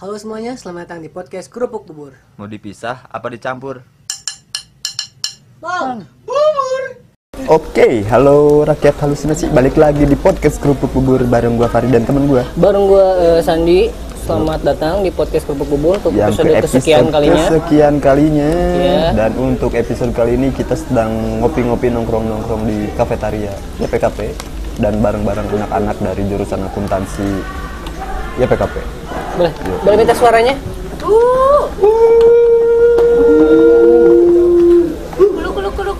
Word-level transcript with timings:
Halo 0.00 0.16
semuanya, 0.16 0.56
selamat 0.56 0.88
datang 0.88 1.04
di 1.04 1.12
podcast 1.12 1.52
Kerupuk 1.52 1.84
Bubur. 1.84 2.16
Mau 2.40 2.48
dipisah 2.48 3.04
apa 3.12 3.28
dicampur? 3.28 3.84
Bang, 5.60 6.08
Oke, 7.44 8.08
halo 8.08 8.64
rakyat 8.64 8.96
halusinasi. 8.96 9.52
Balik 9.52 9.76
lagi 9.76 10.08
di 10.08 10.16
podcast 10.16 10.56
Kerupuk 10.56 10.88
Bubur 10.96 11.20
bareng 11.28 11.52
gua 11.60 11.68
Farid 11.68 11.92
dan 11.92 12.08
temen 12.08 12.24
gua. 12.24 12.48
bareng 12.56 12.84
gua 12.88 13.06
eh, 13.20 13.40
Sandi. 13.44 13.92
Selamat 14.24 14.64
datang 14.64 15.04
di 15.04 15.12
podcast 15.12 15.44
Kerupuk 15.44 15.68
Bubur 15.68 16.00
untuk 16.00 16.16
Yang 16.16 16.32
episode 16.32 16.48
ke 16.48 16.56
kesekian 16.64 16.96
episode 17.04 17.12
kalinya. 17.12 17.44
kesekian 17.44 17.94
kalinya. 18.00 18.50
Iya. 18.80 19.04
Dan 19.12 19.30
untuk 19.36 19.76
episode 19.76 20.16
kali 20.16 20.32
ini 20.40 20.48
kita 20.48 20.80
sedang 20.80 21.12
ngopi-ngopi 21.44 21.92
nongkrong-nongkrong 21.92 22.64
di 22.64 22.88
kafetaria 22.96 23.52
YPKP 23.76 24.32
dan 24.80 24.96
bareng-bareng 25.04 25.44
anak-anak 25.60 25.96
dari 26.00 26.24
jurusan 26.24 26.64
akuntansi 26.64 27.28
YPKP. 28.40 29.19
Boleh, 29.38 29.52
boleh 29.84 29.96
minta 29.98 30.14
suaranya? 30.14 30.54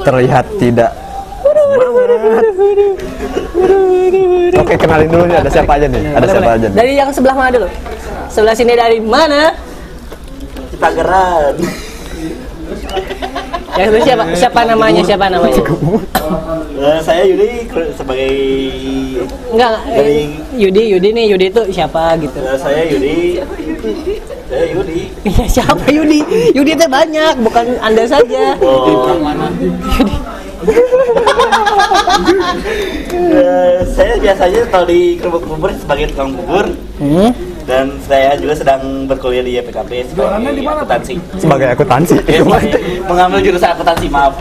Terlihat 0.01 0.47
tidak. 0.57 0.91
Oke, 4.61 4.74
kenalin 4.77 5.09
dulu 5.12 5.24
nih 5.29 5.37
ada 5.38 5.51
siapa 5.51 5.73
aja 5.77 5.87
nih? 5.87 6.02
Ada 6.16 6.27
siapa 6.27 6.51
aja 6.57 6.66
nih? 6.66 6.77
Dari 6.77 6.93
yang 6.98 7.11
sebelah 7.12 7.37
mana 7.37 7.51
dulu? 7.55 7.69
Sebelah 8.33 8.55
sini 8.57 8.73
dari 8.74 8.98
mana? 8.98 9.55
Tangerang. 10.80 11.55
Yang 13.80 13.89
itu 13.91 14.01
siapa? 14.05 14.25
Siapa 14.37 14.61
namanya? 14.62 15.01
Siapa 15.01 15.27
namanya? 15.27 15.57
Eh, 16.80 16.98
saya 17.01 17.23
Yudi 17.25 17.65
sebagai 17.93 18.33
Enggak, 19.51 19.73
eh, 19.84 19.97
Dari- 19.97 20.37
Yudi, 20.55 20.83
Yudi 20.91 21.09
nih, 21.11 21.25
Yudi 21.29 21.47
itu 21.48 21.62
siapa 21.71 22.16
gitu? 22.16 22.37
eh, 22.38 22.57
saya 22.57 22.83
Yudi. 22.87 23.41
Saya 24.47 24.65
Yudi. 24.69 25.01
Iya, 25.23 25.45
siapa 25.48 25.85
Yudi? 25.88 26.21
Yudi 26.52 26.71
itu 26.73 26.87
banyak, 26.87 27.35
bukan 27.40 27.66
Anda 27.80 28.05
saja. 28.05 28.57
Oh, 28.60 29.16
Eh, 33.10 33.80
saya 33.87 34.15
biasanya 34.18 34.60
kalau 34.68 34.87
di 34.87 35.16
kerupuk 35.16 35.45
bubur 35.46 35.71
sebagai 35.73 36.10
tukang 36.10 36.35
bubur 36.35 36.68
Hmm? 37.01 37.32
dan 37.70 37.87
saya 38.02 38.34
juga 38.34 38.54
sedang 38.59 39.06
berkuliah 39.06 39.46
di 39.46 39.54
YPKP 39.62 40.10
sebagai 40.10 40.59
akuntansi. 40.74 41.15
Sebagai 41.38 41.66
akuntansi. 41.70 42.16
Sebagai 42.43 42.82
mengambil 43.06 43.38
jurusan 43.46 43.70
akuntansi 43.70 44.06
maaf. 44.10 44.34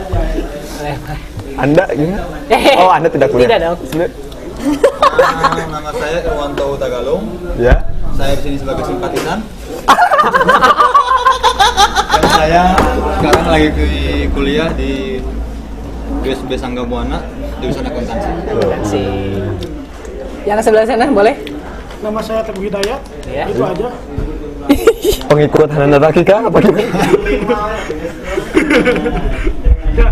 Anda 1.59 1.85
gimana? 1.93 2.25
Oh, 2.81 2.89
Anda 2.89 3.07
tidak 3.11 3.29
kuliah? 3.29 3.45
Tidak 3.45 3.59
dong. 3.61 3.77
Nama 5.69 5.91
saya 5.93 6.17
Irwanto 6.25 6.67
Tagalong. 6.81 7.23
Ya. 7.61 7.75
Saya 8.17 8.33
di 8.33 8.41
sini 8.41 8.57
sebagai 8.57 8.83
simpatisan. 8.89 9.39
Dan 12.09 12.23
saya 12.33 12.63
sekarang 13.21 13.45
lagi 13.45 13.69
kuliah 14.33 14.69
di 14.73 15.21
USB 16.25 16.57
Sangga 16.57 16.81
Buana 16.81 17.21
jurusan 17.61 17.85
akuntansi. 17.85 18.29
Si 18.83 19.03
yang 20.47 20.57
sebelah 20.63 20.87
sana 20.87 21.05
boleh? 21.11 21.58
Nama 21.99 22.19
saya 22.23 22.41
Teguh 22.47 22.63
Hidayat. 22.71 23.01
Ya. 23.27 23.43
Itu 23.51 23.61
aja. 23.63 23.89
Pengikut 25.29 25.69
Hananda 25.69 25.97
Rakika 25.99 26.47
apa 26.47 26.57
gimana? 26.61 26.85
Ya, 29.93 30.07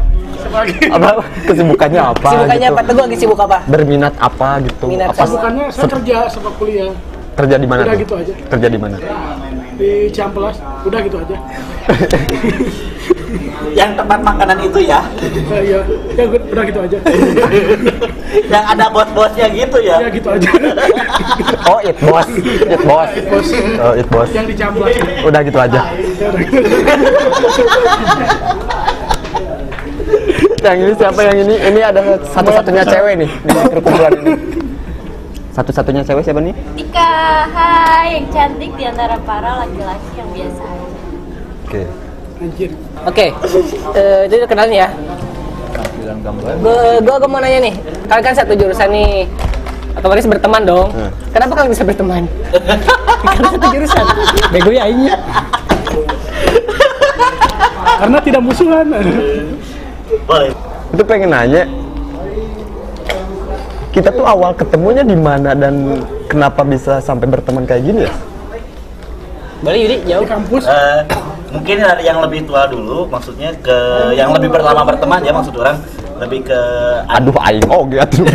apa 0.89 1.21
kesibukannya 1.45 2.01
apa 2.01 2.29
Sibukannya 2.33 2.67
gitu? 2.67 2.73
apa? 2.73 2.81
Teguh 2.81 3.03
lagi 3.05 3.17
sibuk 3.17 3.39
apa? 3.39 3.57
berminat 3.69 4.13
apa 4.17 4.49
gitu 4.65 4.85
Minat 4.89 5.13
apa 5.13 5.23
bukannya 5.29 5.65
saya 5.69 5.85
kerja 5.85 6.17
sama 6.33 6.49
kuliah 6.57 6.89
kerja 7.37 7.55
di 7.61 7.67
mana 7.69 7.85
Udah 7.85 7.93
tuh? 7.93 8.01
gitu 8.01 8.13
aja. 8.17 8.33
kerja 8.49 8.67
di 8.67 8.79
mana 8.81 8.95
di 9.77 10.09
Ciamplas. 10.09 10.57
Udah 10.89 10.99
gitu 11.05 11.17
aja. 11.21 11.37
Yang 13.75 13.91
tempat 13.99 14.19
makanan 14.23 14.57
itu 14.63 14.79
ya, 14.87 15.03
Ya, 15.51 15.59
iya. 15.59 15.79
Ya, 16.15 16.23
udah 16.31 16.63
gitu 16.63 16.79
aja. 16.79 16.97
yang 18.53 18.63
ada 18.63 18.85
bos-bosnya 18.87 19.47
gitu 19.51 19.77
ya. 19.83 19.99
Ya 19.99 20.09
gitu 20.09 20.27
aja. 20.31 20.49
oh 21.71 21.79
it 21.83 21.97
boss 21.99 22.27
it 22.39 22.81
boss 22.83 23.09
Bos 23.29 23.47
oh 23.79 23.93
it 23.93 24.07
boss 24.09 24.29
yang 24.31 24.47
di 24.47 24.55
Ciamplas. 24.55 24.95
udah 25.23 25.41
gitu 25.43 25.59
aja 25.59 25.81
yang 30.65 30.77
ini 30.83 30.93
siapa 30.97 31.21
yang 31.23 31.37
ini 31.47 31.55
ini 31.69 31.79
ada 31.79 32.01
satu-satunya 32.27 32.83
cewek 32.83 33.13
nih 33.23 33.29
di 33.29 33.51
perkumpulan 33.71 34.11
ini 34.19 34.33
satu-satunya 35.53 36.01
cewek 36.03 36.23
siapa 36.27 36.41
nih 36.43 36.53
Tika, 36.75 37.47
hai, 37.51 38.19
yang 38.19 38.27
cantik 38.33 38.71
di 38.75 38.83
antara 38.83 39.15
para 39.23 39.63
laki-laki 39.63 40.09
yang 40.17 40.29
biasa 40.33 40.63
aja. 40.63 40.87
oke 41.67 42.06
Anjir. 42.37 42.69
Oke, 43.09 43.33
eh, 43.97 44.21
jadi 44.29 44.45
kenalin 44.45 44.85
ya. 44.85 44.89
Tampilan 45.73 46.17
gambar. 46.21 46.53
Gue 46.61 47.17
gue 47.17 47.29
mau 47.29 47.41
nanya 47.41 47.59
nih, 47.65 47.73
kalian 48.05 48.23
kan 48.23 48.33
satu 48.37 48.53
jurusan 48.53 48.89
nih, 48.93 49.25
otomatis 49.97 50.29
berteman 50.29 50.61
dong. 50.61 50.87
Hmm. 50.93 51.09
Kenapa 51.33 51.51
kalian 51.57 51.71
bisa 51.73 51.83
berteman? 51.85 52.23
Karena 53.25 53.47
satu 53.49 53.67
jurusan. 53.73 54.05
Bego 54.53 54.69
ya 54.69 54.85
ini. 54.85 55.09
Karena 57.97 58.17
tidak 58.21 58.41
musuhan. 58.45 58.85
Boleh. 60.27 60.51
itu 60.87 61.03
pengen 61.03 61.35
nanya 61.35 61.67
kita 63.91 64.07
tuh 64.13 64.23
awal 64.23 64.55
ketemunya 64.55 65.03
di 65.03 65.19
mana 65.19 65.51
dan 65.51 65.99
kenapa 66.31 66.63
bisa 66.63 67.03
sampai 67.03 67.27
berteman 67.27 67.67
kayak 67.67 67.83
gini 67.83 68.01
ya 68.07 68.13
Boleh 69.57 69.79
Yudi 69.83 69.97
jauh. 70.05 70.21
Kampus. 70.23 70.63
Eh, 70.69 71.01
mungkin 71.49 71.75
dari 71.77 72.03
yang 72.03 72.19
lebih 72.19 72.43
tua 72.43 72.65
dulu, 72.65 73.07
maksudnya 73.07 73.55
ke 73.57 73.77
yang 74.13 74.31
lebih 74.31 74.49
berlama 74.49 74.83
berteman 74.83 75.21
ya 75.21 75.31
maksud 75.31 75.55
orang 75.55 75.79
lebih 76.17 76.43
ke 76.43 76.59
aduh 77.05 77.37
aing 77.39 77.69
oh 77.69 77.85
gitu 77.85 78.25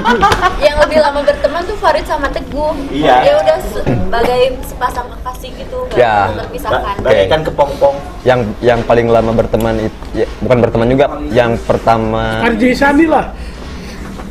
Yang 0.66 0.76
lebih 0.88 0.98
lama 0.98 1.20
berteman 1.20 1.60
tuh 1.62 1.76
Farid 1.76 2.08
sama 2.08 2.32
Teguh. 2.32 2.72
Iya. 2.88 3.14
Dia 3.20 3.34
udah 3.36 3.56
sebagai 3.60 4.40
sepasang 4.64 5.06
kekasih 5.12 5.50
gitu, 5.54 5.78
gak 5.92 6.00
Ya. 6.00 6.32
terpisahkan. 6.34 6.94
Ba- 6.96 7.04
bagaikan 7.04 7.40
kepompong. 7.44 7.96
yang 8.24 8.40
yang 8.58 8.80
paling 8.82 9.06
lama 9.06 9.30
berteman 9.30 9.78
itu 9.78 10.00
ya, 10.16 10.26
bukan 10.40 10.58
berteman 10.58 10.86
juga 10.88 11.06
yang 11.28 11.54
pertama 11.60 12.40
RJ 12.42 12.62
Sandi 12.74 13.06
lah. 13.06 13.30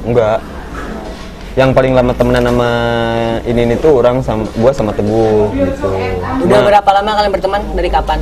enggak 0.02 0.38
yang 1.56 1.72
paling 1.72 1.96
lama 1.96 2.12
temenan 2.12 2.44
sama 2.44 2.70
ini 3.44 3.64
ini 3.64 3.76
tuh 3.76 3.96
orang 3.96 4.20
sama 4.20 4.44
gua 4.54 4.72
sama 4.72 4.92
teguh 4.92 5.48
gitu 5.54 5.88
Udah 6.44 6.52
Nah, 6.52 6.68
berapa 6.68 6.90
lama 6.94 7.12
kalian 7.16 7.32
berteman? 7.32 7.62
Dari 7.74 7.90
kapan? 7.90 8.20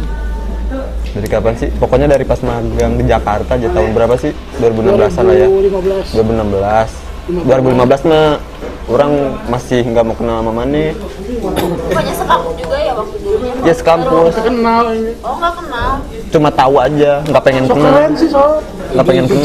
dari 1.14 1.30
kapan 1.30 1.54
sih 1.54 1.70
pokoknya 1.72 2.10
dari 2.10 2.26
pas 2.26 2.42
magang 2.42 2.98
di 2.98 3.06
Jakarta 3.06 3.54
aja 3.54 3.70
tahun 3.70 3.94
berapa 3.94 4.18
sih 4.18 4.34
2016an 4.58 5.22
lah 5.22 5.36
ya 5.36 5.46
2015. 5.46 6.18
2015 6.18 7.46
2015 7.46 8.10
mah 8.10 8.42
orang 8.84 9.12
masih 9.46 9.86
nggak 9.86 10.04
mau 10.04 10.14
kenal 10.14 10.42
sama 10.42 10.52
Mane 10.52 10.98
Pokoknya 11.40 12.14
sekampus 12.16 12.54
juga 12.58 12.78
ya 12.80 12.92
waktu 12.92 13.16
dulunya. 13.16 13.54
ya 13.62 13.74
sekampus 13.74 14.34
Kenal 14.36 14.86
ini. 14.92 15.14
Oh 15.22 15.36
nggak 15.38 15.54
kenal. 15.56 15.92
cuma 16.28 16.50
tahu 16.50 16.76
aja 16.82 17.12
nggak 17.24 17.44
pengen 17.44 17.64
So 17.64 17.74
kenal 17.76 17.92
keren 17.94 18.14
sih 18.18 18.28
so. 18.28 18.44
Nggak 18.94 19.06
pengen 19.06 19.26
kenal 19.26 19.44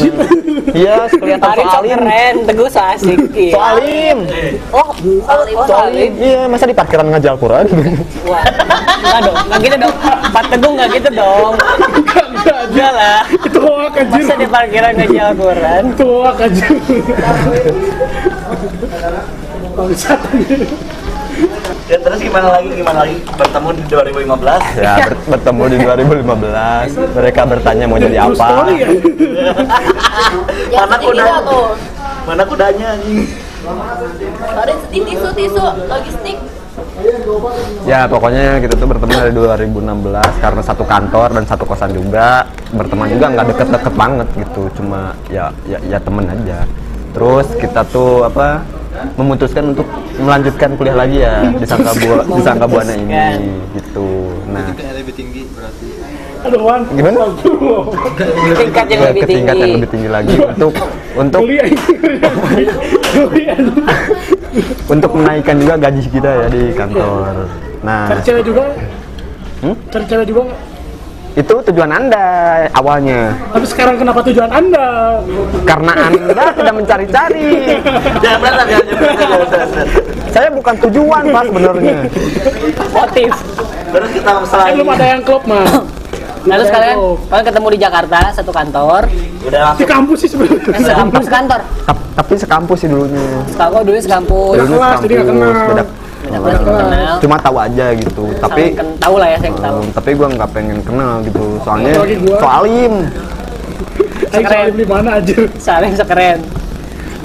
iya 0.77 0.95
kelihatan 1.09 1.41
Farid 1.41 1.65
so 1.65 1.71
soalim 1.73 1.97
keren, 1.97 2.35
Teguh 2.45 2.69
so 2.69 2.81
asik. 2.81 3.17
Iya. 3.33 3.53
soalim 3.57 4.17
Oh, 4.69 4.89
Salim. 5.25 5.55
oh, 5.57 5.65
salim. 5.65 6.11
iya 6.21 6.41
masa 6.45 6.69
di 6.69 6.75
parkiran 6.77 7.09
ngajal 7.09 7.35
Quran 7.35 7.65
Wah, 8.29 8.43
enggak 9.01 9.19
dong, 9.25 9.37
enggak 9.49 9.59
gitu 9.65 9.75
dong. 9.81 9.95
Pak 10.29 10.43
Teguh 10.53 10.71
enggak 10.77 10.89
gitu 10.93 11.09
dong. 11.09 11.53
Enggak 12.69 12.91
lah. 12.93 13.19
Itu 13.25 13.59
hoak 13.65 13.97
anjir. 13.97 14.21
Masa 14.21 14.33
di 14.37 14.47
parkiran 14.47 14.93
ngejal 14.93 15.29
Quran? 15.33 15.83
Itu 15.89 16.07
hoak 16.21 16.37
anjir. 16.45 16.69
Ya, 21.85 21.97
terus 21.97 22.19
gimana 22.21 22.53
lagi 22.53 22.69
gimana 22.69 23.01
lagi 23.01 23.17
bertemu 23.25 23.69
di 23.73 23.83
2015? 23.89 24.77
ya 24.77 24.93
ber- 25.01 25.25
bertemu 25.27 25.63
di 25.65 25.77
2015 25.81 27.17
mereka 27.17 27.41
bertanya 27.43 27.85
mau 27.85 27.97
jadi 27.97 28.17
apa 28.21 28.47
ya. 28.77 28.89
Mana 30.85 30.95
tuh. 31.41 31.67
Mana 32.25 32.43
kudanya 32.45 32.93
anjing? 32.93 33.25
Sedih 34.85 35.01
tisu 35.03 35.27
tisu 35.33 35.63
logistik. 35.85 36.37
ya 37.83 38.07
pokoknya 38.07 38.59
kita 38.59 38.75
tuh 38.75 38.87
berteman 38.87 39.19
dari 39.19 39.33
2016 39.35 39.83
karena 40.39 40.61
satu 40.63 40.83
kantor 40.83 41.27
dan 41.35 41.43
satu 41.43 41.67
kosan 41.67 41.91
juga 41.91 42.47
berteman 42.71 43.07
juga 43.09 43.25
nggak 43.29 43.45
deket-deket 43.51 43.93
banget 43.95 44.27
gitu 44.37 44.63
cuma 44.79 45.11
ya 45.27 45.51
ya, 45.67 45.75
ya 45.83 45.99
temen 45.99 46.23
aja 46.23 46.63
terus 47.11 47.51
kita 47.55 47.83
tuh 47.85 48.23
apa 48.23 48.63
memutuskan 49.15 49.63
untuk 49.75 49.87
melanjutkan 50.19 50.69
kuliah 50.75 50.97
lagi 50.97 51.17
ya 51.23 51.33
di 51.51 51.65
Sangka 51.65 51.91
Bua 51.99 52.17
di 52.25 52.41
Sangka 52.43 52.65
Buana 52.67 52.93
ini 52.95 53.15
gitu 53.77 54.07
nah 54.49 54.65
Kayak 54.73 54.93
lebih 55.03 55.13
tinggi 55.13 55.41
berarti. 55.53 55.87
Aduh, 56.39 56.61
Wan. 56.63 56.87
Gimana? 56.95 57.19
Tingkat 58.55 58.85
yang 58.87 59.01
lebih 59.11 59.21
ke 59.21 59.27
tingkat 59.27 59.55
tinggi. 59.59 59.67
yang 59.67 59.75
lebih 59.75 59.89
tinggi 59.91 60.09
lagi 60.09 60.35
untuk 60.39 60.71
untuk 61.19 61.41
untuk 64.93 65.11
menaikkan 65.13 65.55
juga 65.59 65.73
gaji 65.77 66.01
kita 66.09 66.29
ya 66.31 66.47
di 66.47 66.63
kantor 66.73 67.35
Nah, 67.79 68.11
Cari 68.11 68.21
cewek 68.27 68.43
juga? 68.43 68.63
Hmm? 69.63 69.75
Cari 69.87 70.05
cewek 70.07 70.25
juga? 70.27 70.41
Itu 71.31 71.53
tujuan 71.63 71.89
Anda 71.89 72.25
awalnya. 72.71 73.31
Tapi 73.49 73.65
sekarang 73.65 73.95
kenapa 73.95 74.19
tujuan 74.23 74.49
anda? 74.49 75.21
Karena 75.63 75.93
Anda 76.07 76.45
tidak 76.51 76.73
mencari-cari. 76.75 77.47
Jangan 78.19 78.51
jangan 78.59 78.83
jangan 78.83 79.37
berantem. 79.45 79.85
Saya 80.29 80.49
bukan 80.49 80.75
tujuan, 80.79 81.23
Pak, 81.27 81.43
sebenarnya. 81.43 81.95
motif 82.89 83.31
Terus 83.89 84.09
kita 84.11 84.31
selain 84.45 84.73
belum 84.75 84.89
ada 84.91 85.05
yang 85.07 85.21
klop 85.23 85.43
mah. 85.43 85.65
nah 86.39 86.55
terus 86.55 86.71
kalian 86.71 86.95
kalian 87.27 87.45
ketemu 87.45 87.67
di 87.67 87.79
Jakarta 87.79 88.19
satu 88.31 88.47
kantor 88.49 89.11
udah 89.43 89.75
Di 89.75 89.83
kampus 89.83 90.23
sih 90.23 90.29
sebenarnya. 90.31 90.71
eh, 90.71 90.81
sekampus 90.81 91.27
kantor 91.27 91.59
Tap- 91.83 92.05
Tapi 92.15 92.33
sekampus 92.37 92.77
sih 92.79 92.87
dulunya. 92.87 93.19
sekampus 93.45 93.83
dulu 93.83 93.99
sekampus 93.99 94.55
nggak 94.55 95.03
kenal. 95.03 95.67
beda. 95.67 95.83
Beda 96.21 96.37
kelas 96.37 96.59
belum 96.59 96.75
kenal. 96.77 97.15
Cuma 97.19 97.35
tahu 97.37 97.55
aja 97.57 97.85
gitu. 97.93 98.23
Tapi 98.37 98.63
Saling 98.65 98.75
ken- 98.75 98.97
tahu 98.97 99.15
lah 99.15 99.27
ya 99.27 99.37
saya 99.37 99.51
tahu. 99.53 99.77
Hmm, 99.77 99.89
tapi 99.91 100.09
gua 100.13 100.27
nggak 100.29 100.49
pengen 100.51 100.79
kenal 100.81 101.13
gitu. 101.21 101.43
Soalnya 101.61 101.91
soalim 102.37 102.93
soalin 104.29 104.73
di 104.73 104.85
mana 104.85 105.09
aja. 105.17 105.35
saling 105.57 105.93
sekeren. 105.93 106.39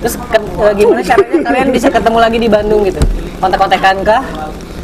Terus 0.00 0.14
ke- 0.20 0.36
eh, 0.60 0.72
gimana 0.74 1.00
caranya 1.02 1.38
kalian 1.42 1.68
bisa 1.70 1.88
ketemu 1.88 2.18
lagi 2.18 2.38
di 2.38 2.48
Bandung 2.48 2.80
gitu? 2.82 3.00
Kontak-kontakan 3.38 3.96
kah? 4.02 4.22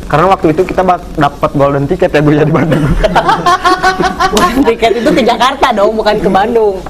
Karena 0.06 0.26
waktu 0.26 0.46
itu 0.50 0.62
kita 0.64 0.82
dapat 1.14 1.50
golden 1.54 1.86
ticket 1.86 2.10
ya 2.10 2.18
gue 2.18 2.34
ya 2.34 2.42
di 2.42 2.50
Bandung. 2.50 2.82
Bukan 4.28 4.54
tiket 4.68 4.92
itu 4.96 5.10
ke 5.12 5.22
Jakarta 5.22 5.70
dong 5.70 5.94
bukan 5.94 6.16
ke 6.16 6.26
Bandung. 6.26 6.82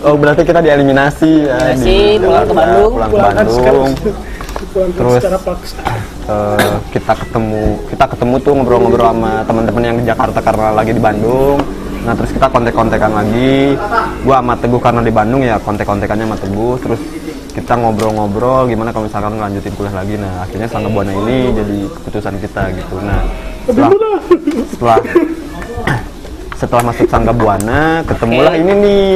Oh 0.00 0.14
berarti 0.14 0.44
kita 0.44 0.60
dieliminasi 0.60 1.30
ya 1.42 1.74
Eliminasi, 1.74 1.98
pulang 2.20 2.46
ke 2.46 2.54
Bandung. 2.54 2.92
pulang 2.94 3.32
ke 3.34 3.42
sekarang. 3.50 3.82
Bandung. 3.90 4.14
Pulang 4.70 4.90
Terus- 4.92 5.14
secara 5.18 5.38
paksa. 5.40 5.76
Eh, 6.26 6.74
kita 6.90 7.14
ketemu 7.14 7.78
kita 7.86 8.04
ketemu 8.10 8.34
tuh 8.42 8.52
ngobrol-ngobrol 8.58 9.14
sama 9.14 9.46
teman-teman 9.46 9.82
yang 9.86 9.96
di 10.02 10.04
Jakarta 10.10 10.42
karena 10.42 10.74
lagi 10.74 10.90
di 10.90 10.98
Bandung. 10.98 11.62
Nah 12.02 12.18
terus 12.18 12.34
kita 12.34 12.50
kontek-kontekan 12.50 13.14
lagi. 13.14 13.78
Gua 14.26 14.42
sama 14.42 14.58
Teguh 14.58 14.82
karena 14.82 15.06
di 15.06 15.14
Bandung 15.14 15.46
ya 15.46 15.54
kontek-kontekannya 15.62 16.26
sama 16.26 16.38
Teguh. 16.42 16.74
Terus 16.82 16.98
kita 17.54 17.78
ngobrol-ngobrol 17.78 18.66
gimana 18.66 18.90
kalau 18.90 19.06
misalkan 19.06 19.38
ngelanjutin 19.38 19.74
kuliah 19.78 19.94
lagi. 19.94 20.18
Nah 20.18 20.42
akhirnya 20.42 20.66
Sangga 20.66 20.90
Buana 20.90 21.14
ini 21.14 21.54
jadi 21.54 21.78
keputusan 21.94 22.34
kita 22.42 22.62
gitu. 22.74 22.94
Nah 23.06 23.22
setelah 23.70 24.20
setelah 24.66 24.98
setelah 26.58 26.82
masuk 26.90 27.06
Sangga 27.06 27.30
Buana 27.30 28.02
ketemulah 28.02 28.58
ini 28.58 28.72
nih 28.82 29.06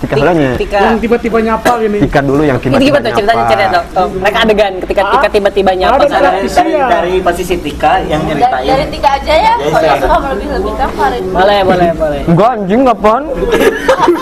Tika 0.00 0.14
Helanya 0.16 0.50
Tika 0.56 0.78
Yang 0.80 0.96
tiba-tiba 1.04 1.38
nyapa 1.44 1.72
gini. 1.76 1.98
Tika 2.00 2.20
dulu 2.24 2.42
yang 2.42 2.56
ini 2.56 2.64
tiba-tiba 2.64 2.80
gimana 2.80 3.04
tuh 3.04 3.12
ceritanya 3.20 3.44
cerita 3.52 3.68
dong 3.92 4.10
mereka 4.16 4.38
adegan 4.40 4.72
ketika 4.80 5.02
Tika 5.12 5.28
tiba-tiba 5.28 5.70
nyapa. 5.76 6.02
Sana 6.08 6.20
dari, 6.24 6.48
dari, 6.48 6.72
dari 6.80 7.14
posisi 7.20 7.54
Tika 7.60 7.92
yang 8.08 8.20
nyeritain. 8.24 8.64
dari 8.64 8.86
tiga 8.88 9.08
aja 9.20 9.34
ya. 9.36 9.54
Ya, 9.60 9.68
kalau 9.68 9.96
suka 10.00 10.18
melebih-lebihkan 10.24 10.88
Farid 10.96 11.24
boleh 11.28 11.58
boleh 11.62 11.88
boleh. 11.92 12.20
Enggak 12.24 12.48
anjing 12.56 12.82
apaan? 12.88 13.22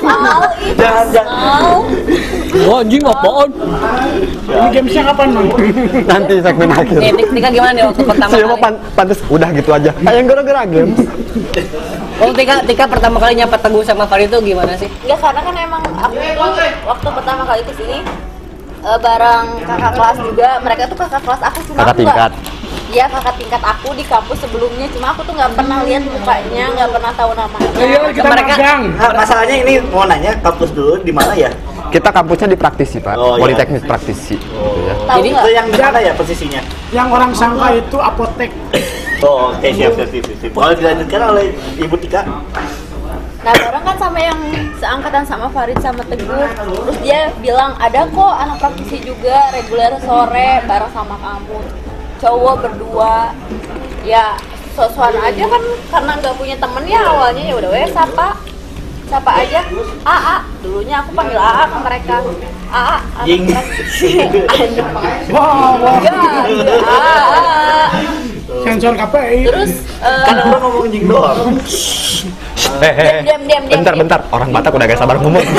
mau 0.02 0.42
itu 0.58 0.74
Jangan, 0.78 1.06
jangan. 1.14 1.36
mau 1.38 2.74
oh 2.74 2.76
anjing 2.82 3.02
apaan? 3.06 3.48
Ini 4.48 4.68
gamesnya 4.74 5.02
kapan 5.14 5.26
nih? 5.30 5.46
Nanti 6.08 6.34
segmen 6.42 6.68
akhir. 6.74 6.98
Tika 7.06 7.48
gimana 7.54 7.72
nih 7.72 7.84
waktu 7.86 8.02
pertama 8.02 8.30
Siapa 8.34 8.48
kali? 8.50 8.62
pan 8.66 8.74
pantes? 8.98 9.18
Udah 9.30 9.48
gitu 9.54 9.70
aja. 9.70 9.90
Kayak 9.94 10.22
gara-gara 10.26 10.62
games. 10.66 10.98
Oh 12.18 12.30
Tika 12.34 12.56
Tika 12.66 12.84
pertama 12.86 13.16
kali 13.18 13.32
nyapa 13.38 13.56
Teguh 13.56 13.82
sama 13.82 14.04
Farid 14.04 14.28
itu 14.28 14.38
gimana 14.42 14.74
sih 14.74 14.88
Enggak 15.04 15.18
karena 15.22 15.40
kan 15.42 15.54
emang 15.54 15.82
aku 15.84 16.14
tuh 16.16 16.50
waktu 16.86 17.08
pertama 17.14 17.42
kali 17.46 17.62
ke 17.62 17.72
sini 17.78 17.98
eh, 18.78 18.98
bareng 18.98 19.46
kakak 19.62 19.92
kelas 19.94 20.16
juga 20.22 20.48
mereka 20.62 20.82
tuh 20.86 20.98
kakak 20.98 21.22
kelas 21.22 21.40
aku 21.42 21.58
cuma 21.66 21.78
Kakak 21.82 21.96
tingkat. 21.98 22.32
Iya 22.88 23.04
kakak 23.04 23.36
tingkat 23.36 23.60
aku 23.60 23.92
di 23.92 24.00
kampus 24.00 24.40
sebelumnya 24.40 24.88
cuma 24.88 25.12
aku 25.12 25.20
tuh 25.20 25.36
nggak 25.36 25.52
pernah 25.52 25.84
lihat 25.84 26.08
mukanya 26.08 26.64
nggak 26.72 26.88
pernah 26.96 27.12
tahu 27.12 27.30
namanya 27.36 27.68
Iya, 27.76 27.98
kita 28.16 28.28
Mereka-. 28.32 28.56
Nah, 28.96 29.10
masalahnya 29.12 29.56
ini 29.60 29.74
mau 29.92 30.08
nanya 30.08 30.32
kampus 30.40 30.72
dulu 30.72 30.96
di 31.04 31.12
mana 31.12 31.36
ya? 31.36 31.52
Kita 31.88 32.08
kampusnya 32.12 32.52
di 32.52 32.56
praktisi, 32.56 33.00
Pak. 33.00 33.16
Oh, 33.16 33.36
iya. 33.36 33.40
Politeknik 33.40 33.84
praktisi. 33.84 34.36
Gitu 34.36 34.80
ya. 34.84 34.94
tahu 35.08 35.20
Jadi 35.20 35.28
Itu 35.32 35.48
yang 35.52 35.66
di 35.68 35.78
mana 35.80 35.98
ya 36.00 36.12
posisinya? 36.12 36.60
Yang 36.92 37.08
orang 37.12 37.30
sangka 37.32 37.68
itu 37.76 37.96
apotek. 37.96 38.50
Oh, 39.18 39.50
oke 39.50 39.68
siap 39.74 39.98
siap 39.98 40.08
siap. 40.14 40.24
siap. 40.38 40.52
Boleh 40.54 40.74
dilanjutkan 40.78 41.20
oleh 41.26 41.46
Ibu 41.74 41.96
Tika. 41.98 42.22
Nah 43.38 43.54
bareng 43.54 43.84
kan 43.86 43.96
sama 43.98 44.18
yang 44.22 44.38
seangkatan 44.78 45.24
sama 45.26 45.46
Farid 45.50 45.78
sama 45.82 46.06
Teguh. 46.06 46.46
Terus 46.54 46.98
dia 47.02 47.34
bilang 47.42 47.74
ada 47.82 48.06
kok 48.06 48.34
anak 48.38 48.62
praktisi 48.62 49.02
juga 49.02 49.50
reguler 49.50 49.98
sore 50.06 50.62
bareng 50.70 50.92
sama 50.94 51.18
kamu. 51.18 51.58
Cowok 52.22 52.54
berdua. 52.62 53.34
Ya 54.06 54.38
sosokan 54.78 55.18
aja 55.18 55.44
kan 55.50 55.62
karena 55.90 56.12
nggak 56.22 56.34
punya 56.38 56.54
temen 56.54 56.84
ya 56.86 57.02
awalnya 57.02 57.42
ya 57.42 57.54
udah 57.58 57.70
wes 57.74 57.90
sapa? 57.90 58.38
Sapa 59.10 59.40
aja? 59.42 59.66
AA 60.06 60.36
Dulunya 60.62 61.02
aku 61.02 61.10
panggil 61.16 61.40
AA 61.40 61.64
ke 61.66 61.78
mereka. 61.82 62.16
AA 62.70 62.96
anak 63.18 63.38
praktisi. 63.50 64.10
Wow, 65.28 65.76
wow. 65.76 66.00
Enggak, 66.00 66.48
iya, 66.48 66.76
AA 66.80 68.37
Sensor 68.48 68.96
KPI. 68.96 69.38
Terus 69.44 69.72
eh, 70.00 70.24
Kan 70.24 70.36
orang 70.40 70.62
ngomong 70.64 70.88
jing 70.88 71.04
doang. 71.04 71.52
Eh, 72.80 72.84
eh, 72.84 73.20
Diam, 73.24 73.42
diam, 73.44 73.62
diam, 73.68 73.80
bentar, 73.80 73.92
diam. 73.94 74.02
bentar. 74.04 74.20
Orang 74.32 74.48
Batak 74.50 74.72
udah 74.72 74.86
gak 74.88 74.98
sabar 74.98 75.16
ngomong. 75.20 75.44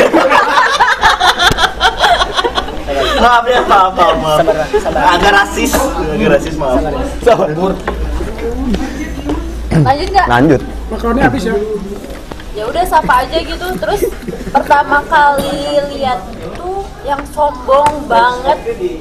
Maaf 3.20 3.44
ya, 3.52 3.60
maaf, 3.68 3.92
maaf, 4.00 4.16
maaf. 4.24 4.48
Agak 4.96 5.32
rasis, 5.36 5.76
agak 5.76 6.40
rasis 6.40 6.56
maaf. 6.56 6.80
lanjut 9.76 10.08
nggak? 10.08 10.28
Lanjut. 10.32 10.62
Makaroni 10.88 11.22
habis 11.22 11.44
ya. 11.44 11.56
ya 12.58 12.64
udah 12.68 12.84
sapa 12.84 13.24
aja 13.24 13.38
gitu 13.40 13.68
terus 13.80 14.02
pertama 14.52 15.00
kali 15.08 15.80
lihat 15.96 16.20
tuh 16.60 16.84
yang 17.08 17.22
sombong 17.32 18.04
banget 18.10 18.58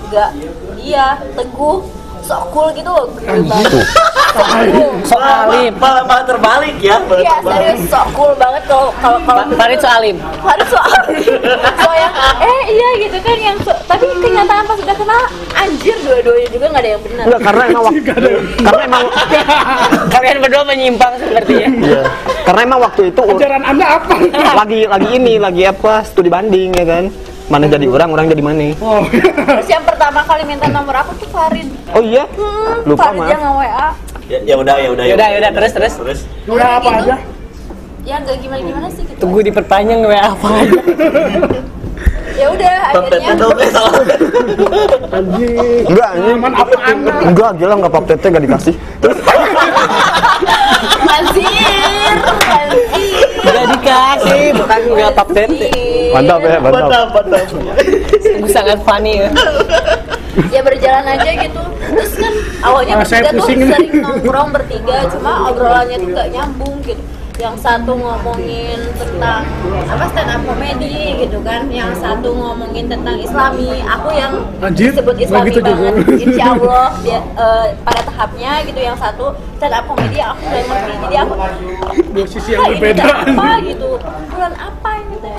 nggak 0.06 0.30
iya 0.78 1.18
teguh 1.34 1.82
sok 2.28 2.52
cool 2.52 2.68
gitu 2.70 2.86
loh 2.86 3.08
Tuh. 3.64 3.84
Teguh. 4.28 4.92
sok 5.02 5.18
alim 5.18 5.72
Malah, 5.74 6.04
malah 6.04 6.22
terbalik 6.22 6.76
ya. 6.78 7.00
Iya 7.00 7.00
terbalik. 7.00 7.48
serius 7.48 7.80
sok 7.88 8.06
cool 8.12 8.32
banget 8.36 8.62
kalau 8.66 8.92
kalau 8.94 9.18
kalau 9.24 9.42
Fa- 9.42 9.56
Farid 9.56 9.78
so 9.78 9.88
alim 9.88 10.16
harus 10.38 10.68
soal 10.68 11.00
so 11.74 11.90
yang 11.90 12.12
eh 12.38 12.60
iya 12.68 12.88
gitu 13.00 13.18
kan 13.18 13.36
yang 13.38 13.56
so, 13.58 13.72
tapi 13.82 14.04
kenyataan 14.14 14.64
pas 14.64 14.78
udah 14.78 14.96
kenal 14.96 15.22
anjir 15.54 15.96
dua-duanya 15.98 16.48
juga 16.50 16.66
nggak 16.68 16.82
ada 16.84 16.90
yang 16.90 17.02
benar 17.02 17.24
Enggak, 17.24 17.40
karena 17.42 17.62
emang 17.64 17.82
waktu 17.82 18.00
karena 18.58 18.80
emang 18.84 19.04
kalian 20.08 20.36
berdua 20.38 20.62
menyimpang 20.64 21.12
sepertinya 21.16 21.68
iya. 21.80 22.02
Karena 22.44 22.60
emang 22.64 22.80
waktu 22.82 23.02
itu 23.08 23.20
Ajaran 23.22 23.62
anda 23.62 23.86
apa? 23.94 24.14
lagi 24.54 24.80
lagi 24.84 25.08
ini, 25.14 25.36
lagi 25.36 25.62
apa? 25.64 26.00
Studi 26.00 26.28
banding 26.28 26.72
ya 26.72 26.84
kan. 26.86 27.04
Mana 27.48 27.64
jadi 27.64 27.88
orang, 27.88 28.12
orang 28.12 28.26
jadi 28.28 28.42
mana? 28.44 28.76
Oh, 28.76 29.00
terus 29.08 29.68
yang 29.68 29.80
pertama 29.80 30.20
kali 30.20 30.44
minta 30.44 30.68
nomor 30.68 31.00
aku 31.00 31.16
tuh 31.16 31.28
Farid 31.32 31.64
Oh 31.96 32.04
iya? 32.04 32.28
hmm, 32.28 32.84
Lupa 32.84 33.08
Farid 33.08 33.20
mah. 33.24 33.28
yang 33.32 33.42
nge-WA 33.42 33.88
Ya, 34.28 34.38
ya 34.44 34.54
udah, 34.60 34.76
ya 34.76 34.88
udah. 34.92 35.04
Yaudah, 35.08 35.28
yaudah, 35.32 35.50
terus, 35.56 35.72
terus. 35.72 35.94
Terus. 35.96 36.20
udah 36.44 36.68
apa 36.76 36.90
aja? 37.00 37.16
ya 38.04 38.16
nggak 38.24 38.40
gimana 38.40 38.60
gimana 38.64 38.88
sih 38.88 39.04
gitu 39.04 39.20
tunggu 39.20 39.44
diperpanjang 39.44 40.00
WA 40.00 40.32
apa 40.32 40.48
aja 40.48 40.80
ya 42.38 42.46
udah 42.48 42.74
akhirnya. 42.88 43.34
Anjing. 45.10 45.84
Enggak, 45.90 46.08
anjing. 46.14 46.38
Apa? 46.38 46.72
Enggak, 47.26 47.50
gila 47.58 47.74
enggak 47.74 47.92
pap 47.92 48.04
tete 48.06 48.26
enggak 48.30 48.44
dikasih. 48.46 48.74
Terus 49.02 49.18
anjir. 51.18 52.14
Udah 53.48 53.64
dikasih 53.74 54.42
bukan 54.54 54.80
nggak 54.94 55.12
top 55.16 55.28
tete 55.32 55.70
mantap 56.14 56.40
ya, 56.40 56.58
mantap. 56.60 56.88
Mantap, 56.88 57.06
mantap. 57.16 57.42
Sungguh 58.22 58.50
sangat 58.50 58.78
funny 58.84 59.24
ya 59.24 59.30
Ya 60.54 60.62
berjalan 60.62 61.02
aja 61.02 61.30
gitu. 61.34 61.62
Terus 61.82 62.12
kan 62.14 62.30
awalnya 62.62 62.94
Ah, 62.94 63.02
saya 63.02 63.26
bertiga 63.26 63.42
tuh 63.42 63.46
sering 63.74 63.90
nongkrong 63.98 64.48
bertiga, 64.54 64.96
cuma 65.10 65.50
obrolannya 65.50 65.98
tuh 65.98 66.10
gak 66.14 66.28
nyambung 66.30 66.78
gitu. 66.86 67.02
Yang 67.38 67.56
satu 67.62 67.94
ngomongin 67.94 68.82
tentang 68.92 69.46
apa 69.86 70.04
stand 70.10 70.26
up 70.28 70.42
comedy 70.42 70.94
gitu 71.16 71.38
kan, 71.40 71.70
yang 71.70 71.94
satu 71.94 72.34
ngomongin 72.34 72.90
tentang 72.90 73.14
Islami. 73.16 73.78
Aku 73.80 74.10
yang 74.10 74.42
Anjir, 74.58 74.90
disebut 74.90 75.14
Islami 75.16 75.48
juga. 75.48 75.70
banget, 75.70 75.94
insya 76.26 76.44
Allah 76.52 76.90
dia, 76.98 77.20
eh, 77.22 77.66
pada 77.78 78.00
tahapnya 78.02 78.52
gitu. 78.66 78.80
Yang 78.80 78.98
satu 78.98 79.24
stand 79.54 79.70
up 79.72 79.86
comedy 79.86 80.18
aku 80.18 80.42
gak 80.44 80.62
ngerti, 80.66 80.92
jadi 81.00 81.16
aku 81.22 81.32
Dua 82.08 82.26
sisi 82.26 82.50
yang 82.50 82.60
"Ah, 82.60 82.66
ini 82.66 82.74
berbeda. 82.74 83.02
apa 83.06 83.48
gitu, 83.62 83.88
bulan 84.28 84.52
apa 84.58 84.90
ini 84.98 85.16
teh? 85.20 85.38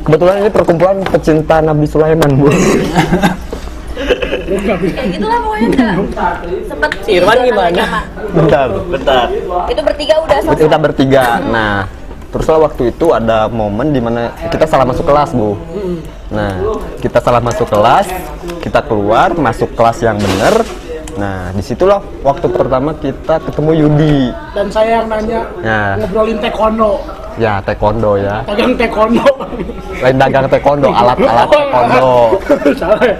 Kebetulan 0.00 0.36
ini 0.38 0.50
perkumpulan 0.50 0.96
pecinta 1.04 1.56
Nabi 1.58 1.86
Sulaiman, 1.86 2.30
Bu. 2.32 2.46
Kayak 4.52 5.08
gitulah 5.10 5.38
pokoknya 5.40 5.88
sempet 6.66 6.90
Si 7.02 7.10
Irwan 7.16 7.38
gimana? 7.42 7.84
Bentar. 8.32 8.68
Bentar. 8.86 9.26
Itu 9.68 9.80
bertiga 9.80 10.14
udah 10.20 10.38
selesai. 10.40 10.62
Kita 10.62 10.76
bertiga. 10.76 11.24
Nah, 11.42 11.74
teruslah 12.28 12.60
waktu 12.62 12.82
itu 12.90 13.06
ada 13.10 13.48
momen 13.48 13.92
di 13.92 14.00
mana 14.00 14.32
kita 14.48 14.64
salah 14.64 14.84
masuk 14.84 15.04
kelas, 15.04 15.30
Bu. 15.32 15.56
Nah, 16.32 16.52
kita 16.98 17.20
salah 17.20 17.40
masuk 17.40 17.68
kelas, 17.68 18.08
kita 18.60 18.80
keluar 18.82 19.32
masuk 19.32 19.72
kelas 19.72 20.00
yang 20.00 20.16
benar. 20.16 20.64
Nah, 21.12 21.52
di 21.52 21.60
situlah 21.60 22.00
waktu 22.24 22.48
pertama 22.48 22.96
kita 22.96 23.36
ketemu 23.44 23.84
Yudi. 23.84 24.32
Dan 24.56 24.72
saya 24.72 25.04
yang 25.04 25.12
nanya 25.12 25.44
Ya. 25.60 26.00
ngobrolin 26.00 26.40
taekwondo. 26.40 27.04
Ya, 27.36 27.60
taekwondo 27.60 28.16
ya. 28.16 28.40
Dagang 28.48 28.72
taekwondo. 28.80 29.24
Lain 30.00 30.16
dagang 30.16 30.48
taekwondo, 30.48 30.88
alat-alat 30.88 31.48
taekwondo. 31.52 32.12
Salah 32.80 33.02
ya? 33.04 33.16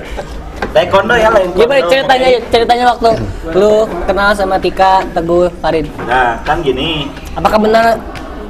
Taekwondo 0.71 1.15
ya 1.15 1.29
lain. 1.29 1.49
Gimana 1.53 1.81
ceritanya 1.85 2.29
ceritanya 2.49 2.85
waktu 2.89 3.09
lu 3.53 3.73
kenal 4.07 4.31
sama 4.33 4.57
Tika, 4.57 5.03
Teguh, 5.11 5.51
Farid? 5.59 5.91
Nah, 6.07 6.39
kan 6.43 6.63
gini. 6.63 7.11
Apakah 7.35 7.59
benar 7.59 7.85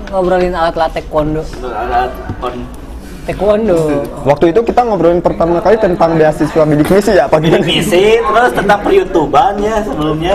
ngobrolin 0.08 0.52
alat-alat 0.52 0.92
taekwondo? 0.92 1.42
Alat 1.64 2.12
kon 2.38 2.54
Taekwondo. 3.22 4.02
Waktu 4.22 4.50
itu 4.50 4.60
kita 4.62 4.82
ngobrolin 4.82 5.22
pertama 5.22 5.58
kali 5.58 5.78
tentang 5.78 6.18
beasiswa 6.18 6.62
bidik 6.62 6.90
misi 6.90 7.14
ya, 7.14 7.30
apa 7.30 7.38
bidik 7.38 7.62
gimana? 7.62 7.70
misi 7.70 8.04
terus 8.18 8.50
tentang 8.52 8.78
per-youtuban 8.82 9.54
ya 9.56 9.78
sebelumnya 9.80 10.32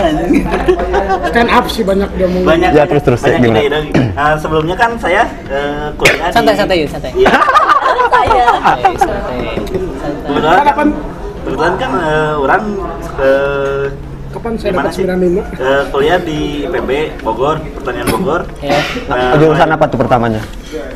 Stand 1.28 1.50
up 1.52 1.64
sih 1.68 1.84
banyak 1.84 2.08
dia 2.16 2.28
mau. 2.32 2.40
banyak 2.48 2.70
Ya, 2.72 2.84
terus, 2.88 3.02
terus, 3.04 3.20
banyak 3.20 3.44
gimana? 3.44 3.60
ide-ide. 3.60 4.02
Nah, 4.12 4.32
sebelumnya 4.40 4.72
kan 4.72 4.90
saya 4.96 5.20
eh, 5.46 5.92
kuliah 6.00 6.32
Santai, 6.32 6.52
di 6.52 6.58
santai, 6.58 6.76
yuk, 6.80 6.88
santai. 6.88 7.12
Iya. 7.12 7.32
saya 8.08 8.48
Eh, 8.80 8.94
santai. 8.96 9.40
kebetulan 10.24 10.56
kan 10.56 10.66
Kapan? 10.66 10.88
Kebetulan 11.48 11.74
kan 11.76 11.90
eh, 11.96 12.32
orang 12.36 12.62
eh, 13.18 13.84
Kapan 14.28 14.52
saya 14.54 14.76
dapat 14.76 14.92
sih? 14.92 15.08
95? 15.08 15.40
eh, 15.56 15.82
kuliah 15.88 16.20
di 16.20 16.38
IPB 16.62 16.90
Bogor 17.20 17.56
pertanian 17.74 18.06
Bogor 18.06 18.44
Ya. 18.60 18.76
Eh, 18.76 19.32
Jurusan 19.38 19.68
apa 19.68 19.84
tuh 19.86 19.96
pertamanya? 19.96 20.44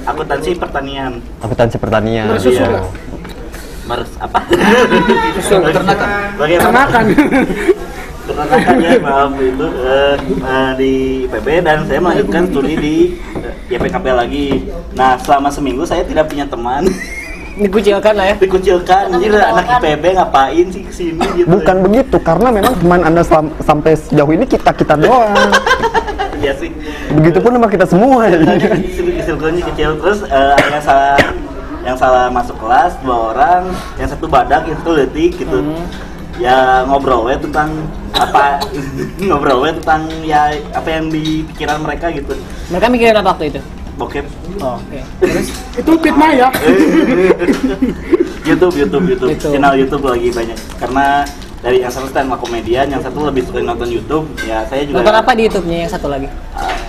akuntansi 0.05 0.53
pertanian 0.55 1.17
Akuntansi 1.41 1.77
pertanian. 1.77 2.29
Bersusu 2.29 2.61
Iya. 2.61 2.85
Mars 3.83 4.13
apa 4.17 4.39
Peternakan. 5.43 6.09
bagaimana 6.37 6.63
Peternakan. 6.63 7.05
Peternakan 8.23 8.75
ya 8.79 8.93
maaf 9.01 9.33
itu 9.35 9.67
eh, 9.83 10.15
eh, 10.39 10.71
di 10.77 10.93
IPB 11.25 11.49
dan 11.61 11.79
saya 11.83 11.99
melanjutkan 11.99 12.43
studi 12.47 12.75
di 12.77 12.95
eh, 13.35 13.55
YPKP 13.73 14.07
lagi. 14.09 14.47
Nah 14.93 15.17
selama 15.17 15.49
seminggu 15.49 15.83
saya 15.83 16.05
tidak 16.05 16.29
punya 16.29 16.45
teman. 16.45 16.85
Dikucilkan 17.53 18.13
lah 18.17 18.27
ya. 18.33 18.35
Dikucilkan, 18.41 19.05
anjir 19.13 19.33
anak 19.37 19.67
IPB 19.79 20.05
ngapain 20.17 20.67
sih 20.73 20.83
ke 20.89 20.93
sini 20.93 21.21
gitu. 21.37 21.47
Bukan 21.49 21.77
begitu, 21.85 22.17
karena 22.21 22.49
memang 22.49 22.73
teman 22.81 23.01
Anda 23.05 23.21
selam- 23.21 23.53
sampai 23.61 23.93
sejauh 23.93 24.33
ini 24.33 24.45
kita-kita 24.49 24.97
doang. 24.97 25.37
Iya 26.41 26.53
sih. 26.59 26.71
Begitupun 27.13 27.55
sama 27.55 27.69
kita 27.69 27.87
semua 27.87 28.27
ya. 28.27 28.41
Circle-nya 29.23 29.63
kecil 29.69 29.91
terus 30.01 30.25
eh, 30.27 30.53
ada 30.57 30.69
yang 30.73 30.83
salah 30.83 31.15
yang 31.83 31.97
salah 31.99 32.27
masuk 32.31 32.57
kelas 32.63 32.95
dua 33.05 33.17
orang, 33.35 33.63
yang 34.01 34.09
satu 34.09 34.27
badak, 34.27 34.67
yang 34.67 34.77
satu 34.81 34.93
letik 34.97 35.39
gitu. 35.39 35.61
Ya 36.41 36.83
ngobrol 36.89 37.29
we 37.29 37.37
tentang 37.37 37.69
apa 38.17 38.59
ngobrol 39.29 39.63
we 39.63 39.71
tentang 39.77 40.09
ya 40.25 40.51
apa 40.73 40.89
yang 40.89 41.13
di 41.13 41.45
pikiran 41.53 41.85
mereka 41.85 42.09
gitu. 42.09 42.33
Mereka 42.73 42.87
mikirin 42.89 43.15
apa 43.21 43.37
waktu 43.37 43.53
itu? 43.53 43.61
Bokep. 44.01 44.25
Oh, 44.61 44.81
oke. 44.81 45.01
Itu 45.77 45.93
fitnah 46.01 46.33
ya. 46.33 46.49
YouTube, 48.49 48.75
YouTube, 48.75 49.05
YouTube, 49.07 49.31
YouTube. 49.37 49.53
channel 49.55 49.75
YouTube 49.79 50.03
lagi 50.03 50.29
banyak 50.35 50.59
karena 50.81 51.23
dari 51.63 51.79
yang 51.79 51.93
satu 51.95 52.11
stand 52.11 52.27
komedian, 52.27 52.91
yang 52.91 52.99
satu 52.99 53.23
lebih 53.29 53.47
suka 53.47 53.63
nonton 53.63 53.87
YouTube. 53.87 54.27
Ya 54.43 54.67
saya 54.67 54.83
juga. 54.83 54.99
Nonton 54.99 55.15
apa 55.15 55.31
di 55.39 55.43
YouTube-nya 55.47 55.79
yang 55.87 55.93
satu 55.93 56.11
lagi? 56.11 56.27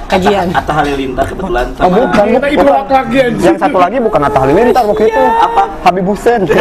Kajian. 0.09 0.47
Atta 0.53 0.73
Halilintar 0.73 1.25
kebetulan 1.29 1.73
Oh 1.81 1.89
bukan, 1.89 2.25
Kita 2.37 2.47
itu 2.49 2.65
bukan. 2.65 2.85
lagi 2.89 3.17
anjing. 3.21 3.45
Yang 3.45 3.57
satu 3.61 3.77
lagi 3.77 3.97
bukan 4.01 4.21
Atta 4.25 4.39
Halilintar 4.41 4.83
waktu 4.85 5.03
itu. 5.09 5.21
Apa? 5.21 5.63
Habib 5.85 6.05
Hussein. 6.09 6.41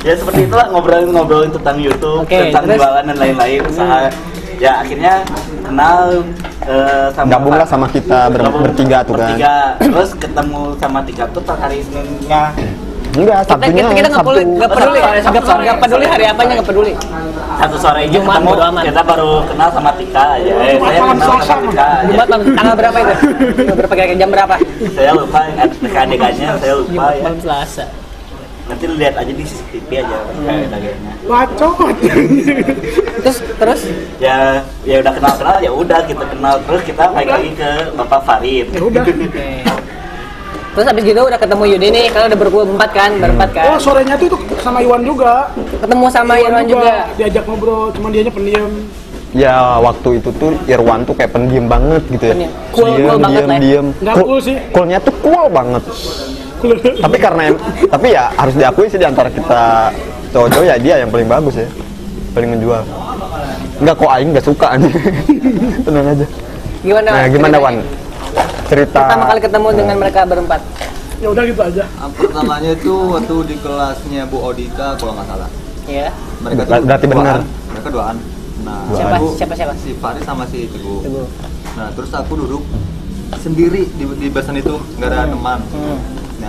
ya 0.00 0.16
seperti 0.16 0.48
itulah 0.48 0.66
ngobrolin-ngobrolin 0.72 1.52
tentang 1.52 1.76
YouTube, 1.76 2.24
Oke, 2.24 2.48
tentang 2.48 2.64
terus? 2.64 2.80
jualan 2.80 3.04
dan 3.04 3.16
lain-lain. 3.20 3.60
Usaha. 3.68 4.08
Ya 4.60 4.80
akhirnya 4.80 5.24
kenal 5.64 6.24
eh, 6.62 7.06
sama 7.10 7.28
Gabunglah 7.30 7.66
sama 7.66 7.86
kita 7.86 8.28
ber- 8.28 8.42
Gabung 8.42 8.62
bertiga 8.62 8.98
tuh 9.00 9.14
kan. 9.14 9.28
bertiga. 9.28 9.54
Terus 9.78 10.10
ketemu 10.14 10.60
sama 10.76 10.98
Tika 11.02 11.24
tuh 11.28 11.42
per 11.42 11.56
hari 11.56 11.78
Seninnya 11.82 12.52
Enggak, 13.10 13.42
Kita 13.42 13.58
Sabtunya 13.58 13.82
kita 13.82 13.90
kita 13.90 14.08
nggak 14.08 14.22
peduli, 14.22 14.38
Sabtu. 14.38 14.54
nggak 14.54 14.70
peduli, 14.70 14.98
nggak 15.00 15.18
Sabtu. 15.18 15.50
nggak 15.60 15.78
peduli 15.82 16.04
hari 16.06 16.24
apanya 16.24 16.52
nggak 16.54 16.68
peduli. 16.68 16.92
satu 17.60 17.76
sore 17.76 18.00
aja 18.00 18.12
Jumat, 18.14 18.38
ketemu 18.38 18.62
amat. 18.62 18.82
kita 18.86 19.00
baru 19.02 19.32
kenal 19.44 19.68
sama 19.68 19.90
Tika 19.92 20.24
aja. 20.30 20.52
Eh, 20.54 20.72
Jumat 20.72 20.88
saya 20.88 21.00
kenal 21.02 21.28
sama 21.42 21.60
Tika 21.60 21.84
aja. 21.90 22.06
Jumat 22.06 22.26
malam 22.30 22.44
tanggal 22.54 22.74
berapa 22.78 22.96
itu? 22.96 23.14
Tanggal 23.52 23.76
berapa 23.76 23.94
kira 23.96 24.14
jam 24.14 24.30
berapa? 24.30 24.54
Saya 24.94 25.10
lupa 25.12 25.40
adegan-adegannya, 25.42 26.48
saya 26.56 26.72
lupa 26.72 26.88
Jumat 26.88 27.10
ya. 27.10 27.20
malam 27.20 27.38
Selasa. 27.42 27.84
Nanti 28.70 28.84
lihat 28.86 29.14
aja 29.18 29.28
di 29.28 29.42
CCTV 29.42 29.90
aja 29.98 30.16
adegannya. 30.46 31.12
Bacot. 31.26 31.94
Terus 33.20 33.36
terus 33.52 33.80
Ya, 34.16 34.62
ya 34.82 34.96
udah 34.98 35.12
kenal-kenal 35.12 35.56
ya 35.58 35.70
udah 35.70 36.00
kita 36.04 36.24
kenal 36.24 36.54
terus 36.64 36.82
kita 36.86 37.04
balik 37.10 37.28
lagi 37.30 37.50
ke 37.52 37.70
Bapak 37.92 38.20
Farid. 38.22 38.66
Ya 38.70 38.80
udah. 38.80 39.04
Oke. 39.28 39.48
Terus 40.70 40.86
habis 40.86 41.02
gitu 41.02 41.18
udah 41.18 41.34
ketemu 41.34 41.64
Yudi 41.66 41.88
nih, 41.90 42.06
kalau 42.08 42.30
udah 42.30 42.38
berempat 42.38 42.90
kan, 42.94 43.10
berempat 43.18 43.50
kan. 43.50 43.64
Oh 43.66 43.76
sorenya 43.76 44.14
tuh 44.14 44.30
itu 44.30 44.38
sama 44.62 44.78
Iwan 44.78 45.02
juga. 45.02 45.50
Ketemu 45.82 46.04
sama 46.08 46.32
Irwan 46.38 46.64
juga. 46.64 47.10
Diajak 47.18 47.42
ngobrol, 47.42 47.90
cuman 47.90 48.08
dianya 48.14 48.30
pendiam. 48.30 48.70
Ya 49.30 49.78
waktu 49.78 50.22
itu 50.22 50.30
tuh 50.32 50.54
Irwan 50.64 51.02
tuh 51.02 51.18
kayak 51.18 51.34
pendiam 51.34 51.66
banget 51.66 52.02
gitu 52.08 52.22
ya. 52.22 52.34
Pendiam. 52.38 52.52
Cool- 52.70 52.86
cool 52.86 52.94
Diem, 52.94 53.18
banget 53.18 53.42
diem, 53.42 53.50
lah 53.50 53.56
ya. 53.58 53.60
diem. 53.60 53.86
Cool- 54.14 54.22
cool 54.22 54.40
sih. 54.40 54.56
Coolnya 54.70 54.98
tuh 55.02 55.14
cool 55.20 55.44
banget. 55.50 55.82
Tapi 57.00 57.16
karena 57.16 57.42
em- 57.48 57.60
tapi 57.88 58.06
ya 58.12 58.28
harus 58.36 58.54
diakui 58.54 58.86
sih 58.86 59.00
di 59.00 59.06
antara 59.06 59.28
kita 59.28 59.90
cowok-cowok 60.30 60.66
ya 60.66 60.76
dia 60.76 60.94
yang 61.00 61.10
paling 61.10 61.26
bagus 61.26 61.56
ya. 61.56 61.68
Paling 62.30 62.50
menjual. 62.54 62.82
Enggak 63.80 63.94
kok 63.96 64.10
aing 64.12 64.28
enggak 64.30 64.46
suka 64.46 64.68
nih. 64.76 64.92
Tenang 65.88 66.06
aja. 66.06 66.26
Gimana? 66.80 67.08
Nah, 67.10 67.26
gimana? 67.28 67.56
Wan? 67.58 67.74
Cerita 68.70 68.98
Pertama 69.02 69.24
kali 69.26 69.40
ketemu 69.42 69.68
dengan 69.74 69.96
mereka 69.98 70.20
berempat. 70.22 70.60
Ya 71.20 71.28
udah 71.28 71.42
gitu 71.44 71.60
aja. 71.60 71.84
Pertamanya 72.16 72.70
itu 72.72 72.94
waktu 73.10 73.36
di 73.44 73.56
kelasnya 73.60 74.22
Bu 74.24 74.40
Odika 74.40 74.96
kalau 74.96 75.12
nggak 75.16 75.26
salah. 75.26 75.50
Iya. 75.84 76.08
Mereka 76.40 76.60
Ber- 76.64 76.84
berarti 76.86 77.06
duaan. 77.06 77.18
benar. 77.18 77.38
Mereka 77.74 77.88
duaan. 77.90 78.16
Nah, 78.60 78.80
Siapa? 78.92 79.16
aku 79.16 79.26
Siapa, 79.36 79.54
siapa? 79.56 79.74
Si 79.74 79.90
Faris 79.96 80.24
sama 80.24 80.44
si 80.46 80.68
Teguh. 80.68 81.00
Teguh. 81.00 81.26
Nah, 81.74 81.88
terus 81.96 82.10
aku 82.12 82.32
duduk 82.36 82.62
sendiri 83.36 83.88
di, 83.88 84.04
di 84.16 84.28
basan 84.28 84.56
itu, 84.56 84.76
nggak 84.96 85.08
ada 85.08 85.26
teman. 85.26 85.58
Hmm. 85.72 85.98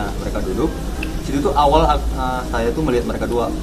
Nah, 0.01 0.09
mereka 0.17 0.41
duduk. 0.41 0.69
Situ 1.21 1.37
tuh 1.39 1.53
awal 1.53 1.85
uh, 1.85 2.41
saya 2.49 2.73
tuh 2.73 2.81
melihat 2.81 3.05
mereka 3.05 3.29
dua. 3.29 3.53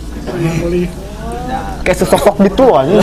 Nah, 1.51 1.83
kayak 1.83 1.99
sesosok 1.99 2.39
gitu 2.47 2.71
anjing. 2.71 3.03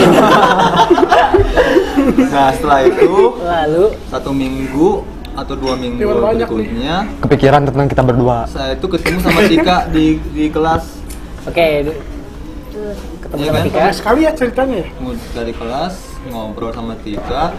nah 2.26 2.48
setelah 2.48 2.86
itu 2.86 3.12
Lalu 3.36 3.84
satu 4.08 4.30
minggu 4.30 5.02
atau 5.34 5.52
dua 5.52 5.74
minggu 5.76 6.00
berikutnya 6.00 7.04
Kepikiran 7.20 7.66
tentang 7.66 7.86
kita 7.86 8.00
berdua. 8.00 8.48
saya 8.48 8.72
itu 8.72 8.86
ketemu 8.88 9.18
sama 9.20 9.40
Tika 9.44 9.78
di 9.94 10.16
di 10.32 10.48
kelas 10.48 10.84
oke. 11.44 11.66
du- 11.84 12.00
Ketemu 13.20 13.40
sama 13.42 13.52
kan? 13.52 13.64
Tika. 13.66 13.80
Sekali 13.92 14.20
ya 14.22 14.32
ceritanya 14.32 14.76
ya. 14.80 14.88
Dari 15.34 15.52
kelas 15.52 15.94
ngobrol 16.26 16.72
sama 16.72 16.94
Tika 16.96 17.52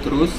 terus 0.00 0.32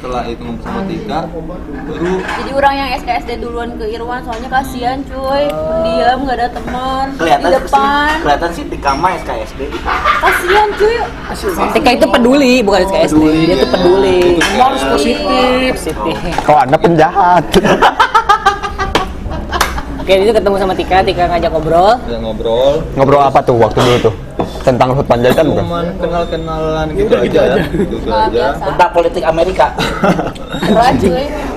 setelah 0.00 0.24
itu 0.24 0.40
ngobrol 0.40 0.64
sama 0.64 0.80
Tika 0.88 1.20
baru 1.28 2.14
jadi 2.24 2.50
orang 2.56 2.74
yang 2.74 2.88
SKSD 3.04 3.30
duluan 3.36 3.76
ke 3.76 3.84
Irwan 3.84 4.24
soalnya 4.24 4.48
kasihan 4.48 4.98
cuy 5.04 5.44
pendiam 5.44 6.18
nggak 6.24 6.36
ada 6.40 6.48
teman 6.48 7.06
Kelihatan 7.20 7.44
di 7.44 7.56
depan 7.60 8.08
sih, 8.08 8.22
kelihatan 8.24 8.50
sih 8.56 8.64
di 8.64 8.78
Kama 8.80 9.08
SKSD. 9.20 9.60
kasihan 10.24 10.68
cuy 10.72 10.96
Tika 11.76 11.90
itu 11.92 12.06
peduli, 12.08 12.54
bukan 12.64 12.80
SKSD. 12.88 13.12
Peduli, 13.12 13.40
Dia 13.44 13.54
tuh 13.54 13.60
ya. 13.60 13.72
peduli. 13.76 14.18
Harus 14.56 14.82
positif. 14.88 15.70
Positif. 15.76 16.16
Kalau 16.42 16.60
anda 16.64 16.76
penjahat. 16.80 17.44
Oke, 20.00 20.12
itu 20.16 20.32
ketemu 20.32 20.56
sama 20.56 20.72
Tika, 20.72 20.98
Tika 21.02 21.24
ngajak 21.26 21.50
ngobrol. 21.50 21.92
udah 22.00 22.18
ngobrol 22.18 22.72
Ngobrol 22.94 23.20
apa 23.20 23.38
tuh 23.40 23.54
waktu 23.54 23.78
dulu 23.78 23.98
tuh? 24.02 24.14
Tentang 24.60 24.92
Luhut 24.92 25.04
Panjaitan 25.04 25.44
bukan? 25.46 25.62
cuman 25.62 25.86
kenal-kenalan 25.96 26.86
gitu 26.92 27.08
gitu 27.08 27.16
aja 27.16 27.40
ya 27.40 27.54
aja. 27.54 27.62
gitu 27.66 27.96
aja 28.02 28.28
biasa 28.28 28.62
Tentang 28.66 28.90
politik 28.90 29.22
Amerika. 29.22 29.66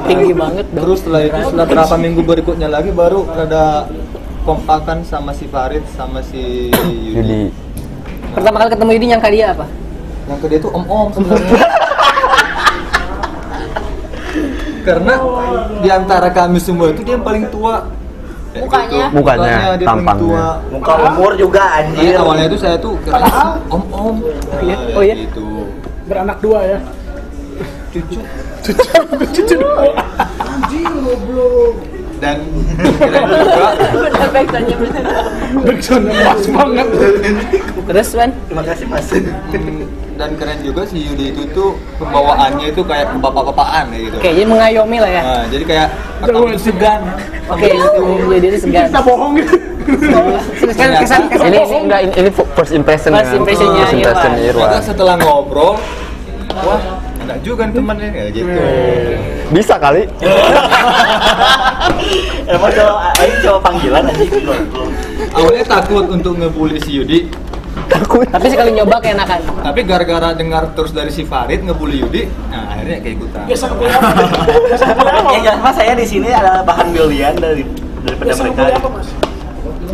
Tinggi 0.04 0.32
banget 0.34 0.66
dong. 0.70 0.84
terus 0.84 0.98
setelah 1.00 1.22
itu 1.22 1.40
setelah 1.42 1.68
berapa 1.70 1.96
minggu 1.98 2.22
berikutnya 2.22 2.68
lagi 2.68 2.92
baru 2.92 3.24
ada 3.30 3.88
kompakan 4.44 5.04
sama 5.04 5.32
si 5.32 5.48
Farid 5.48 5.84
sama 5.90 6.20
si 6.22 6.72
Yudi 7.10 7.48
Pertama 8.34 8.56
kali 8.58 8.70
ketemu 8.72 8.92
Yudi 8.94 9.06
nyangka 9.08 9.30
dia 9.30 9.48
apa? 9.52 9.66
yang 10.24 10.40
kedua 10.40 10.58
itu 10.58 10.70
om 10.70 10.86
om 10.86 11.08
sebenarnya 11.12 11.60
karena 14.84 15.14
di 15.80 15.90
antara 15.90 16.28
kami 16.30 16.58
semua 16.58 16.88
itu 16.90 17.04
dia 17.04 17.16
yang 17.16 17.24
paling 17.24 17.48
tua 17.50 17.88
Mukanya? 18.56 19.06
gitu. 19.10 19.16
Mukanya, 19.16 19.56
paling 19.66 19.82
tampangnya. 19.84 20.22
tua 20.22 20.46
Muka 20.70 20.94
umur 21.08 21.32
juga 21.34 21.64
Makanya 21.64 21.90
anjir. 21.90 22.14
awalnya 22.16 22.46
itu 22.46 22.58
saya 22.58 22.76
tuh 22.78 22.94
kira 23.02 23.18
om 23.68 23.84
om 23.90 24.16
Iya? 24.60 24.78
Oh 24.94 25.02
iya? 25.02 25.16
gitu 25.18 25.48
Beranak 26.04 26.38
dua 26.38 26.60
ya. 26.64 26.80
cucu 27.90 28.20
Cucu 28.64 29.44
dua. 29.54 29.86
Anjing 30.40 30.94
goblok. 31.00 31.76
Dan 32.24 32.40
keren 32.96 33.24
juga 33.28 34.28
backsoundnya 34.32 34.76
bener. 34.80 35.04
Backsound 35.68 36.06
pas 36.08 36.44
banget. 36.48 36.88
Terus 37.84 38.10
Wan? 38.16 38.30
Terima 38.48 38.64
kasih 38.64 38.86
Mas. 38.88 39.08
Hmm, 39.12 39.84
dan 40.16 40.30
keren 40.40 40.60
juga 40.64 40.82
si 40.88 41.04
Yudi 41.04 41.36
itu 41.36 41.44
tuh 41.52 41.76
pembawaannya 42.00 42.72
itu 42.72 42.82
kayak 42.88 43.12
kebapak-bapaan 43.18 43.92
kayak 43.92 44.04
gitu 44.08 44.16
Oke, 44.24 44.30
jadi 44.32 44.48
mengayomi 44.48 44.98
lah 45.04 45.12
ya. 45.12 45.22
Nah, 45.22 45.44
jadi 45.52 45.64
kayak 45.68 45.88
itu 46.24 46.60
segan 46.72 47.02
Oke, 47.52 47.68
jadi 48.40 48.46
itu 48.48 48.60
segan. 48.64 48.88
Kita 48.88 49.02
bohong 49.04 49.34
gitu. 49.36 49.54
Kesan 50.64 50.90
kesan 50.96 51.22
kesan 51.28 51.52
ini 51.52 51.60
enggak 51.76 52.00
ini, 52.08 52.12
ini 52.16 52.30
first 52.32 52.72
impression 52.72 53.12
First 53.12 53.28
kan? 53.28 53.36
impressionnya 53.36 53.84
first 53.84 53.96
impression 54.00 54.32
Irwan. 54.40 54.80
Setelah 54.80 55.16
ngobrol 55.20 55.76
wah 56.64 57.03
enggak 57.24 57.40
juga 57.42 57.62
nih 57.64 57.74
temannya 57.74 58.10
ya 58.10 58.26
gitu 58.30 58.52
bisa 59.50 59.76
kali 59.78 60.04
Emang 62.46 62.70
coba 62.70 62.94
aing 63.16 63.38
coba 63.40 63.60
panggilan 63.62 64.04
aja 64.06 64.24
gitu. 64.24 64.52
awalnya 65.32 65.66
takut 65.66 66.06
untuk 66.08 66.34
ngebully 66.36 66.78
si 66.78 66.92
Yudi 66.94 67.20
Tapi 68.30 68.48
sekali 68.48 68.70
nyoba 68.72 68.98
keenakan. 69.00 69.40
tapi 69.60 69.80
gara-gara 69.84 70.34
dengar 70.34 70.72
terus 70.74 70.92
dari 70.92 71.10
si 71.10 71.24
Farid 71.24 71.64
ngebully 71.64 72.00
Yudi 72.00 72.24
nah 72.48 72.70
akhirnya 72.70 72.98
kayak 73.00 73.16
ikutan 73.18 73.44
Biasa 73.46 73.66
apa? 73.66 73.82
Yang 75.30 75.42
jelas 75.44 75.60
Mas 75.60 75.74
saya 75.74 75.94
di 75.94 76.06
sini 76.06 76.28
adalah 76.30 76.62
bahan 76.62 76.88
bulian 76.90 77.34
dari 77.36 77.64
daripada 78.04 78.28
Biasa 78.28 78.42
mereka. 78.44 78.62
kuliah 78.62 78.78
apa 78.78 78.90
mas? 78.92 79.08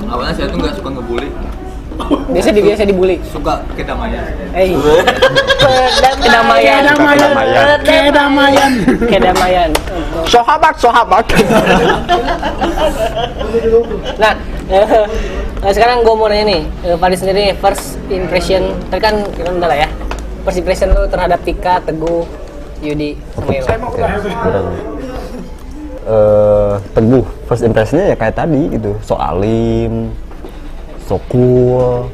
awalnya 0.08 0.34
saya 0.34 0.48
tuh 0.48 0.58
nggak 0.58 0.74
suka 0.76 0.90
ngebully 0.92 1.30
Biasa 2.34 2.50
di 2.54 2.62
biasa 2.64 2.82
dibully. 2.88 3.20
suka 3.26 3.62
kedamaian 3.76 4.24
Eh, 4.56 4.74
Kedamaian. 6.20 6.82
kedamaian. 6.82 7.30
Kedamaian. 7.30 7.80
Kedamaian. 7.86 8.72
Kedamaian. 9.06 9.70
sahabat 10.26 10.74
sahabat 10.80 11.26
Nah, 14.20 14.34
eh, 14.70 15.06
nah 15.60 15.72
sekarang 15.74 16.06
gue 16.06 16.14
mau 16.16 16.28
nanya 16.30 16.46
nih, 16.46 16.62
eh, 16.86 16.96
Farid 16.96 17.18
sendiri 17.18 17.40
nih, 17.50 17.56
first 17.58 17.98
impression, 18.08 18.62
tadi 18.90 19.02
kan 19.02 19.16
kita 19.34 19.50
udah 19.50 19.68
lah 19.70 19.78
ya, 19.86 19.90
first 20.46 20.60
impression 20.62 20.94
lu 20.94 21.10
terhadap 21.10 21.40
Tika, 21.42 21.82
Teguh, 21.82 22.24
Yudi, 22.80 23.18
sama. 23.36 23.52
Saya 23.60 23.78
mau 23.82 23.92
eh 26.10 26.74
teguh 26.98 27.22
first 27.46 27.62
impressionnya 27.62 28.10
ya 28.10 28.18
kayak 28.18 28.34
tadi 28.34 28.66
gitu 28.74 28.98
so 29.06 29.14
alim 29.14 30.10
so 31.10 31.18
cool 31.26 32.06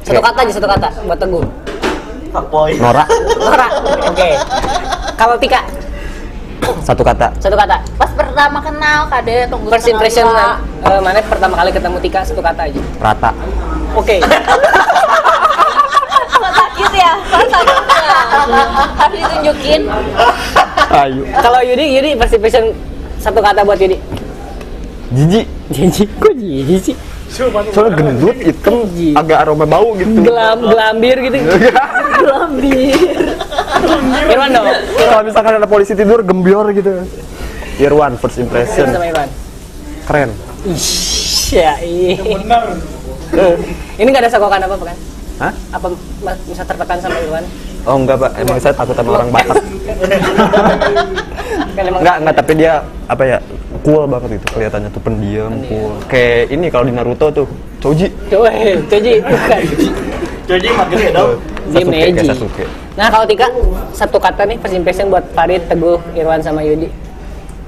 Satu 0.00 0.20
kata 0.20 0.38
aja, 0.40 0.52
satu 0.52 0.64
kata 0.64 0.88
buat 1.04 1.16
Teguh. 1.16 1.44
Fuckboy. 2.30 2.72
norak 2.76 3.08
Nora, 3.36 3.68
oke. 4.06 4.30
Kalau 5.14 5.36
Tika, 5.36 5.60
satu 6.80 7.02
kata 7.04 7.28
satu 7.36 7.52
kata. 7.52 7.76
Pas 7.96 8.08
pertama 8.12 8.60
kenal 8.60 9.04
kade 9.08 9.44
tunggu 9.48 9.68
First 9.68 9.88
impression 9.88 10.24
dua. 10.24 10.56
eh, 10.86 11.00
mana 11.00 11.20
pertama 11.20 11.52
kali 11.56 11.68
ketemu 11.68 11.98
Tika, 12.00 12.20
satu 12.24 12.40
kata 12.40 12.64
aja. 12.64 12.80
rata 12.96 13.30
Oke. 13.92 14.22
Kok 16.30 16.50
sakit 16.54 16.90
ya? 16.94 17.12
Sakit 17.28 17.84
ya? 17.90 18.20
Harus 18.96 19.18
ditunjukin. 19.18 19.80
ayo 20.90 21.22
Kalau 21.36 21.60
Yudi, 21.60 21.84
Yudi 21.92 22.10
first 22.16 22.34
impression 22.34 22.64
satu 23.16 23.40
kata 23.40 23.60
buat 23.62 23.76
Yudi. 23.76 23.98
jijik 25.10 25.46
Jijik, 25.70 26.08
kok 26.18 26.34
jijik 26.34 26.80
sih? 26.82 26.96
Soalnya 27.30 27.92
gendut 27.94 28.36
hitam 28.42 28.84
agak 29.14 29.38
aroma 29.46 29.64
bau 29.64 29.94
gitu 29.94 30.26
Gelam, 30.26 30.58
gelambir 30.66 31.16
gitu. 31.22 31.36
gelambir. 32.20 32.94
Irwan 34.28 34.50
dong. 34.50 34.66
kalau 34.98 35.22
misalkan 35.24 35.52
ada 35.62 35.68
polisi 35.70 35.92
tidur 35.94 36.20
gembior 36.26 36.68
gitu 36.74 37.06
Irwan 37.80 38.18
first 38.18 38.42
impression 38.42 38.90
keren 40.04 40.30
Ish, 40.68 41.56
ya. 41.56 41.72
Benar. 42.20 42.76
Ini 43.96 44.04
nggak 44.04 44.28
ada 44.28 44.30
sokokan 44.30 44.60
apa 44.60 44.74
apa 44.76 44.84
kan? 44.92 44.96
Hah? 45.40 45.52
Apa 45.72 45.86
bisa 46.44 46.62
tertekan 46.68 47.00
sama 47.00 47.16
Irwan? 47.16 47.44
Oh 47.86 47.96
enggak 47.96 48.16
pak 48.20 48.30
emang 48.40 48.56
saya 48.60 48.74
takut 48.76 48.94
sama 48.96 49.10
orang 49.16 49.30
Batak 49.32 49.64
enggak 52.00 52.16
enggak 52.20 52.34
tapi 52.36 52.52
dia 52.58 52.72
apa 53.08 53.22
ya 53.24 53.38
cool 53.84 54.04
banget 54.04 54.40
gitu 54.40 54.46
kelihatannya 54.58 54.88
tuh 54.92 55.02
pendiam 55.02 55.52
cool 55.68 55.92
kayak 56.08 56.52
ini 56.52 56.66
kalau 56.68 56.84
di 56.84 56.92
Naruto 56.92 57.26
tuh 57.32 57.46
Choji 57.80 58.12
Coba, 58.28 58.52
Coji, 58.92 59.24
bukan. 59.24 59.60
Jadi 60.44 60.68
makin 60.68 60.98
dong. 61.16 61.32
Sasuke. 61.72 62.22
Sasuke 62.28 62.64
Nah 62.98 63.06
kalau 63.08 63.24
Tika, 63.24 63.48
satu 63.96 64.18
kata 64.20 64.44
nih 64.44 64.60
first 64.60 64.76
impression 64.76 65.08
buat 65.08 65.24
Farid, 65.32 65.64
Teguh, 65.70 65.96
Irwan 66.12 66.44
sama 66.44 66.60
Yudi. 66.60 66.92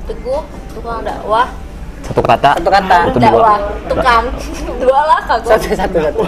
Teguh, 0.04 0.42
tukang 0.76 1.00
dakwah. 1.00 1.48
satu 2.02 2.18
kata 2.18 2.58
Satu 2.58 2.70
kata. 2.74 2.98
Itu 3.08 3.18
dua. 3.22 3.24
dakwah, 3.30 3.58
tukang. 3.88 4.24
Dua 4.82 5.00
lah 5.06 5.20
kagak. 5.24 5.56
Satu, 5.56 5.68
satu, 5.78 5.96
satu. 6.02 6.20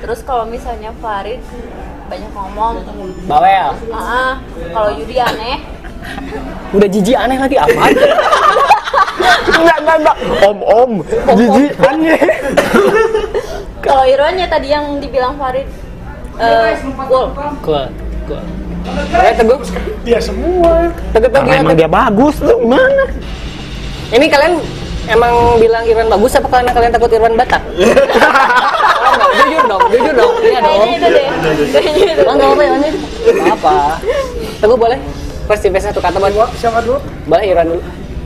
Terus 0.00 0.20
kalau 0.22 0.48
misalnya 0.48 0.94
Farid 1.02 1.42
banyak 2.12 2.30
ngomong. 2.36 2.74
Bawel. 3.24 3.68
Ah, 3.88 4.36
kalau 4.44 4.90
Yudi 4.92 5.16
aneh. 5.16 5.56
Udah 6.76 6.88
jijik 6.90 7.16
aneh 7.16 7.38
lagi 7.40 7.56
apa? 7.56 7.82
enggak 9.52 9.78
enggak 9.86 9.96
enggak 10.02 10.16
om 10.42 10.58
om 10.66 10.92
jijik 11.38 11.72
aneh 11.78 12.20
Kalau 13.78 14.02
Irwan 14.02 14.34
ya 14.34 14.46
tadi 14.50 14.74
yang 14.74 14.98
dibilang 14.98 15.38
Farid 15.38 15.68
eh 16.42 16.74
cool. 17.06 17.30
Cool, 17.62 17.86
cool. 18.26 18.42
Oke, 18.82 19.30
Teguh. 19.38 19.60
Dia 20.02 20.18
semua. 20.18 20.90
Teguh, 21.14 21.30
Teguh, 21.30 21.54
emang 21.54 21.78
dia 21.78 21.86
bagus 21.86 22.42
tuh 22.42 22.58
mana 22.66 23.06
Ini 24.10 24.26
kalian 24.26 24.58
emang 25.08 25.58
bilang 25.58 25.82
Irwan 25.86 26.08
bagus 26.10 26.38
apa 26.38 26.48
karena 26.48 26.70
kalian 26.70 26.92
takut 26.94 27.10
Irwan 27.10 27.34
Batak? 27.34 27.62
enggak, 29.12 29.30
jujur 29.44 29.62
dong, 29.68 29.82
jujur 29.92 30.14
dong. 30.14 30.32
Iya 30.40 30.58
dong. 30.62 30.78
Kayaknya 31.72 32.12
itu. 32.16 32.22
Oh, 32.24 32.34
enggak 32.34 32.48
apa-apa 32.48 32.62
ya, 32.64 32.72
apa. 33.52 33.76
Teguh 34.62 34.78
boleh? 34.78 34.98
First 35.50 35.64
impression 35.66 35.90
satu 35.90 36.00
kata 36.00 36.16
buat 36.22 36.50
Siapa 36.56 36.78
dulu? 36.86 36.98
Boleh 37.26 37.44
Irwan 37.50 37.66
dulu. 37.76 37.82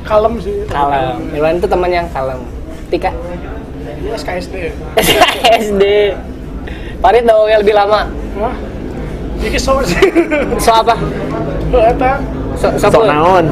Kalem 0.06 0.34
sih. 0.38 0.54
Kalem. 0.68 1.16
Irwan 1.32 1.54
itu 1.58 1.66
teman 1.66 1.90
yang 1.90 2.06
kalem. 2.12 2.40
Tika. 2.92 3.10
Dia 4.02 4.12
SKSD. 4.14 4.54
SD. 5.66 5.84
Farid 7.00 7.24
dong 7.24 7.48
yang 7.50 7.60
lebih 7.64 7.74
lama. 7.74 8.06
Wah. 8.38 8.56
Jadi 9.42 9.58
so 9.58 9.80
sih. 9.84 10.00
So 10.60 10.70
apa? 10.72 10.94
Eta 11.76 12.22
So, 12.56 12.72
so, 12.80 12.88
sok 12.88 13.04
cool. 13.04 13.12
naon 13.12 13.44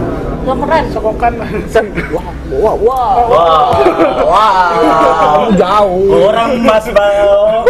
Lo 0.45 0.55
keren. 0.61 0.85
sokokan. 0.93 1.33
So, 1.73 1.81
wah, 2.13 2.29
wah, 2.53 2.75
wah. 2.77 3.13
Wow. 3.25 3.69
Wow. 4.29 5.49
Jauh. 5.57 6.29
Orang 6.29 6.53
Mas 6.63 6.87
Bau. 6.93 7.65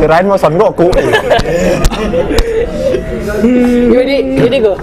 kirain 0.00 0.24
mau 0.24 0.40
Son 0.40 0.56
Goku 0.56 0.88
Yudi, 3.92 4.16
Yudi 4.40 4.56
gue. 4.64 4.76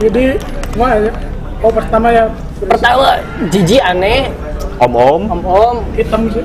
Jadi 0.00 0.24
mana 0.78 0.96
ya? 1.02 1.12
Oh 1.60 1.68
pertama 1.68 2.08
ya 2.08 2.24
Pertama, 2.60 3.16
jijik 3.48 3.80
aneh, 3.80 4.28
om 4.76 4.92
om 4.92 5.22
om 5.32 5.40
om. 5.44 5.76
hitam 5.96 6.28
sih. 6.28 6.44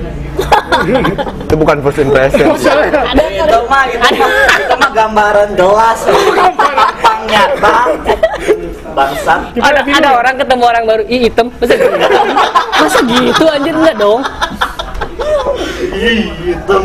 itu 1.48 1.56
bukan 1.56 1.80
first 1.80 2.00
impression 2.04 2.52
Ada 2.56 3.24
Itu 3.32 3.60
mah 3.68 3.84
itu 3.88 4.00
mah 4.00 4.28
itu 4.60 4.76
mah 4.80 4.92
gambaran 4.96 5.50
jelas. 5.60 6.00
Lapangnya 6.08 7.44
bang. 7.60 7.90
Bangsat. 8.96 9.40
ada 9.60 9.80
ada 9.84 10.10
orang 10.16 10.36
ketemu 10.40 10.64
orang 10.64 10.84
baru 10.88 11.04
ih 11.04 11.28
hitam 11.28 11.52
masa 11.52 11.76
gitu 11.76 12.00
masa 12.80 13.00
gitu 13.04 13.44
anjir 13.52 13.76
enggak 13.76 13.96
dong. 14.00 14.24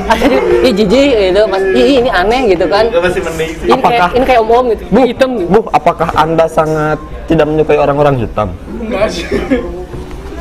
Asli, 0.06 0.36
ih 0.62 0.72
jijik 0.72 1.06
gitu 1.26 1.42
mas 1.44 1.62
ih 1.70 2.00
ini 2.00 2.10
aneh 2.10 2.40
gitu 2.48 2.66
kan 2.66 2.84
Itu 2.84 2.98
masih 2.98 3.20
mending 3.22 3.50
sih. 3.52 3.66
ini 3.66 3.74
kayak 3.74 4.00
Apakah- 4.00 4.12
ini 4.12 4.24
kayak 4.24 4.40
om 4.40 4.50
om 4.50 4.64
gitu 4.68 4.82
Bu, 4.86 5.00
hitam 5.02 5.30
gitu 5.34 5.48
Bu, 5.48 5.58
apakah 5.68 6.08
Anda 6.14 6.44
sangat 6.46 6.98
tidak 7.24 7.46
menyukai 7.46 7.76
orang-orang 7.76 8.14
hitam? 8.18 8.48
Enggak 8.76 9.06
sih. 9.08 9.24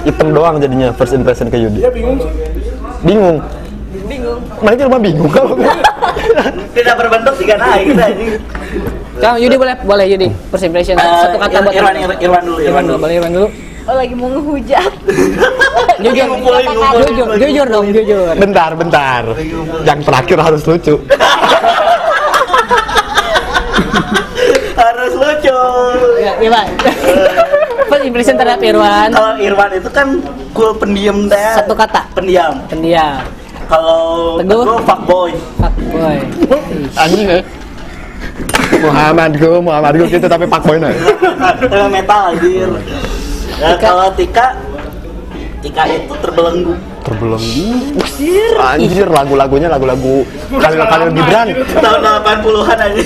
Hitam 0.01 0.27
doang 0.31 0.57
jadinya 0.57 0.89
first 0.91 1.11
impression 1.11 1.47
ke 1.47 1.57
Yudi. 1.57 1.79
Dia 1.79 1.91
bingung 1.91 2.17
sih. 2.17 2.31
Bingung. 3.01 3.37
Bingung. 4.05 4.39
Mana 4.59 4.73
itu 4.73 4.83
mah 4.85 4.99
bingung 4.99 5.29
kalau 5.29 5.53
Tidak 6.71 6.95
berbentuk 6.95 7.33
tiga 7.37 7.55
naik 7.55 7.83
kita 7.89 8.05
ini. 8.09 8.25
Kang 9.17 9.35
Yudi 9.35 9.55
boleh 9.55 9.75
boleh 9.81 10.05
Yudi 10.07 10.27
first 10.47 10.63
impression 10.63 10.95
satu 10.95 11.35
kata 11.37 11.57
buat 11.59 11.73
Irwan, 11.73 11.93
Irwan, 11.93 12.17
Irwan 12.17 12.41
dulu, 12.41 12.57
Irwan 12.61 12.83
dulu 12.85 12.97
boleh 12.97 13.15
Irwan 13.15 13.31
dulu 13.33 13.47
Oh 13.89 13.97
lagi 13.97 14.13
mau 14.13 14.29
ngehujat. 14.29 14.91
jujur 16.05 16.25
ngumpulin, 16.29 16.61
ngumpulin. 16.61 17.09
jujur 17.09 17.27
jujur 17.41 17.65
dong 17.65 17.87
jujur 17.89 18.37
Bentar, 18.37 18.71
bentar. 18.77 19.23
Yang 19.81 19.99
terakhir 20.05 20.37
harus 20.39 20.61
lucu. 20.63 20.95
Harus 24.79 25.11
lucu. 25.11 25.59
ya 26.19 26.31
Irwan 26.39 26.67
first 27.87 28.03
impression 28.07 28.35
terhadap 28.35 28.63
Irwan 28.63 29.11
Kalau 29.11 29.35
Irwan 29.35 29.71
itu 29.75 29.89
kan 29.91 30.07
cool 30.51 30.71
pendiam 30.71 31.27
deh. 31.27 31.51
satu 31.55 31.75
kata 31.75 32.07
Pendiam. 32.15 32.55
pendiam 32.67 33.19
Kalau 33.67 34.39
Teguh? 34.39 34.63
Teguh 34.63 34.79
fuckboy. 34.81 35.31
fuckboy 35.59 36.17
Anjing 36.95 37.27
ya. 37.27 37.39
Muhammad 38.79 39.31
gue, 39.35 39.57
Muhammad 39.59 39.93
gue 39.97 40.07
gitu 40.09 40.27
tapi 40.27 40.47
pak 40.47 40.63
boy 40.63 40.79
nah. 40.79 40.93
Emang 41.59 41.91
metal 41.91 42.31
anjir. 42.31 42.69
Ya, 43.59 43.75
kalau 43.75 44.07
Tika 44.15 44.55
Tika 45.59 45.83
itu 45.85 46.13
terbelenggu 46.23 46.73
terbelenggu 47.03 47.99
Usir. 47.99 48.55
anjir 48.55 49.07
lagu-lagunya 49.11 49.67
lagu-lagu 49.67 50.23
Khalil 50.47 50.83
Khalil 50.87 51.09
Gibran 51.11 51.47
tahun 51.75 51.99
80-an 52.23 52.77
aja. 52.79 53.01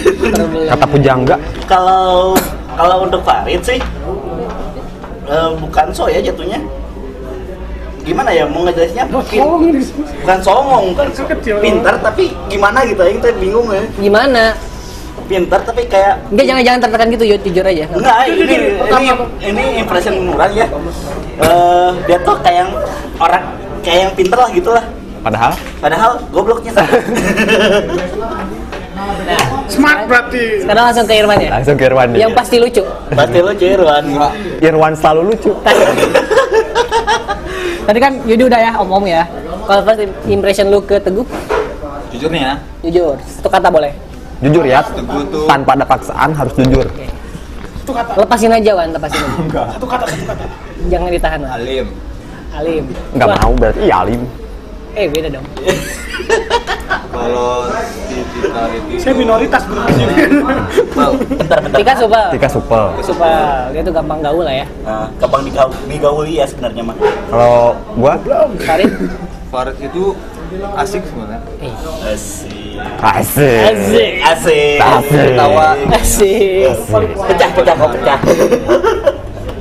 kata 0.69 0.85
pujangga 0.85 1.35
kalau 1.65 2.37
kalau 2.73 3.05
untuk 3.05 3.21
Farid 3.25 3.61
sih 3.61 3.79
eh, 5.25 5.49
bukan 5.57 5.85
so 5.89 6.05
ya 6.05 6.21
jatuhnya. 6.21 6.61
Gimana 8.03 8.35
ya 8.35 8.43
mau 8.43 8.67
ngejelasinnya? 8.67 9.07
Di 9.31 9.39
bukan 10.19 10.39
songong 10.43 10.91
kan 10.91 11.07
Kecil 11.07 11.25
kecil. 11.31 11.55
pintar 11.63 11.95
tapi 12.03 12.35
gimana 12.51 12.83
gitu 12.83 12.99
yang 12.99 13.15
teh 13.23 13.31
bingung 13.39 13.71
ya 13.71 13.79
Gimana? 13.95 14.51
Pintar 15.23 15.59
tapi 15.61 15.85
kayak 15.85 16.19
Enggak 16.29 16.45
jangan 16.45 16.63
jangan 16.63 16.79
tertekan 16.81 17.07
gitu, 17.11 17.23
Yud, 17.25 17.41
jujur 17.41 17.63
aja. 17.63 17.85
enggak 17.87 18.15
ini 18.27 18.43
ini 18.43 18.57
ini 19.41 19.63
impression 19.79 20.13
orang 20.29 20.51
ya 20.53 20.67
Eh, 21.33 21.89
dia 22.05 22.17
tuh 22.21 22.35
kayak 22.39 22.57
yang 22.61 22.71
orang 23.17 23.43
kayak 23.81 23.97
yang 24.05 24.11
pintar 24.13 24.39
lah 24.39 24.49
gitu 24.51 24.69
lah 24.69 24.85
padahal 25.19 25.51
padahal 25.81 26.11
gobloknya 26.29 26.71
sama 26.71 26.93
Smart 29.65 30.05
berarti. 30.05 30.61
Sekarang 30.61 30.85
langsung 30.85 31.03
ke 31.03 31.13
Irwan 31.17 31.39
ya. 31.39 31.49
langsung 31.49 31.73
ke 31.73 31.83
Irwan. 31.89 32.07
Yang 32.13 32.31
pasti 32.37 32.55
lucu. 32.61 32.83
berarti 33.09 33.37
lo 33.41 33.51
Jerwan 33.51 34.05
Irwan 34.61 34.93
selalu 34.93 35.33
lucu 35.33 35.51
Tadi 37.83 37.99
kan 37.99 38.13
Yudi 38.23 38.43
udah 38.45 38.59
ya 38.61 38.71
om-om 38.77 39.03
ya. 39.03 39.23
Kalau 39.65 39.81
first 39.83 40.01
impression 40.27 40.69
lu 40.69 40.79
ke 40.79 40.99
Teguh, 40.99 41.25
Jujur 42.13 42.29
nih 42.29 42.43
ya, 42.43 42.53
jujur, 42.79 43.15
satu 43.25 43.49
kata 43.49 43.67
boleh. 43.67 43.91
Jujur 44.43 44.63
ya 44.67 44.79
tanpa 45.47 45.71
ada 45.73 45.85
paksaan 45.87 46.29
harus 46.35 46.53
jujur 46.59 46.87
Satu 47.83 47.91
kata. 47.91 48.11
Lepasin 48.15 48.47
aja 48.47 48.71
Wan, 48.79 48.95
lepasin 48.95 49.19
aja. 49.19 49.63
Satu 49.75 49.87
kata, 49.91 50.05
satu 50.07 50.23
kata. 50.23 50.45
Jangan 50.87 51.09
ditahan 51.11 51.39
Wan. 51.43 51.51
alim. 51.59 51.87
Alim. 52.55 52.83
nggak 53.11 53.27
Wah, 53.27 53.39
mau 53.43 53.53
berarti 53.59 53.81
iya 53.83 53.97
alim 54.07 54.23
Eh 54.93 55.09
beda 55.09 55.25
dong. 55.33 55.41
Kalau 57.09 57.65
itu 58.13 58.45
Saya 59.01 59.13
minoritas 59.17 59.65
bro 59.65 59.81
di 59.89 59.93
sini. 59.97 60.13
bentar 61.33 61.57
bentar 61.65 61.77
Tika 61.81 61.93
supel. 61.97 62.27
Tika 62.37 62.49
supel 62.49 62.83
Supel. 63.01 63.73
Dia 63.73 63.81
tuh 63.81 63.93
gampang 63.93 64.21
gaul 64.21 64.45
lah 64.45 64.53
ya. 64.53 64.67
nah, 64.85 65.09
gampang 65.17 65.41
digaul, 65.49 65.73
digauli 65.89 66.37
ya 66.37 66.45
sebenarnya 66.45 66.83
mah 66.85 66.95
kalau 67.27 67.73
gua 67.97 68.13
Farid. 68.61 68.91
Farid 69.49 69.77
itu 69.81 70.13
asik 70.77 71.01
sebenarnya. 71.09 71.41
Eh, 71.57 71.73
asik 72.13 72.62
asik 73.03 73.59
Asik. 73.73 74.13
asik 74.21 74.77
Asik. 74.79 75.23
ketawa 75.33 75.67
Asik. 75.93 76.67
pecah 77.27 77.49
pecah 77.53 77.75
kok 77.75 77.89
pecah 77.97 78.19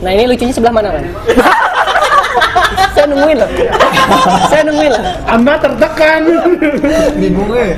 Nah 0.02 0.10
ini 0.10 0.26
lucunya 0.26 0.50
sebelah 0.50 0.74
mana 0.74 0.88
Wan? 0.98 1.04
Saya 2.94 3.06
nungguin 3.06 3.38
loh. 3.38 3.50
Saya 4.50 4.62
nungguin 4.66 4.90
loh. 4.92 5.02
Anda 5.30 5.54
tertekan. 5.62 6.20
Bingung 7.16 7.50
eh. 7.54 7.72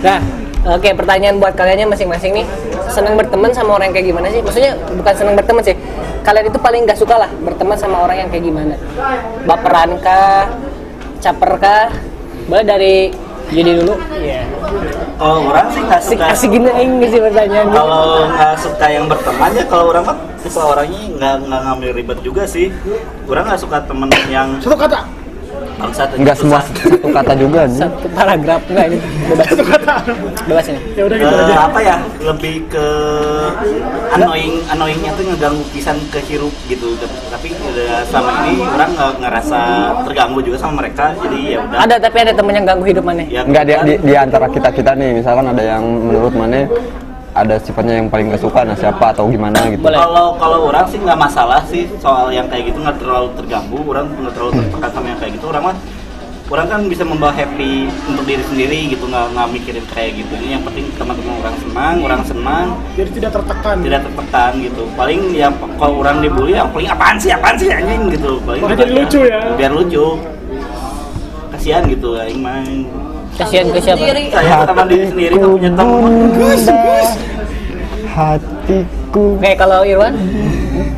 Nah, 0.00 0.20
oke 0.72 0.88
pertanyaan 0.96 1.36
buat 1.38 1.54
kaliannya 1.54 1.92
masing-masing 1.92 2.32
nih. 2.32 2.46
Senang 2.88 3.14
berteman 3.20 3.52
sama 3.52 3.76
orang 3.76 3.92
yang 3.92 3.96
kayak 4.00 4.08
gimana 4.10 4.26
sih? 4.32 4.40
Maksudnya 4.40 4.72
bukan 4.96 5.14
senang 5.14 5.34
berteman 5.36 5.62
sih. 5.62 5.76
Kalian 6.24 6.48
itu 6.50 6.58
paling 6.60 6.82
nggak 6.88 6.98
suka 6.98 7.14
lah 7.16 7.30
berteman 7.44 7.76
sama 7.78 8.04
orang 8.04 8.26
yang 8.26 8.28
kayak 8.32 8.44
gimana? 8.44 8.74
Baperan 9.44 9.96
kah? 10.00 10.48
Caper 11.20 11.52
kah? 11.60 11.88
Boleh 12.48 12.64
dari 12.64 12.96
Yudi 13.48 13.72
dulu. 13.80 13.94
Iya. 14.12 14.42
kalau 15.18 15.50
orang 15.50 15.66
sih 15.74 15.82
nggak 15.82 15.98
Asik 15.98 16.14
suka 16.14 16.24
asik 16.30 16.48
gini 16.54 16.70
aing 16.70 16.92
sih 17.10 17.18
pertanyaannya. 17.18 17.74
kalau 17.74 18.22
nggak 18.30 18.54
suka 18.54 18.86
yang 18.86 19.04
berteman 19.10 19.50
ya 19.50 19.64
kalau 19.66 19.84
orang 19.90 20.04
mah 20.06 20.16
tipe 20.38 20.60
orangnya 20.62 21.02
nggak 21.18 21.34
nggak 21.48 21.60
ngambil 21.66 21.90
ribet 21.90 22.18
juga 22.22 22.42
sih 22.46 22.70
orang 23.26 23.44
nggak 23.50 23.60
suka 23.60 23.76
temen 23.82 24.08
yang 24.30 24.48
Satu 24.62 24.78
kata. 24.78 25.17
Bangsat 25.78 26.08
nggak 26.12 26.36
semua 26.36 26.60
satu 26.60 27.08
kata 27.08 27.32
juga 27.34 27.60
nih 27.64 27.78
Satu 27.80 28.06
paragraf 28.10 28.60
enggak 28.66 28.84
ini. 28.88 28.98
Bebas. 29.24 29.46
Satu 29.46 29.64
kata. 29.64 29.94
Bebas 30.44 30.66
ini. 30.66 30.80
Ya 30.92 31.02
udah 31.04 31.16
gitu 31.16 31.30
Eh, 31.30 31.44
aja. 31.44 31.56
apa 31.64 31.78
ya 31.80 31.96
lebih 32.20 32.54
ke 32.66 32.86
annoying 34.10 34.54
annoyingnya 34.66 35.12
tuh 35.14 35.24
ngeganggu 35.24 35.64
pisan 35.70 35.96
ke 36.08 36.18
hirup 36.24 36.54
gitu 36.66 36.98
tapi 37.28 37.54
udah 37.54 38.02
selama 38.04 38.30
ini 38.44 38.64
orang 38.64 38.90
nggak 38.90 39.12
ngerasa 39.20 39.60
terganggu 40.04 40.38
juga 40.40 40.56
sama 40.58 40.74
mereka 40.80 41.14
jadi 41.16 41.38
ya 41.48 41.58
udah 41.62 41.78
Ada 41.78 41.94
tapi 42.00 42.16
ada 42.18 42.32
temen 42.32 42.52
yang 42.52 42.66
ganggu 42.66 42.84
hidup 42.84 43.04
mana? 43.04 43.22
ya 43.24 43.42
nggak 43.44 43.64
di, 43.64 43.72
di, 43.84 43.94
di 44.02 44.14
antara 44.14 44.46
kita 44.46 44.68
kita 44.70 44.92
nih 44.92 45.10
misalkan 45.16 45.46
ada 45.46 45.62
yang 45.62 45.82
menurut 45.82 46.32
mana 46.32 46.66
ada 47.44 47.54
sifatnya 47.62 47.94
yang 48.02 48.10
paling 48.10 48.34
gak 48.34 48.42
suka 48.42 48.66
nah 48.66 48.74
siapa 48.74 49.14
atau 49.14 49.30
gimana 49.30 49.58
gitu. 49.70 49.86
Kalau 49.86 50.34
kalau 50.36 50.58
orang 50.66 50.84
sih 50.90 50.98
nggak 50.98 51.18
masalah 51.18 51.62
sih 51.70 51.86
soal 52.02 52.34
yang 52.34 52.50
kayak 52.50 52.74
gitu 52.74 52.82
nggak 52.82 52.98
terlalu 52.98 53.30
terganggu 53.38 53.78
orang 53.86 54.06
nggak 54.10 54.34
terlalu 54.34 54.52
tertekan 54.58 54.90
sama 54.90 55.06
yang 55.14 55.18
kayak 55.22 55.32
gitu. 55.38 55.46
Orang 55.46 55.62
mah 55.70 55.76
orang 56.48 56.66
kan 56.66 56.80
bisa 56.88 57.04
membawa 57.04 57.32
happy 57.36 57.92
untuk 58.08 58.24
diri 58.24 58.40
sendiri 58.40 58.78
gitu 58.88 59.04
nggak 59.06 59.26
nggak 59.36 59.46
mikirin 59.54 59.86
kayak 59.94 60.10
gitu. 60.18 60.32
Ini 60.34 60.48
yang 60.58 60.62
penting 60.66 60.86
teman-teman 60.98 61.34
orang 61.38 61.56
senang 61.62 61.96
orang 62.02 62.22
senang. 62.26 62.66
Jadi 62.98 63.10
tidak 63.22 63.30
tertekan. 63.38 63.76
tidak 63.84 64.00
tertekan 64.10 64.52
gitu. 64.58 64.82
Paling 64.98 65.20
ya 65.32 65.48
kalau 65.78 65.94
orang 66.02 66.18
dibully 66.18 66.58
yang 66.58 66.68
paling 66.74 66.90
apaan 66.90 67.16
sih 67.20 67.30
apaan 67.30 67.54
sih 67.54 67.70
anjing? 67.70 68.10
gitu. 68.10 68.42
Paling 68.42 68.62
aja. 68.66 68.84
lucu 68.84 69.20
ya. 69.22 69.40
biar 69.54 69.70
lucu. 69.70 70.06
Kasihan 71.54 71.86
gitu 71.86 72.14
aing 72.18 72.38
main 72.38 73.07
Kasihan 73.38 73.66
ke 73.70 73.78
siapa? 73.78 74.02
Sendiri. 74.02 74.22
saya 74.28 74.66
sama 74.66 74.82
diri 74.84 75.04
sendiri 75.06 75.32
nggak 75.32 75.52
punya 75.52 75.70
teman 75.72 76.12
hatiku 78.08 79.24
Oke, 79.34 79.52
kalau 79.54 79.80
Irwan 79.82 80.14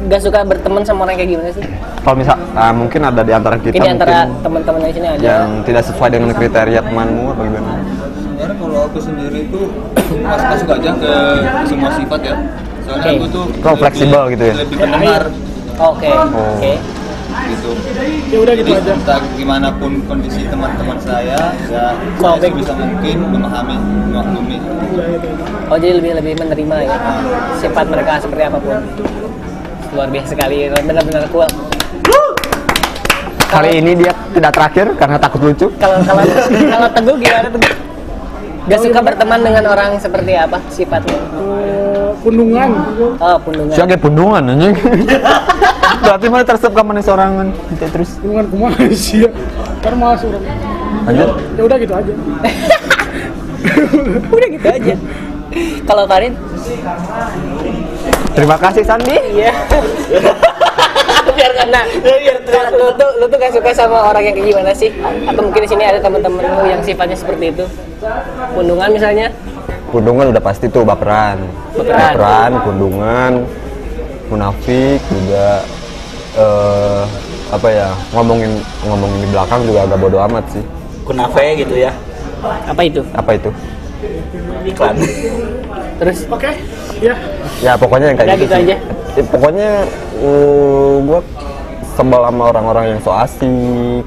nggak 0.03 0.20
suka 0.20 0.40
berteman 0.42 0.83
sama 0.83 1.05
orang 1.05 1.14
kayak 1.14 1.31
gimana 1.31 1.50
sih? 1.53 1.64
kalau 2.00 2.16
misal 2.16 2.35
ah, 2.57 2.72
mungkin 2.72 3.00
ada 3.05 3.20
di 3.20 3.31
antara 3.31 3.55
kita 3.55 3.76
Ini 3.76 3.88
antara 3.92 4.24
mungkin 4.24 4.40
teman-teman 4.40 4.81
di 4.83 4.94
sini 4.96 5.09
ada. 5.11 5.20
yang 5.22 5.48
tidak 5.62 5.83
sesuai 5.85 6.09
dengan 6.11 6.31
kriteria 6.33 6.81
temanmu 6.81 7.24
atau 7.31 7.42
gimana 7.44 7.70
Sebenarnya 8.16 8.57
kalau 8.57 8.79
aku 8.88 8.98
sendiri 8.98 9.40
tuh 9.53 9.64
mas 10.18 10.40
masuk 10.42 10.68
aja 10.72 10.90
ke 10.96 11.12
semua 11.68 11.90
sifat 11.92 12.20
ya. 12.24 12.35
Soalnya 12.81 13.05
Oke. 13.05 13.11
aku 13.12 13.26
tuh 13.29 13.44
lebih- 13.53 13.79
fleksibel 13.79 14.22
gitu 14.33 14.44
ya? 14.48 14.55
Lebih 14.57 14.76
pendengar 14.81 15.22
Oke, 15.81 16.09
oke. 16.09 16.72
Gitu. 17.48 17.70
Ya 18.31 18.38
udah 18.42 18.55
gitu 18.55 18.68
Jadi 18.70 18.83
aja. 18.87 18.92
entah 18.94 19.20
gimana 19.35 19.68
pun 19.74 19.92
kondisi 20.07 20.46
teman-teman 20.46 20.98
saya, 21.03 21.38
ya 21.66 21.85
Oh, 22.20 22.37
saya 22.38 22.53
bisa 22.53 22.72
mungkin 22.74 23.16
memahami, 23.26 23.76
memaklumi. 24.11 24.59
Oh 25.70 25.76
jadi 25.79 26.03
lebih 26.03 26.12
lebih 26.18 26.35
menerima 26.38 26.76
ya 26.85 26.96
sifat 27.59 27.87
mereka 27.88 28.20
seperti 28.20 28.42
apa 28.46 28.59
pun. 28.59 28.79
Luar 29.90 30.09
biasa 30.11 30.29
sekali, 30.35 30.70
benar-benar 30.70 31.26
cool. 31.35 31.48
kali 33.50 33.83
ini 33.83 33.98
dia 33.98 34.14
tidak 34.31 34.55
terakhir 34.55 34.87
karena 34.94 35.18
takut 35.18 35.42
lucu 35.42 35.66
Kalau 35.83 35.98
kalau 36.07 36.22
kalau 36.70 36.88
teguh 36.94 37.16
gimana 37.18 37.50
teguh? 37.50 37.74
Gak 38.70 38.81
suka 38.87 39.00
berteman 39.03 39.42
dengan 39.42 39.64
orang 39.74 39.98
seperti 39.98 40.38
apa 40.38 40.62
sifatnya? 40.70 41.18
Pundungan. 42.20 42.70
Oh 43.16 43.37
pundungan. 43.40 43.72
siapa 43.72 43.96
pundungan 43.96 44.42
anjing 44.44 44.76
berarti 46.04 46.26
mana 46.28 46.44
tersep 46.44 46.70
ke 46.72 46.83
mana 46.85 47.00
sorangan 47.00 47.48
Gitu 47.72 47.85
terus 47.88 48.11
Pundungan 48.20 48.46
kumaha 48.48 48.85
sih. 48.92 49.24
Ntar 49.80 49.94
malas 49.96 50.20
orang. 50.24 50.44
lanjut 51.09 51.28
Ya 51.56 51.62
udah 51.64 51.76
gitu 51.80 51.92
aja. 51.96 52.12
Udah 54.33 54.48
gitu 54.48 54.68
aja. 54.68 54.94
Kalau 55.85 56.04
Farid? 56.09 56.33
terima 58.30 58.56
kasih 58.56 58.83
Sandi 58.87 59.16
Iya. 59.37 59.52
biar 61.37 61.52
kena. 61.56 61.83
Biar 62.04 62.66
lu 62.76 62.88
tuh 62.96 63.11
lu 63.20 63.24
tuh 63.28 63.38
gak 63.40 63.52
suka 63.54 63.70
sama 63.72 64.12
orang 64.12 64.22
yang 64.28 64.35
kayak 64.37 64.48
gimana 64.54 64.72
sih? 64.72 64.90
Atau 65.24 65.40
mungkin 65.44 65.61
di 65.64 65.70
sini 65.70 65.85
ada 65.88 66.00
teman-teman 66.00 66.44
lu 66.44 66.64
yang 66.68 66.83
sifatnya 66.85 67.16
seperti 67.16 67.52
itu? 67.52 67.64
Pundungan 68.52 68.88
misalnya? 68.92 69.33
Pundungan 69.90 70.31
udah 70.31 70.42
pasti 70.42 70.66
tuh 70.70 70.87
baperan 70.87 71.38
Baperan. 71.74 72.50
pundungan 72.62 73.33
munafik 74.31 75.03
juga 75.11 75.66
eh 76.38 77.03
apa 77.50 77.66
ya 77.66 77.88
ngomongin 78.14 78.62
ngomongin 78.87 79.18
di 79.18 79.29
belakang 79.35 79.61
juga 79.66 79.79
agak 79.90 79.98
bodo 79.98 80.18
amat 80.31 80.44
sih 80.55 80.62
kunafe 81.03 81.59
gitu 81.59 81.74
ya 81.74 81.90
Apa 82.64 82.81
itu? 82.87 83.03
apa 83.12 83.31
itu 83.37 83.50
iklan 84.64 84.96
Terus 86.00 86.24
Oke. 86.33 86.48
Ya. 87.05 87.12
ya 87.61 87.76
pokoknya 87.76 88.07
yang 88.09 88.16
kayak 88.16 88.40
gitu, 88.40 88.48
gitu 88.48 88.55
sih. 88.57 88.64
aja. 88.64 88.76
Ya, 89.12 89.22
pokoknya 89.29 89.68
uh, 90.24 90.94
gua 91.05 91.20
sebel 91.92 92.20
sama 92.24 92.42
orang-orang 92.48 92.85
yang 92.96 93.00
so 93.05 93.12
asik 93.12 94.05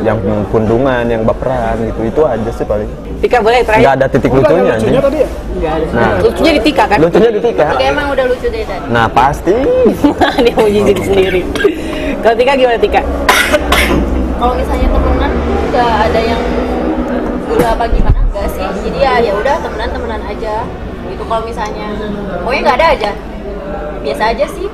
yang 0.00 0.16
pundungan 0.48 1.04
yang 1.04 1.20
baperan 1.28 1.76
gitu 1.84 2.00
itu 2.08 2.20
aja 2.24 2.50
sih 2.56 2.64
paling 2.64 2.88
Tika 3.22 3.38
boleh 3.38 3.62
terakhir? 3.62 3.86
ada 3.86 4.06
titik 4.10 4.30
lucunya 4.30 4.74
lucunya 4.74 4.98
tadi 4.98 5.18
ya. 5.22 5.28
Nggak 5.52 5.72
ada. 5.72 5.86
Nah. 5.94 6.14
Lucunya 6.18 6.52
di 6.52 6.62
Tika 6.66 6.84
kan? 6.90 6.98
lucunya 6.98 7.30
di 7.30 7.40
Tika 7.40 7.64
Oke, 7.70 7.84
emang 7.86 8.06
udah 8.10 8.24
lucu 8.26 8.46
dari 8.50 8.66
tadi. 8.66 8.84
nah 8.90 9.06
pasti 9.06 9.54
Dia 10.42 10.52
mau 10.58 10.66
diri 10.66 11.02
sendiri. 11.02 11.40
Kalau 12.18 12.34
Tika 12.34 12.52
gimana 12.58 12.78
Tika? 12.78 13.02
Kalau 14.34 14.54
misalnya 14.58 14.88
temenan 14.90 15.30
tuh 15.30 15.56
nggak 15.70 15.92
ada 16.02 16.20
yang 16.20 16.42
udah 17.46 17.68
apa 17.70 17.84
gimana 17.86 18.18
enggak 18.20 18.46
sih. 18.50 18.66
Jadi 18.82 18.98
ya 18.98 19.12
ya 19.22 19.32
udah 19.32 19.54
temenan 19.60 19.88
temenan 19.94 20.22
aja. 20.26 20.54
Gitu 21.06 21.22
kalau 21.22 21.42
misalnya 21.46 21.86
pokoknya 22.42 22.60
nggak 22.66 22.76
ada 22.82 22.86
aja. 22.90 23.10
Biasa 24.02 24.22
aja 24.34 24.46
sih. 24.50 24.66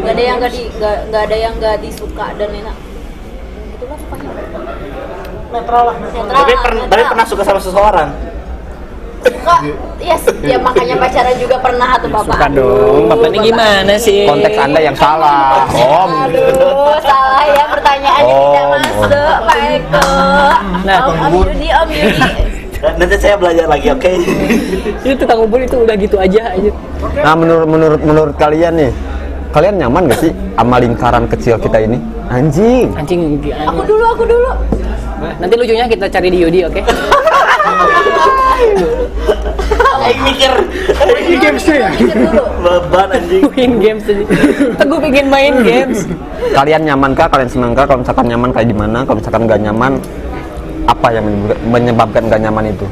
nggak 0.00 0.12
ada 0.16 0.22
yang 0.24 0.36
nggak 0.40 0.52
di 0.52 0.62
nggak 0.80 1.22
ada 1.28 1.36
yang 1.36 1.52
nggak 1.60 1.76
disuka 1.78 2.26
dan 2.34 2.48
enak 2.50 2.76
gitu 3.70 3.84
lah 3.84 3.98
pokoknya 4.00 4.32
Netral 5.50 5.82
lah. 5.84 5.96
netral 5.98 6.24
Tapi, 6.30 6.52
per, 6.54 6.70
netral. 6.72 6.88
tapi 6.88 7.02
pernah 7.06 7.26
suka 7.26 7.42
sama 7.42 7.60
seseorang? 7.60 8.10
suka 9.20 9.56
yes 10.00 10.24
ya 10.40 10.56
makanya 10.56 10.96
pacaran 10.96 11.36
juga 11.36 11.60
pernah 11.60 11.92
tuh 12.00 12.08
bapak 12.08 12.34
Suka 12.40 12.46
dong. 12.48 13.04
Bapak 13.04 13.28
ini 13.28 13.38
gimana 13.52 13.92
sih? 14.00 14.24
konteks 14.24 14.56
anda 14.56 14.80
yang 14.80 14.96
salah 14.96 15.68
om 15.68 16.12
Aduh, 16.24 16.96
salah 17.04 17.44
ya 17.44 17.64
pertanyaannya 17.68 18.32
Om, 18.32 18.48
tidak 18.48 18.64
masuk, 18.72 19.34
Pak 19.44 19.58
Eko. 19.60 20.08
Nah, 20.88 20.98
om, 21.04 21.16
om 21.20 21.32
Yudi, 21.44 21.68
Om 21.68 21.88
Yudi. 21.92 22.28
Nanti 22.80 23.16
saya 23.20 23.36
belajar 23.36 23.68
lagi, 23.68 23.92
oke? 23.92 24.08
Itu 25.04 25.12
tukang 25.20 25.38
bubur 25.44 25.60
itu 25.60 25.76
udah 25.76 25.96
gitu 26.00 26.16
aja 26.16 26.56
aja. 26.56 26.70
nah 27.20 27.36
menurut 27.36 27.68
menurut 27.68 28.00
menurut 28.00 28.34
kalian 28.40 28.72
nih 28.72 28.90
kalian 29.52 29.84
nyaman 29.84 30.08
gak 30.08 30.20
sih 30.24 30.32
sama 30.56 30.80
lingkaran 30.80 31.28
kecil 31.28 31.60
kita 31.60 31.76
ini 31.76 32.00
anjing 32.32 32.88
Anjing. 32.96 33.36
Aku 33.68 33.84
dulu, 33.84 34.04
aku 34.16 34.24
dulu. 34.24 34.50
Nanti 35.20 35.54
lucunya 35.54 35.86
kita 35.86 36.06
cari 36.06 36.28
di 36.28 36.38
Yudi, 36.38 36.60
oke? 36.64 36.80
Aing 40.00 40.22
mikir, 40.24 40.52
Ini 41.20 41.36
gamesnya 41.38 41.74
ya? 41.78 41.90
Beban 42.58 43.08
anjing. 43.10 43.42
Main 43.46 43.72
games 43.78 44.04
aja. 44.04 44.24
Teguh 44.74 44.98
pengen 44.98 45.26
main 45.28 45.54
games. 45.60 46.08
kalian 46.50 46.82
nyaman 46.82 47.12
kah 47.12 47.28
kalian 47.28 47.46
senang 47.46 47.72
kah 47.72 47.84
kalau 47.84 48.00
misalkan 48.00 48.26
nyaman 48.26 48.50
kayak 48.50 48.66
gimana 48.66 48.98
kalau 49.04 49.20
misalkan 49.20 49.42
nggak 49.44 49.60
nyaman 49.60 49.92
apa 50.82 51.08
yang 51.12 51.22
menyebab- 51.22 51.60
menyebabkan 51.62 52.22
nggak 52.26 52.40
nyaman 52.40 52.64
itu 52.66 52.86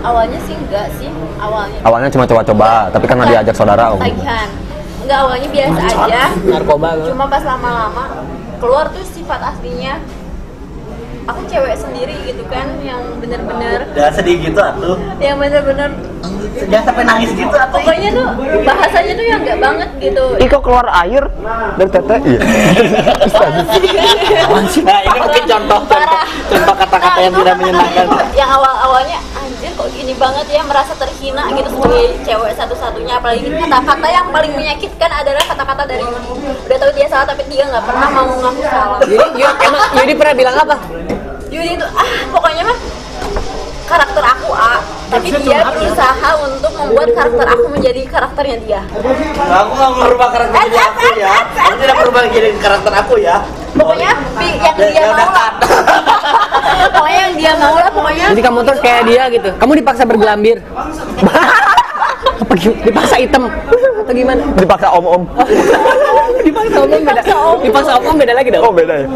Awalnya 0.00 0.40
sih 0.40 0.54
enggak 0.56 0.86
sih, 0.96 1.10
awalnya. 1.36 1.76
awalnya 1.84 2.08
cuma 2.08 2.24
coba-coba 2.24 2.88
tapi 2.88 3.04
karena 3.04 3.24
diajak 3.26 3.52
saudara 3.52 3.92
om 3.92 4.00
Tagihan. 4.00 4.48
Enggak 5.02 5.18
awalnya 5.20 5.48
biasa 5.50 5.80
aja. 5.84 6.22
Narkoba. 6.40 6.88
Cuma 7.04 7.24
pas 7.26 7.42
lama-lama 7.44 8.04
keluar 8.56 8.88
tuh 8.88 9.04
sifat 9.04 9.40
aslinya. 9.44 10.00
Aku 11.22 11.40
cewek 11.44 11.74
sendiri 11.74 12.16
gitu 12.24 12.42
kan, 12.46 12.66
yang 12.80 13.00
bener-bener, 13.16 13.84
Jangan 13.92 14.12
sedih 14.14 14.36
gitu 14.40 14.56
atuh. 14.56 14.96
yang 15.18 15.36
bener-bener 15.36 15.90
Jangan 16.60 16.84
sampai 16.84 17.04
nangis 17.04 17.30
gitu 17.32 17.50
atuh. 17.50 17.78
pokoknya 17.78 18.08
tuh 18.10 18.26
bahasanya 18.62 19.12
tuh 19.14 19.24
yang 19.24 19.40
enggak 19.40 19.58
banget 19.58 19.88
gitu. 19.98 20.24
Iko 20.38 20.58
keluar 20.60 20.86
air 20.98 21.22
dari 21.76 21.90
tete 21.90 22.16
iya 22.20 22.40
Nah, 24.80 24.98
ini 25.00 25.18
mungkin 25.18 25.44
contoh 25.46 25.78
Parah. 25.86 26.24
contoh 26.26 26.74
kata-kata 26.76 27.18
yang 27.20 27.32
Nah, 27.32 27.38
tidak 27.38 27.54
itu 27.54 27.60
menyenangkan. 27.62 28.06
Yang 28.32 28.50
awal-awalnya 28.50 29.18
kok 29.80 29.88
gini 29.96 30.12
banget 30.12 30.46
ya 30.52 30.60
merasa 30.68 30.92
terhina 30.92 31.48
gitu 31.56 31.72
sebagai 31.72 32.04
cewek 32.20 32.52
satu-satunya 32.52 33.16
apalagi 33.16 33.48
kata-kata 33.48 34.06
yang 34.12 34.28
paling 34.28 34.52
menyakitkan 34.52 35.08
adalah 35.08 35.40
kata-kata 35.40 35.82
dari. 35.88 36.04
Udah 36.68 36.76
tahu 36.76 36.92
dia 36.92 37.08
salah 37.08 37.24
tapi 37.24 37.48
dia 37.48 37.64
nggak 37.64 37.80
pernah 37.88 38.08
mau 38.12 38.28
ngaku 38.28 38.62
salah. 38.68 39.00
Yudi, 39.08 39.40
Yudi, 39.40 39.64
emang 39.64 39.82
Yudi 39.96 40.14
pernah 40.20 40.34
bilang 40.36 40.56
apa? 40.60 40.76
Yudi 41.48 41.80
itu 41.80 41.86
ah 41.96 42.10
pokoknya 42.28 42.62
mah 42.68 42.78
karakter 43.88 44.22
aku 44.22 44.50
A, 44.54 44.78
tapi 45.10 45.34
dia 45.42 45.66
berusaha 45.66 46.30
untuk 46.46 46.72
membuat 46.78 47.10
karakter 47.10 47.46
aku 47.48 47.66
menjadi 47.72 48.00
karakternya 48.06 48.56
dia. 48.62 48.80
Aku 49.64 49.70
nggak 49.74 49.92
merubah 49.96 50.28
karakter 50.28 50.60
jadi 50.68 50.78
aku 50.92 51.06
ya. 51.16 51.30
Aku 51.40 51.74
tidak 51.80 51.96
merubah 52.04 52.22
jadi 52.28 52.48
karakter 52.60 52.92
aku 53.00 53.14
ya. 53.18 53.36
Pokoknya 53.74 54.12
yang 54.60 54.76
Ya, 54.76 54.86
dia 54.92 55.10
mau 55.10 55.30
lah. 55.32 55.50
pokoknya 56.90 57.18
yang 57.20 57.34
dia 57.34 57.52
mau 57.56 57.74
lah 57.74 57.90
pokoknya. 57.90 58.26
Jadi 58.30 58.42
kamu 58.42 58.58
terus 58.62 58.80
kayak 58.80 59.02
dia 59.04 59.22
gitu. 59.28 59.50
Kamu 59.56 59.72
dipaksa 59.74 60.02
bergelambir. 60.04 60.56
Apa 62.40 62.52
dipaksa 62.56 63.16
hitam 63.16 63.48
atau 64.00 64.12
gimana? 64.12 64.40
dipaksa 64.56 64.88
om 64.90 65.04
om 65.04 65.22
Dipaksa 66.46 66.76
om 66.80 66.88
beda. 66.88 67.22
Dipaksa 67.60 67.90
om. 67.94 68.02
Om 68.02 68.16
beda 68.16 68.32
lagi 68.32 68.48
dong. 68.48 68.64
oh 68.64 68.72
beda 68.72 68.94
ya 68.96 69.06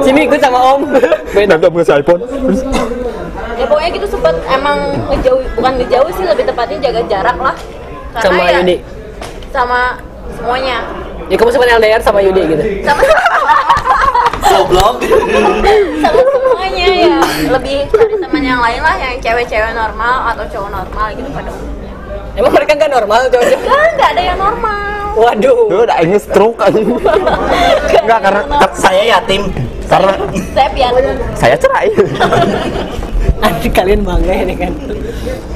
Sini 0.00 0.24
ikut 0.24 0.40
sama 0.40 0.58
om. 0.74 0.80
Beda. 1.30 1.54
nanti 1.54 1.64
om 1.66 1.74
ngasih 1.76 2.00
iPhone 2.00 2.20
ya 3.54 3.68
pokoknya 3.68 3.90
gitu 3.92 4.06
sempet 4.08 4.32
emang 4.48 4.78
ngejauh 5.12 5.44
bukan 5.52 5.72
ngejauh 5.76 6.08
sih 6.10 6.24
lebih 6.24 6.48
tepatnya 6.48 6.80
jaga 6.80 7.00
jarak 7.06 7.36
lah 7.36 7.52
Karena 8.10 8.24
Sama 8.24 8.42
ya, 8.42 8.56
Yudi. 8.58 8.76
sama 9.52 9.80
semuanya 10.32 10.76
Ya 11.28 11.36
kamu 11.36 11.50
sempat 11.52 11.68
LDR 11.70 12.00
sama 12.00 12.18
Yudi 12.24 12.42
gitu. 12.48 12.64
sama 12.82 13.00
Goblok. 14.50 14.96
sama 16.00 16.20
semuanya 16.70 16.86
ya 16.96 17.18
lebih 17.50 17.76
cari 17.88 18.14
teman 18.16 18.42
yang 18.44 18.60
lain 18.60 18.80
lah 18.80 18.96
yang 18.96 19.14
cewek-cewek 19.18 19.72
normal 19.72 20.14
atau 20.30 20.44
cowok 20.46 20.70
normal 20.70 21.06
gitu 21.12 21.30
pada 21.30 21.50
umumnya 21.50 21.88
Emang 22.30 22.52
mereka 22.54 22.72
nggak 22.76 22.92
normal 22.92 23.20
cowoknya? 23.26 23.58
kan 23.60 23.90
nggak 23.92 24.10
ada 24.10 24.22
yang 24.24 24.38
normal 24.38 24.88
Waduh. 25.10 25.58
Duh, 25.66 25.82
udah 25.82 25.98
ini 26.00 26.16
stroke 26.16 26.62
aja 26.62 26.78
enggak 27.98 28.20
karena 28.22 28.42
Saya 28.72 29.02
yatim. 29.10 29.42
karena 29.84 30.12
saya 30.54 30.68
piano 30.70 30.98
saya 31.34 31.54
cerai 31.58 31.90
Nanti 33.40 33.66
kalian 33.68 34.04
bangga 34.04 34.34
ini 34.36 34.54
kan. 34.54 34.72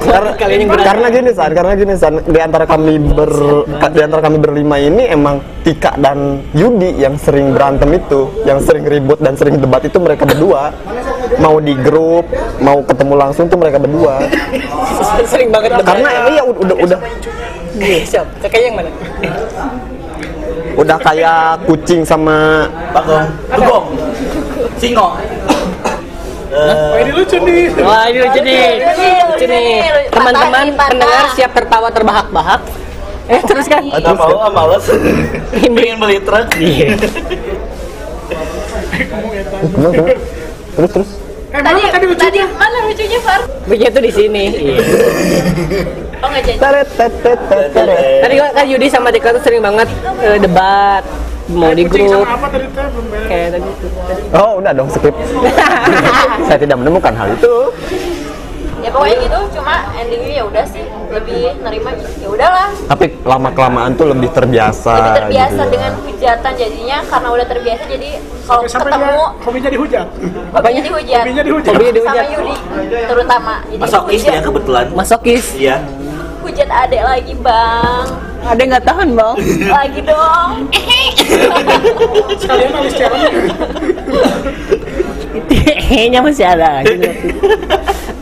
karena 0.00 0.30
kalian 0.34 0.58
yang 0.58 0.70
berani. 0.70 0.84
karena 0.84 1.06
gini 1.10 1.30
san 1.32 1.50
karena 1.52 1.72
gini 1.74 1.94
san 1.94 2.14
di 2.18 2.38
antara 2.38 2.64
kami 2.64 2.92
ber 2.98 3.30
di 3.88 4.00
antara 4.02 4.20
kami 4.20 4.36
berlima 4.36 4.76
ini 4.76 5.04
emang 5.06 5.36
Tika 5.60 5.96
dan 5.96 6.44
Yudi 6.52 6.92
yang 6.94 7.16
sering 7.16 7.52
berantem 7.52 7.88
itu 7.94 8.28
yang 8.42 8.58
sering 8.58 8.84
ribut 8.84 9.16
dan 9.18 9.32
sering 9.32 9.56
debat 9.56 9.80
itu 9.80 9.96
mereka 9.96 10.24
berdua 10.24 10.72
mau 11.40 11.56
di 11.58 11.74
grup 11.78 12.26
mau 12.60 12.78
ketemu 12.84 13.14
langsung 13.18 13.44
tuh 13.50 13.58
mereka 13.58 13.78
berdua 13.80 14.22
Sering 15.30 15.50
banget 15.50 15.82
karena 15.82 16.08
emang 16.22 16.34
ya 16.34 16.42
udah 16.46 16.62
udah 16.64 16.76
udah, 16.86 16.98
Iya, 17.74 18.06
siap. 18.06 18.26
Kakaknya 18.38 18.66
yang 18.70 18.76
mana? 18.78 18.90
udah 20.74 20.98
kayak 20.98 21.62
kucing 21.70 22.02
sama 22.02 22.66
Bagong. 22.90 23.30
Bagong. 23.50 23.86
Singo. 24.78 25.18
Wah 26.54 27.02
ini 27.02 27.10
lucu 27.10 27.36
nih. 27.42 27.66
Wah, 27.82 28.06
ini 28.10 28.18
lucu 28.22 28.40
nih. 28.46 28.78
Lucu 29.26 29.46
nih. 29.50 29.70
Teman-teman 30.10 30.66
pendengar 30.78 31.24
siap 31.34 31.50
tertawa 31.50 31.90
terbahak-bahak. 31.90 32.62
Eh, 33.26 33.42
terus 33.42 33.66
kan? 33.66 33.82
Nggak 33.82 34.14
mau, 34.14 34.38
nggak 34.38 34.54
males. 34.54 34.86
Pengen 35.74 35.98
beli 35.98 36.18
truk. 36.22 36.46
Gimana? 36.54 37.06
terus 40.74 40.90
terus 40.90 41.10
Eh 41.54 41.62
mana 41.62 41.78
tadi 41.78 41.86
tadi 41.86 42.06
lucunya? 42.10 42.46
mana 42.58 42.78
lucunya 42.82 43.18
Far? 43.22 43.40
Begitu 43.70 43.98
di 44.02 44.10
sini. 44.10 44.44
Iya. 44.64 46.26
oh 46.26 46.28
nggak 46.32 46.42
jadi. 46.46 46.58
Tadi 48.24 48.34
kan 48.40 48.64
Yudi 48.64 48.86
sama 48.88 49.12
Tika 49.12 49.28
tuh 49.36 49.42
sering 49.44 49.60
banget 49.60 49.86
eh, 50.24 50.40
debat 50.40 51.04
mau 51.52 51.76
di 51.76 51.84
Kucing 51.84 52.08
grup 52.08 52.24
tadi 52.24 52.66
kayak 53.28 53.48
tadi. 53.52 53.68
oh 54.32 54.64
udah 54.64 54.72
dong 54.72 54.88
skip 54.88 55.12
saya 56.48 56.56
tidak 56.56 56.76
menemukan 56.80 57.12
hal 57.12 57.28
itu 57.36 57.54
ya 58.84 58.92
pokoknya 58.92 59.16
gitu 59.18 59.38
cuma 59.56 59.74
endingnya 59.96 60.32
ya 60.34 60.44
udah 60.44 60.64
sih 60.68 60.84
lebih 61.08 61.56
nerima 61.58 61.90
ya 61.96 62.28
udahlah 62.28 62.68
tapi 62.84 63.16
lama 63.24 63.48
kelamaan 63.48 63.96
tuh 63.96 64.06
lebih 64.06 64.28
terbiasa 64.28 64.92
lebih 64.94 65.12
terbiasa 65.18 65.48
gitu 65.54 65.64
ya. 65.64 65.72
dengan 65.72 65.92
hujatan 65.98 66.52
jadinya 66.54 66.98
karena 67.02 67.28
udah 67.32 67.46
terbiasa 67.48 67.82
jadi 67.88 68.10
kalau 68.44 68.62
Sampai 68.68 68.92
ketemu 68.92 69.24
hobinya 69.40 69.70
dihujat. 69.72 70.06
hobinya 70.52 70.82
dihujat 70.84 71.22
Hobinya 71.24 71.42
dihujat. 71.42 71.72
Hobinya 71.72 71.92
sama 71.96 72.12
dihujat. 72.12 72.28
Yudi 72.36 72.54
terutama 73.06 73.54
jadi 73.64 73.80
Masokis 73.80 74.22
ya 74.22 74.38
kebetulan. 74.38 74.86
Masokis. 74.92 75.44
Iya. 75.56 75.76
hujat 76.44 76.68
adek 76.68 77.02
lagi 77.02 77.32
bang 77.40 78.04
Ada 78.44 78.60
yang 78.60 78.70
nggak 78.70 78.84
tahan 78.84 79.08
bang? 79.16 79.34
lagi 79.64 80.00
dong 80.04 80.50
Sekalian 82.36 82.72
alis 82.76 82.92
challenge. 82.92 83.48
Kayaknya 85.88 86.20
masih 86.20 86.44
ada. 86.46 86.70
gitu. 86.86 87.08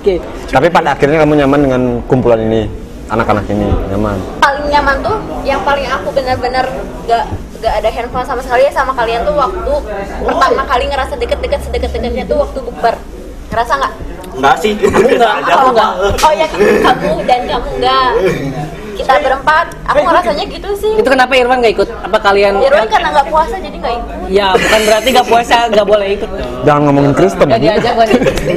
Oke. 0.03 0.19
tapi 0.51 0.67
pada 0.67 0.93
akhirnya 0.93 1.23
kamu 1.23 1.35
nyaman 1.39 1.61
dengan 1.63 1.83
kumpulan 2.05 2.43
ini 2.43 2.67
anak-anak 3.07 3.47
ini 3.47 3.71
nyaman 3.87 4.19
paling 4.39 4.67
nyaman 4.67 4.97
tuh 4.99 5.15
yang 5.45 5.63
paling 5.63 5.87
aku 5.87 6.11
benar-benar 6.11 6.67
gak 7.07 7.25
gak 7.61 7.75
ada 7.79 7.87
handphone 7.87 8.27
sama 8.27 8.43
sekali 8.43 8.67
ya 8.67 8.73
sama 8.75 8.91
kalian 8.93 9.23
tuh 9.23 9.33
waktu 9.33 9.73
pertama 10.21 10.67
kali 10.67 10.91
ngerasa 10.91 11.15
deket-deket 11.15 11.61
sedekat-dekatnya 11.63 12.27
tuh 12.27 12.43
waktu 12.43 12.59
bukber 12.61 12.95
ngerasa 13.49 13.73
nggak 13.79 13.95
Enggak 14.33 14.57
sih. 14.59 14.73
Enggak, 14.81 15.45
Ada 15.45 15.53
aku 15.53 15.61
apa? 15.61 15.71
enggak. 15.71 15.93
oh 16.25 16.33
ya 16.33 16.47
kamu 16.49 17.13
dan 17.29 17.41
kamu 17.45 17.69
enggak 17.77 18.09
kita 19.03 19.15
berempat 19.21 19.67
aku 19.83 20.01
ngerasanya 20.01 20.45
gitu 20.47 20.69
sih 20.75 20.93
Itu 20.95 21.09
kenapa 21.09 21.33
Irwan 21.35 21.59
nggak 21.59 21.75
ikut? 21.75 21.89
Apa 22.01 22.19
kalian? 22.21 22.57
Irwan 22.57 22.87
karena 22.87 23.09
nggak 23.11 23.27
puasa 23.29 23.55
jadi 23.57 23.77
nggak 23.77 23.95
ikut 23.95 24.15
Ya, 24.29 24.55
bukan 24.55 24.81
berarti 24.83 25.09
nggak 25.11 25.27
puasa 25.27 25.57
nggak 25.69 25.85
boleh 25.85 26.09
ikut. 26.13 26.31
dong. 26.31 26.51
jangan 26.63 26.81
ngomongin 26.85 27.13
Kristen 27.13 27.47
Nggak 27.47 27.61
diajak 27.61 27.95
kan? 27.95 28.09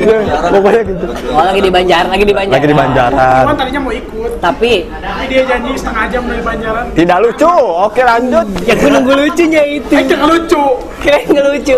pokoknya 0.53 0.81
gitu 0.85 1.05
Oh, 1.27 1.43
lagi 1.43 1.59
di 1.59 1.71
Banjar, 1.71 2.03
lagi 2.05 2.23
di 2.23 2.33
Banjar. 2.33 2.53
lagi 2.53 2.67
di 2.67 2.75
Banjaran 2.75 3.43
Cuman 3.43 3.55
tadinya 3.55 3.81
mau 3.81 3.91
ikut. 3.91 4.31
Tapi 4.37 4.73
Tapi 4.85 5.23
dia 5.27 5.43
janji 5.43 5.71
setengah 5.73 6.05
jam 6.07 6.23
dari 6.23 6.41
Banjaran. 6.41 6.85
tidak 6.93 7.17
lucu 7.19 7.51
oke 7.81 8.01
lanjut 8.01 8.45
yang 8.63 8.77
gue 8.77 8.89
nunggu 8.91 9.13
lucunya 9.17 9.61
itu. 9.65 9.91
Eh 9.91 10.03
jangan 10.05 10.27
lucu. 10.29 10.63
Kira 10.99 11.17
nggak 11.23 11.45
lucu. 11.49 11.77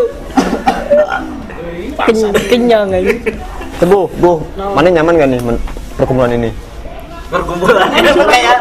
Ken- 1.97 2.34
kenyang 2.45 2.88
aja. 2.91 3.10
Teguh, 3.77 4.06
Bu, 4.17 4.41
mana 4.58 4.88
nyaman 4.88 5.13
gak 5.15 5.30
nih 5.30 5.39
perkumpulan 5.93 6.32
ini? 6.32 6.49
Perkumpulan 7.27 7.91
itu 7.91 8.23
kayak 8.31 8.57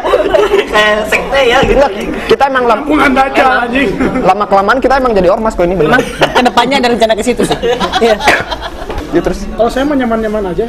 kayak 0.67 0.97
sekte 1.07 1.39
ya 1.39 1.57
gitu 1.63 1.79
Enggak, 1.79 1.91
kita 2.27 2.43
emang 2.51 2.63
lam, 2.67 2.79
Bukan 2.83 3.11
anjing. 3.15 3.89
lama 4.21 4.43
kelamaan 4.43 4.77
kita 4.83 4.99
emang 4.99 5.15
jadi 5.15 5.29
ormas 5.31 5.55
kok 5.55 5.63
ini. 5.63 5.79
Emang 5.79 6.03
ke 6.03 6.41
depannya 6.43 6.75
ada 6.83 6.87
rencana 6.91 7.13
ke 7.15 7.23
situ 7.23 7.47
sih. 7.47 7.57
Iya. 8.03 8.15
Ya, 9.15 9.21
terus. 9.23 9.47
Kalau 9.47 9.71
saya 9.71 9.87
mah 9.87 9.95
nyaman-nyaman 9.95 10.51
aja. 10.51 10.67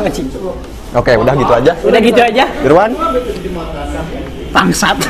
Anjing. 0.00 0.32
Oke, 0.96 1.12
udah 1.12 1.34
gitu 1.36 1.52
aja. 1.52 1.72
Udah 1.84 2.00
gitu 2.00 2.20
aja. 2.24 2.44
Irwan, 2.64 2.90
Bangsat. 4.48 4.96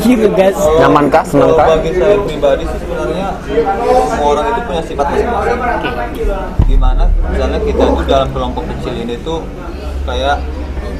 Gitu 0.00 0.32
guys. 0.32 0.56
nyaman 0.80 1.12
kah? 1.12 1.20
Senang 1.20 1.52
kah? 1.52 1.76
bagi 1.76 1.92
saya 1.92 2.16
pribadi 2.24 2.64
sih 2.64 2.78
sebenarnya 2.80 3.26
semua 4.06 4.28
orang 4.32 4.44
itu 4.48 4.60
punya 4.64 4.82
sifat 4.82 5.06
masing-masing. 5.06 5.58
Gimana 6.64 7.04
misalnya 7.28 7.58
kita 7.60 7.82
itu 7.84 8.02
dalam 8.08 8.28
kelompok 8.32 8.64
kecil 8.64 8.94
ini 8.96 9.14
tuh 9.20 9.44
kayak 10.06 10.40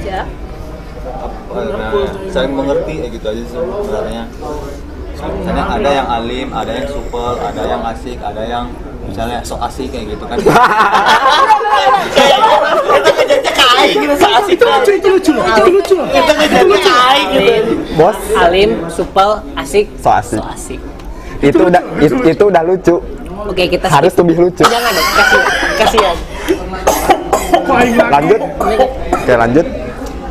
Aja. 0.00 0.24
apa 1.00 1.96
ya, 1.96 2.12
saling 2.32 2.52
mengerti 2.56 3.04
ya 3.04 3.08
gitu 3.12 3.26
aja 3.28 3.44
sebenarnya. 3.52 4.24
Misalnya 5.20 5.64
ada 5.68 5.90
yang 5.92 6.08
alim, 6.08 6.48
ada 6.56 6.72
yang 6.72 6.88
supel, 6.88 7.36
ada 7.36 7.62
yang 7.68 7.84
asik, 7.92 8.16
ada 8.24 8.42
yang 8.48 8.72
misalnya 9.04 9.44
sok 9.44 9.60
asik 9.68 9.92
kayak 9.92 10.16
gitu 10.16 10.24
kan. 10.24 10.40
kita 10.40 10.56
gitu 13.92 14.16
Itu 14.48 14.64
lucu, 14.64 14.92
itu 14.96 15.08
lucu 15.08 15.32
loh. 15.36 15.44
Itu 15.44 15.68
lucu 15.68 15.96
kita 16.00 16.32
gitu 16.40 16.56
Bos, 18.00 18.16
alim, 18.40 18.88
supel, 18.88 19.44
asik, 19.60 19.92
so 20.00 20.08
asik. 20.08 20.40
so 20.40 20.44
asik. 20.48 20.80
Itu 21.44 21.68
udah 21.68 21.84
itu, 22.00 22.16
itu 22.24 22.44
udah 22.48 22.64
lucu. 22.64 22.96
Oke, 23.48 23.64
kita 23.68 23.88
Harus 23.88 24.12
lebih 24.20 24.36
lucu. 24.48 24.64
Jangan 24.64 24.92
kasih 24.96 25.40
kasihan. 25.80 26.16
Lanjut. 28.08 28.40
Oke, 29.16 29.32
lanjut. 29.36 29.66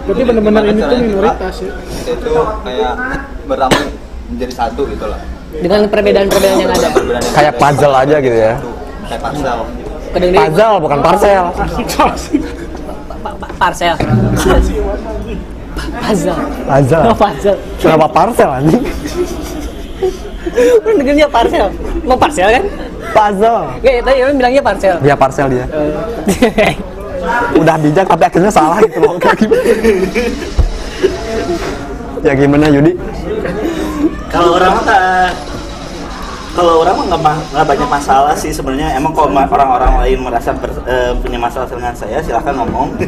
Berarti 0.09 0.23
benar-benar 0.25 0.63
ini 0.65 0.81
tuh 0.81 0.97
minoritas 0.97 1.55
ya. 1.61 1.71
Itu 2.09 2.31
kayak 2.65 2.93
beramu 3.45 3.81
menjadi 4.27 4.53
satu 4.55 4.81
gitu 4.89 5.05
lah. 5.05 5.21
Dengan 5.51 5.85
perbedaan-perbedaan 5.85 6.57
yang 6.57 6.71
ada. 6.71 6.87
Perbedaan 6.89 7.21
yang 7.21 7.35
Kayak 7.37 7.53
puzzle 7.57 7.93
aja 7.93 8.15
gitu 8.17 8.33
ya. 8.35 8.53
kayak. 9.05 9.21
Kedengerin 10.09 10.41
Puzzle 10.41 10.75
bukan 10.81 10.99
parcel. 11.05 11.43
pa- 13.21 13.35
pa- 13.37 13.53
parcel. 13.59 13.93
Puzzle. 16.01 16.39
Puzzle. 16.65 17.03
Oh, 17.05 17.13
puzzle. 17.15 17.57
Kenapa 17.77 18.05
parcel 18.09 18.49
anjing? 18.49 18.83
Lu 20.49 20.91
dengernya 20.97 21.29
parcel. 21.29 21.69
Mau 22.01 22.17
parcel 22.17 22.49
kan? 22.49 22.63
Puzzle. 23.09 23.61
Gak, 23.79 23.93
tadi 24.01 24.17
Irwan 24.17 24.35
bilangnya 24.35 24.61
parcel. 24.65 24.95
Dia 24.99 25.13
parcel 25.13 25.45
dia. 25.47 25.65
Udah 27.55 27.75
bijak 27.75 28.05
tapi 28.05 28.23
akhirnya 28.23 28.49
salah 28.49 28.77
gitu 28.79 28.99
loh. 28.99 29.15
Kayak 29.17 29.37
gimana? 29.37 29.61
ya 32.19 32.33
gimana 32.35 32.65
Yudi? 32.67 32.93
kalau 34.27 34.53
orang 34.53 34.71
mah 34.71 34.83
nggak- 34.83 35.33
kalau 36.51 36.83
orang 36.83 36.95
mah 36.99 37.05
nggak 37.47 37.65
banyak 37.65 37.89
masalah 37.89 38.35
sih 38.35 38.51
sebenarnya 38.51 38.91
emang 38.93 39.15
kalau 39.15 39.31
orang-orang 39.31 40.03
lain 40.03 40.19
merasa 40.19 40.51
ber- 40.51 40.83
eh, 40.83 41.15
punya 41.15 41.39
masalah 41.39 41.65
dengan 41.65 41.95
saya 41.95 42.19
silahkan 42.19 42.51
ngomong 42.53 42.99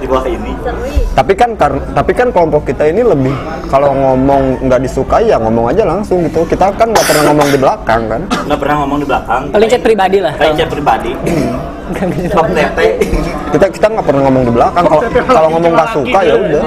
di 0.00 0.06
bawah 0.08 0.24
ini 0.24 0.56
Tapi 1.12 1.32
kan 1.36 1.52
kar- 1.54 1.84
tapi 1.92 2.10
kan 2.10 2.32
kelompok 2.32 2.64
kita 2.66 2.88
ini 2.88 3.04
lebih 3.04 3.36
kalau 3.68 3.92
ngomong 3.92 4.64
nggak 4.64 4.80
disukai 4.80 5.28
ya 5.28 5.36
ngomong 5.36 5.68
aja 5.68 5.84
langsung 5.84 6.24
gitu. 6.24 6.42
Kita 6.44 6.72
kan 6.72 6.88
nggak 6.88 7.04
pernah 7.04 7.22
ngomong 7.28 7.48
di 7.52 7.58
belakang 7.60 8.02
kan. 8.08 8.22
nggak 8.48 8.58
pernah 8.58 8.76
ngomong 8.80 8.98
di 8.98 9.06
belakang 9.06 9.42
Paling 9.52 9.68
chat 9.68 9.82
pribadi 9.84 10.18
lah. 10.18 10.32
kayak 10.34 10.54
chat 10.56 10.68
pribadi 10.68 11.12
top 12.32 12.48
tete 12.50 12.88
Kita 13.54 13.66
kita 13.70 13.86
nggak 13.86 14.02
pernah 14.04 14.22
ngomong 14.26 14.42
di 14.44 14.52
belakang. 14.52 14.84
Kalau 14.84 15.02
kalau 15.24 15.48
ngomong 15.54 15.72
nggak 15.72 15.90
suka 15.94 16.18
ya 16.20 16.34
udah. 16.34 16.64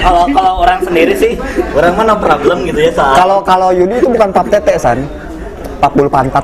kalau 0.00 0.24
kalau 0.32 0.52
orang 0.64 0.80
sendiri 0.80 1.12
sih 1.12 1.32
orang 1.76 1.92
mah 1.92 2.04
no 2.06 2.16
problem 2.16 2.64
gitu 2.64 2.80
ya 2.80 2.90
soal 2.90 3.12
Kalau 3.12 3.38
kalau 3.44 3.68
Yudi 3.68 4.00
itu 4.00 4.08
bukan 4.08 4.32
pap 4.32 4.48
tete 4.48 4.80
san. 4.80 5.04
Pap 5.78 5.92
bulu 5.92 6.08
pantat. 6.08 6.42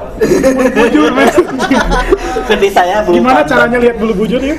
seperti 2.39 2.69
saya 2.71 3.03
belum 3.03 3.19
Gimana 3.19 3.41
paham. 3.41 3.49
caranya 3.49 3.79
lihat 3.81 3.97
bulu 3.97 4.13
bujur 4.15 4.39
ya? 4.39 4.55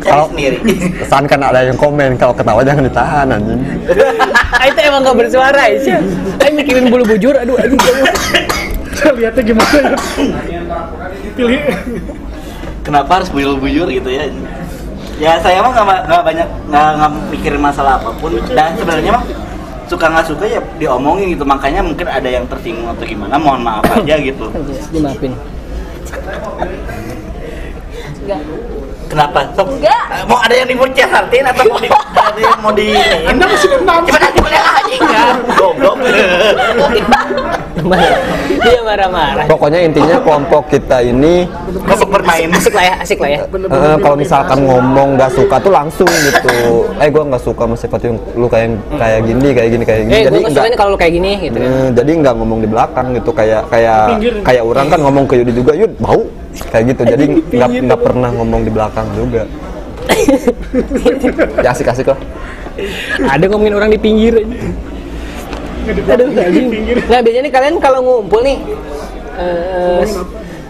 Kalau- 0.00 0.32
sendiri 0.32 0.56
San 1.04 1.28
kan 1.28 1.38
ada 1.38 1.60
yang 1.60 1.76
komen 1.76 2.16
kalau 2.16 2.32
ketawa 2.32 2.64
jangan 2.64 2.82
ditahan 2.82 3.26
anjing. 3.28 3.60
Ah, 4.50 4.64
itu 4.64 4.80
emang 4.80 5.04
gak 5.04 5.16
bersuara 5.20 5.62
ya. 5.68 6.00
Saya 6.40 6.50
mikirin 6.50 6.88
bulu 6.88 7.04
bujur, 7.04 7.34
aduh, 7.36 7.54
aduh. 7.54 7.78
Saya 8.90 9.12
lihatnya 9.14 9.42
gimana 9.44 9.76
ya? 9.76 9.94
Pilih. 11.38 11.60
kenapa 12.82 13.22
harus 13.22 13.30
buyur-buyur 13.30 13.86
gitu 13.94 14.10
ya 14.10 14.26
ya 15.22 15.38
saya 15.38 15.62
mah 15.62 15.70
nggak 15.70 16.22
banyak 16.26 16.48
nggak 16.66 16.86
nggak 16.98 17.10
mikirin 17.30 17.62
masalah 17.62 17.98
apa 17.98 18.10
pun 18.18 18.34
dan 18.54 18.74
sebenarnya 18.74 19.12
mah 19.18 19.24
suka 19.88 20.06
nggak 20.10 20.26
suka 20.28 20.44
ya 20.46 20.60
diomongin 20.76 21.32
gitu 21.32 21.46
makanya 21.46 21.80
mungkin 21.80 22.06
ada 22.06 22.28
yang 22.28 22.44
tersinggung 22.46 22.90
atau 22.90 23.06
gimana 23.06 23.38
mohon 23.40 23.62
maaf 23.62 23.86
aja 23.88 24.14
gitu 24.20 24.50
Dimaafin. 24.92 25.32
Enggak. 28.24 28.40
Kenapa 29.08 29.38
Sok, 29.56 29.68
Enggak. 29.80 30.02
eh, 30.12 30.22
mau 30.28 30.38
ada 30.38 30.54
yang 30.54 30.68
dimujahartin 30.68 31.44
atau 31.48 31.64
mau 31.66 31.78
di 31.80 31.88
ada 31.88 32.40
yang 32.44 32.60
mau 32.60 32.72
di 32.72 32.88
Anda 33.24 33.44
masih 33.48 33.68
dendam. 33.72 34.00
gimana 34.04 34.26
gimana 34.30 34.58
anjing 34.78 35.02
ya 35.02 35.24
goblok 35.56 35.96
Dia 38.58 38.80
marah-marah. 38.82 39.46
Pokoknya 39.46 39.80
intinya 39.80 40.18
kelompok 40.18 40.66
kita 40.68 40.98
ini 41.00 41.46
masuk 41.86 42.10
bermain 42.10 42.50
Asik 42.50 42.74
lah 42.74 42.84
ya, 42.84 42.94
asik 43.00 43.18
lah 43.22 43.30
ya. 43.30 43.40
Eh, 43.46 43.96
kalau 44.02 44.16
misalkan 44.18 44.58
ngomong 44.66 45.14
nggak 45.14 45.30
suka 45.32 45.56
tuh 45.62 45.70
langsung 45.70 46.10
gitu. 46.10 46.90
Eh 46.98 47.08
gue 47.08 47.22
nggak 47.22 47.38
suka 47.38 47.62
sama 47.64 47.76
sifat 47.78 48.00
yang 48.02 48.16
lu 48.34 48.50
kayak 48.50 48.74
kayak 48.98 49.20
gini, 49.24 49.48
kayak 49.54 49.70
gini, 49.70 49.84
kayak 49.86 50.00
gini. 50.04 50.12
Eh, 50.12 50.22
jadi 50.26 50.38
kesukain 50.42 50.74
kalau 50.74 50.90
lu 50.94 50.98
kayak 50.98 51.14
gini 51.14 51.32
gitu 51.38 51.56
kan. 51.56 51.70
Eh, 51.70 51.88
jadi 51.94 52.10
nggak 52.18 52.34
ngomong 52.34 52.58
di 52.60 52.68
belakang 52.68 53.06
gitu 53.14 53.30
kayak 53.30 53.62
kayak 53.70 54.02
kayak 54.42 54.62
orang 54.66 54.86
kan 54.90 54.98
ngomong 55.00 55.24
ke 55.24 55.34
Yudi 55.38 55.52
juga 55.54 55.72
Yud 55.72 55.92
bau 56.02 56.22
kayak 56.66 56.84
gitu 56.94 57.02
jadi 57.06 57.24
nggak 57.38 57.70
nggak 57.86 58.00
pernah 58.02 58.30
ngomong 58.34 58.60
di 58.66 58.70
belakang 58.74 59.06
juga. 59.14 59.46
Ya 61.64 61.72
asik 61.72 61.88
asik 61.88 62.12
lah. 62.12 62.18
Ada 63.24 63.48
ngomongin 63.48 63.74
orang 63.74 63.90
di 63.90 64.00
pinggir. 64.00 64.36
Aja. 64.38 64.46
Aduh, 66.14 66.28
anjing. 66.36 66.68
Nah, 67.08 67.20
biasanya 67.24 67.42
nih 67.48 67.52
kalian 67.52 67.74
kalau 67.80 67.98
ngumpul 68.04 68.44
nih 68.44 68.60
eh, 69.40 70.04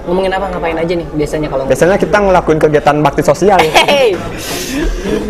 ngomongin 0.09 0.33
apa 0.33 0.47
ngapain 0.49 0.79
aja 0.81 0.93
nih 0.97 1.07
biasanya 1.13 1.49
kalau 1.53 1.65
biasanya 1.69 1.97
kita 2.01 2.17
ngelakuin 2.17 2.59
kegiatan 2.59 2.97
bakti 3.05 3.21
sosial 3.21 3.61
Hey, 3.61 4.17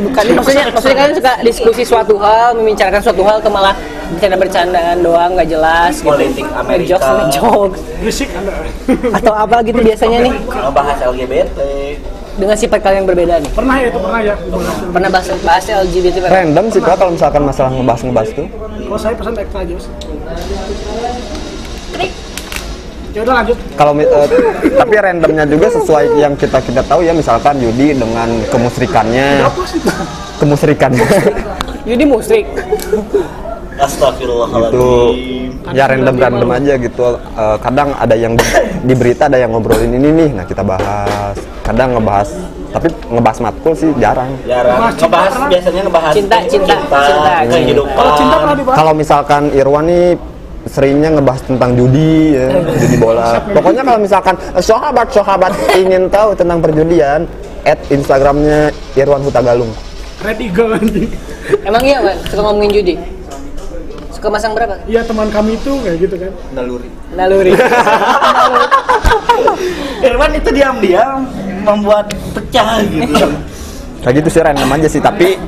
bukan 0.07 0.25
maksudnya 0.39 0.65
maksudnya 0.71 0.97
kalian 1.03 1.15
suka 1.19 1.33
diskusi 1.43 1.83
suatu 1.83 2.15
hal, 2.23 2.55
membicarakan 2.55 3.03
suatu 3.03 3.23
hal 3.27 3.43
ke 3.43 3.51
malah 3.51 3.75
bercanda-bercandaan 4.15 4.97
doang 5.03 5.35
nggak 5.35 5.49
jelas 5.51 5.99
gitu. 5.99 6.09
Politik 6.09 6.47
Amerika. 6.55 6.97
Ngejokes, 6.97 7.09
ngejokes. 7.11 7.81
Berisik 8.01 8.29
Anda. 8.33 8.53
atau 9.19 9.33
apa 9.35 9.57
gitu 9.67 9.79
biasanya 9.83 10.19
nih 10.25 10.35
ngebahas 10.47 10.99
LGBT 11.13 11.59
dengan 12.39 12.55
sifat 12.55 12.79
kalian 12.87 13.03
yang 13.03 13.09
berbeda 13.11 13.35
nih. 13.43 13.51
Pernah 13.51 13.77
ya 13.83 13.87
itu 13.91 13.99
pernah 13.99 14.21
ya. 14.23 14.37
Pernah 14.95 15.09
bahas 15.11 15.27
bahas 15.43 15.65
LGBT 15.67 16.17
random 16.31 16.65
sih 16.71 16.81
kalau 16.81 17.13
misalkan 17.13 17.43
masalah 17.43 17.71
ngebahas 17.75 18.03
ngebahas 18.07 18.31
tuh 18.31 18.47
Kalau 18.89 18.99
saya 18.99 19.15
pesan 19.19 19.35
extra 19.43 19.63
jos. 19.67 19.85
Ya 23.17 23.21
udah 23.25 23.35
lanjut. 23.41 23.57
kalau 23.75 23.93
eh, 23.97 24.29
tapi 24.77 24.95
randomnya 25.01 25.45
juga 25.49 25.67
sesuai 25.73 26.21
yang 26.21 26.37
kita 26.37 26.61
kita 26.61 26.85
tahu 26.85 27.01
ya 27.03 27.17
misalkan 27.17 27.57
Yudi 27.57 27.97
dengan 27.97 28.29
kemusrikannya. 28.53 29.49
Kemusrikannya 30.39 31.09
Yudi 31.89 32.05
musrik. 32.05 32.45
itu 32.89 33.21
Astagfirullahaladzim 33.79 35.73
ya 35.73 35.87
random 35.87 36.17
random 36.19 36.51
aja 36.51 36.75
gitu. 36.77 37.17
Eh, 37.17 37.57
kadang 37.63 37.95
ada 37.95 38.15
yang 38.19 38.35
di, 38.35 38.45
di 38.85 38.95
berita 38.95 39.31
ada 39.31 39.39
yang 39.39 39.55
ngobrolin 39.55 39.95
ini 39.95 40.09
nih. 40.13 40.31
Nah 40.35 40.45
kita 40.45 40.61
bahas. 40.67 41.37
Kadang 41.65 41.97
ngebahas 41.97 42.29
tapi 42.69 42.93
ngebahas 43.09 43.39
matkul 43.41 43.73
sih 43.73 43.89
jarang. 43.97 44.29
Jarang. 44.45 44.93
Ngebahas 44.93 45.33
cinta 45.33 45.49
biasanya 45.49 45.81
ngebahas 45.89 46.13
Cinta, 46.13 46.37
cinta, 46.45 46.75
cinta. 46.77 47.33
kehidupan 47.49 48.05
cinta 48.19 48.35
pernah 48.37 48.57
dibahas. 48.57 48.77
kalau 48.77 48.93
misalkan 48.93 49.43
Irwan 49.57 49.85
nih 49.89 50.05
seringnya 50.69 51.17
ngebahas 51.17 51.43
tentang 51.49 51.75
judi 51.75 52.37
ya, 52.37 52.49
judi 52.77 52.97
bola 53.01 53.41
pokoknya 53.51 53.83
kalau 53.83 53.99
misalkan 53.99 54.35
eh, 54.55 54.63
sahabat 54.63 55.09
sahabat 55.11 55.53
ingin 55.81 56.07
tahu 56.07 56.37
tentang 56.37 56.61
perjudian 56.61 57.25
add 57.65 57.81
instagramnya 57.89 58.71
Irwan 58.95 59.25
Hutagalung 59.25 59.73
Red 60.19 60.43
Eagle 60.43 60.75
anjing. 60.75 61.07
Emang 61.63 61.79
iya, 61.87 62.03
Wan? 62.03 62.19
Suka 62.27 62.43
ngomongin 62.43 62.75
judi? 62.75 62.95
Suka 64.11 64.35
masang 64.35 64.51
berapa? 64.51 64.75
Iya 64.91 65.07
teman 65.07 65.31
kami 65.31 65.55
itu 65.55 65.79
kayak 65.79 65.99
gitu 66.03 66.15
kan. 66.19 66.33
Naluri. 66.59 66.91
Naluri. 67.15 67.55
Irwan 70.03 70.35
itu 70.35 70.51
diam-diam 70.51 71.23
membuat 71.63 72.11
pecah 72.35 72.83
gitu 72.83 73.31
kayak 74.03 74.15
gitu 74.23 74.29
sih 74.31 74.43
random 74.43 74.71
aja 74.73 74.89
sih 74.89 75.03
tapi 75.03 75.39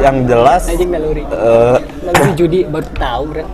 yang 0.00 0.24
jelas 0.24 0.68
Anjing 0.68 0.92
naluri. 0.92 1.22
eh, 1.24 1.78
Naluri 2.04 2.32
judi 2.32 2.60
baru 2.64 2.88
tahu, 2.96 3.22
Bro. 3.32 3.44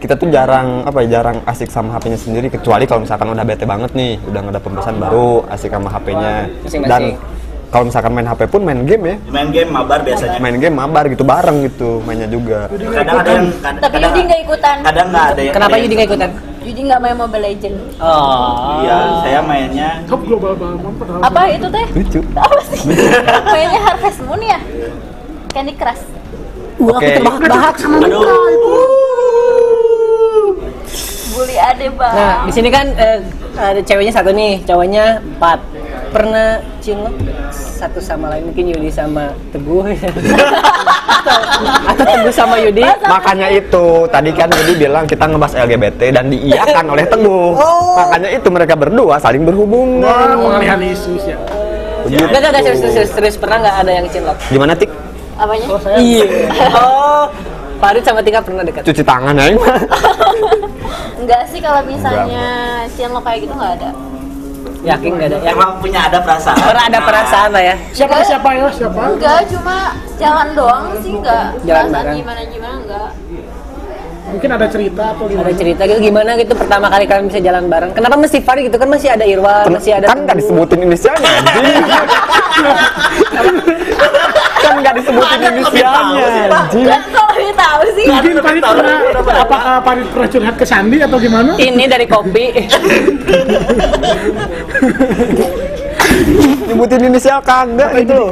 Kita 0.00 0.16
tuh 0.16 0.28
jarang 0.28 0.82
apa 0.82 1.04
ya 1.04 1.20
jarang 1.20 1.44
asik 1.44 1.68
sama 1.68 1.92
HP-nya 1.94 2.16
sendiri 2.16 2.48
kecuali 2.48 2.84
kalau 2.84 3.04
misalkan 3.04 3.28
udah 3.28 3.44
bete 3.44 3.64
banget 3.64 3.92
nih 3.92 4.16
udah 4.22 4.38
nggak 4.40 4.54
ada 4.54 4.62
pembahasan 4.62 4.96
baru 4.96 5.44
asik 5.46 5.70
sama 5.70 5.88
HP-nya 5.90 6.32
dan 6.82 7.02
kalau 7.70 7.84
misalkan 7.86 8.10
main 8.10 8.26
HP 8.26 8.40
pun 8.48 8.60
main 8.60 8.82
game 8.82 9.04
ya 9.04 9.16
main 9.30 9.48
game 9.48 9.70
mabar 9.70 10.00
biasanya 10.00 10.38
main 10.38 10.56
game 10.56 10.74
mabar 10.74 11.04
gitu 11.06 11.22
bareng 11.22 11.62
gitu 11.62 12.00
mainnya 12.02 12.26
juga 12.26 12.66
kadang 12.66 13.16
ada 13.16 13.30
yang 13.30 13.46
kad- 13.54 13.78
Tapi 13.78 13.94
kadang 13.94 14.10
Yudi 14.10 14.20
nggak 14.24 14.40
ikutan. 14.42 14.76
kadang 14.82 15.06
nggak 15.08 15.26
ada 15.28 15.40
yang 15.40 15.54
Kenapa 15.54 15.74
Yudi 15.76 15.94
nggak 15.94 16.08
ikutan? 16.08 16.30
Yudi 16.60 16.80
nggak 16.82 17.00
main 17.00 17.16
Mobile 17.16 17.44
Legend. 17.46 17.76
Oh. 17.96 18.84
iya 18.84 18.96
saya 19.22 19.40
mainnya 19.40 19.90
Top 20.04 20.20
global 20.24 20.52
banget. 20.54 20.92
Apa 21.22 21.40
itu 21.48 21.66
teh? 21.68 21.86
lucu 21.94 22.20
Apa 22.34 22.58
sih? 22.66 22.80
Mainnya 23.54 23.80
Harvest 23.80 24.20
Moon 24.24 24.40
ya? 24.40 24.58
Candy 25.48 25.72
Crush. 25.72 26.04
Wah, 26.76 26.96
Oke. 26.96 27.00
aku 27.02 27.10
terbahak-bahak. 27.16 27.74
aduh 27.80 28.99
Bully 31.40 31.56
ade 31.56 31.88
bang. 31.96 32.12
Nah, 32.12 32.36
di 32.44 32.52
sini 32.52 32.68
kan 32.68 32.86
eh, 33.00 33.18
ada 33.56 33.80
ceweknya 33.80 34.12
satu 34.12 34.30
nih, 34.36 34.60
cowoknya 34.68 35.24
empat. 35.24 35.58
Pernah 36.12 36.60
cinlok 36.84 37.16
satu 37.80 37.96
sama 37.96 38.28
lain 38.28 38.52
mungkin 38.52 38.76
Yudi 38.76 38.92
sama 38.92 39.32
Teguh 39.54 39.88
atau, 39.94 40.10
atau 41.86 42.04
Teguh 42.04 42.34
sama 42.34 42.60
Yudi 42.60 42.84
makanya 43.08 43.48
itu 43.48 44.04
tadi 44.12 44.34
kan 44.36 44.52
jadi 44.52 44.72
bilang 44.76 45.08
kita 45.08 45.24
ngebahas 45.24 45.54
LGBT 45.64 46.12
dan 46.12 46.28
diiyakan 46.28 46.84
oleh 46.92 47.08
Teguh 47.08 47.56
makanya 47.96 48.28
itu 48.36 48.48
mereka 48.52 48.74
berdua 48.76 49.16
saling 49.16 49.48
berhubungan 49.48 50.36
pengalihan 50.36 50.82
isu 50.82 51.14
ya. 51.24 51.38
Begitu. 52.04 52.26
Enggak, 52.26 52.48
enggak, 52.52 52.62
serius, 52.68 52.80
serius, 52.90 53.10
serius, 53.14 53.36
pernah 53.38 53.56
nggak 53.62 53.76
ada 53.86 53.92
yang 53.92 54.06
cinlok? 54.10 54.36
gimana 54.50 54.72
tik 54.74 54.90
Apanya? 55.40 55.66
Iya. 55.96 56.24
Oh, 56.76 57.24
Farid 57.80 58.04
sama 58.04 58.20
Tika 58.20 58.38
pernah 58.38 58.60
dekat. 58.60 58.82
cuci 58.84 59.02
tangan 59.02 59.32
ya 59.32 59.46
Enggak 61.20 61.42
sih 61.48 61.58
kalau 61.58 61.80
misalnya 61.82 62.44
Cian 62.90 63.10
lo 63.10 63.20
kayak 63.20 63.40
gitu 63.42 63.52
nggak 63.52 63.72
ada. 63.78 63.90
Yakin 64.82 65.10
nggak 65.14 65.28
ada? 65.28 65.38
Yakin. 65.38 65.52
emang 65.54 65.70
punya 65.76 66.00
ada 66.02 66.18
perasaan 66.18 66.56
Pernah 66.56 66.84
ada 66.86 67.00
perasaan 67.00 67.50
lah 67.50 67.62
ya. 67.62 67.74
Siapa 67.90 68.20
siapa 68.22 68.48
ya? 68.50 68.68
Siapa? 68.70 69.00
Enggak, 69.10 69.38
cuma 69.46 69.76
jalan 70.16 70.48
doang 70.54 70.84
sih 70.98 71.12
enggak. 71.14 71.46
Jalan 71.62 71.86
bareng. 71.90 72.16
gimana 72.16 72.40
gimana 72.46 72.74
enggak. 72.78 73.10
Mungkin 74.30 74.46
ada 74.48 74.66
cerita 74.68 75.04
atau 75.10 75.24
Ada 75.26 75.32
gimana? 75.34 75.58
cerita 75.58 75.82
gitu 75.84 76.00
gimana 76.00 76.30
gitu 76.38 76.52
pertama 76.54 76.86
kali 76.86 77.04
kalian 77.04 77.26
bisa 77.26 77.40
jalan 77.42 77.64
bareng. 77.66 77.90
Kenapa 77.92 78.14
mesti 78.14 78.38
Farid 78.40 78.62
gitu 78.64 78.76
kan 78.76 78.88
masih 78.88 79.08
ada 79.10 79.24
Irwan, 79.26 79.66
masih 79.68 79.92
ada 79.92 80.06
kan 80.06 80.18
nggak 80.18 80.32
Teguh. 80.32 80.46
disebutin 80.46 80.78
inisialnya 80.82 81.30
anjing 81.34 81.66
kan 84.60 84.74
nggak 84.76 84.94
disebutin 84.94 85.40
inisialnya 85.50 86.26
Kan 86.70 87.02
dia 87.50 87.58
tahu 87.58 87.82
sih. 87.98 88.06
Mungkin 88.06 88.38
Parit 88.38 88.62
pernah, 88.62 88.98
apakah 89.42 89.82
Parit 89.82 90.06
pernah 90.14 90.28
curhat 90.30 90.54
ke 90.54 90.62
Sandi 90.66 91.02
atau 91.02 91.18
gimana? 91.18 91.58
Ini 91.58 91.84
dari 91.90 92.06
kopi. 92.06 92.46
nyebutin 96.70 97.02
inisial 97.12 97.40
kagak 97.42 97.90
itu 97.98 98.12
loh 98.14 98.30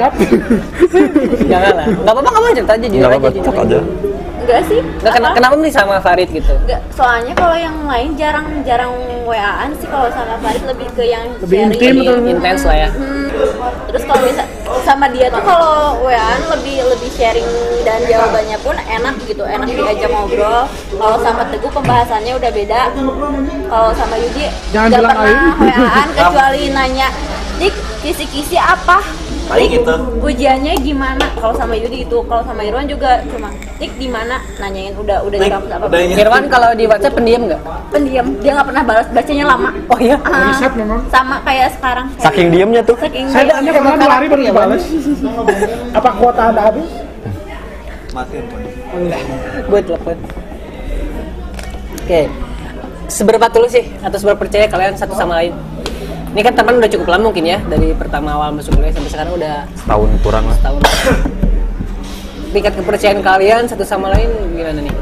Jangan 1.47 1.73
lah. 1.75 1.87
Enggak 1.87 2.15
apa-apa 2.15 2.31
kamu 2.33 2.47
cerita 2.55 2.73
aja 2.75 2.87
jujur 2.87 3.05
aja. 3.05 3.17
apa-apa 3.19 3.29
cok 3.45 3.57
aja. 3.67 3.79
Enggak 4.49 4.65
sih. 4.65 4.81
Nggak, 4.81 5.13
kena- 5.13 5.29
Apa? 5.29 5.37
kenapa 5.37 5.55
nih 5.59 5.69
sama 5.71 5.97
Farid 6.01 6.29
gitu? 6.31 6.53
Enggak, 6.59 6.81
soalnya 6.91 7.37
kalau 7.37 7.53
yang 7.55 7.85
lain 7.85 8.17
jarang-jarang 8.17 8.93
WA-an 9.23 9.77
sih 9.77 9.85
kalau 9.87 10.09
sama 10.09 10.41
Farid 10.41 10.65
lebih 10.65 10.89
ke 10.91 11.05
yang 11.05 11.29
Lebih 11.39 11.53
sharing. 11.59 11.69
intim 11.71 11.95
atau 12.01 12.15
Lebih 12.17 12.33
intens 12.33 12.63
lah 12.65 12.77
ya. 12.79 12.89
Hmm. 12.89 13.29
Terus 13.87 14.03
kalau 14.03 14.21
bisa 14.25 14.45
sama 14.83 15.07
dia 15.09 15.29
tuh 15.29 15.43
kalau 15.43 15.75
WA-an 16.01 16.41
lebih 16.51 16.81
lebih 16.83 17.11
sharing 17.11 17.45
dan 17.83 18.01
jawabannya 18.03 18.57
pun 18.59 18.73
enak 18.75 19.15
gitu, 19.23 19.45
enak 19.45 19.69
diajak 19.69 20.09
ngobrol. 20.09 20.65
Kalau 20.91 21.17
sama 21.21 21.45
Teguh 21.47 21.69
pembahasannya 21.71 22.33
udah 22.35 22.51
beda. 22.51 22.81
Kalau 23.69 23.91
sama 23.93 24.17
Yudi 24.17 24.49
Jangan 24.71 24.89
nggak 24.89 24.97
bilang 24.99 25.13
pernah 25.15 25.29
lain. 25.29 25.61
WA-an 25.61 26.09
kecuali 26.17 26.63
nanya, 26.71 27.09
"Dik, 27.59 27.75
kisi-kisi 28.01 28.57
apa?" 28.57 29.28
Paling 29.49 29.71
gitu. 29.73 29.95
Ujiannya 30.21 30.73
gimana? 30.85 31.25
Kalau 31.41 31.55
sama 31.57 31.73
Yudi 31.73 32.05
itu, 32.05 32.19
kalau 32.29 32.45
sama 32.45 32.61
Irwan 32.61 32.85
juga 32.85 33.25
cuma, 33.33 33.49
"Dik, 33.81 33.97
di 33.97 34.05
mana?" 34.05 34.37
Nanyain 34.61 34.93
udah 34.93 35.25
udah 35.25 35.39
Dik, 35.41 35.49
jawab 35.49 35.65
apa. 35.89 35.97
Irwan 35.97 36.45
kalau 36.53 36.71
di 36.77 36.85
WhatsApp 36.85 37.17
pendiam 37.17 37.49
nggak? 37.49 37.61
pendiam 37.89 38.27
dia 38.45 38.53
nggak 38.53 38.69
pernah 38.69 38.85
balas 38.85 39.07
bacanya 39.09 39.45
lama 39.49 39.71
Oh 39.89 39.97
iya. 39.97 40.17
Riset 40.21 40.73
memang. 40.77 41.01
sama 41.09 41.41
kayak 41.41 41.73
sekarang 41.73 42.07
saking 42.21 42.49
diemnya 42.53 42.85
tuh 42.85 42.97
saking 43.01 43.25
Saya 43.33 43.49
hanya 43.57 43.73
pernah 43.73 43.97
dua 43.97 44.13
hari 44.13 44.27
baru 44.29 44.43
dibalas. 44.45 44.83
Apa 45.97 46.11
kuota 46.21 46.43
anda 46.53 46.63
habis? 46.69 46.89
mati. 48.13 48.41
Gue 49.69 49.81
telepon. 49.85 50.17
Oke. 52.05 52.21
Seberapa 53.09 53.49
tulus 53.49 53.73
sih 53.73 53.85
atau 54.05 54.17
seberapa 54.21 54.37
percaya 54.45 54.69
kalian 54.69 54.93
satu 54.97 55.17
sama 55.17 55.41
lain? 55.41 55.57
Ini 56.39 56.47
kan 56.47 56.55
teman 56.55 56.79
udah 56.79 56.87
cukup 56.87 57.11
lama 57.11 57.35
mungkin 57.35 57.51
ya 57.51 57.59
dari 57.67 57.91
pertama 57.99 58.39
awal 58.39 58.55
masuk 58.55 58.79
kuliah 58.79 58.95
sampai 58.95 59.11
sekarang 59.11 59.35
udah 59.35 59.67
tahun 59.91 60.09
kurang 60.23 60.47
lah 60.47 60.55
tahun. 60.63 60.79
Tingkat 62.55 62.79
kepercayaan 62.79 63.21
kalian 63.27 63.67
satu 63.67 63.83
sama 63.83 64.15
lain 64.15 64.31
gimana 64.55 64.79
nih? 64.87 64.95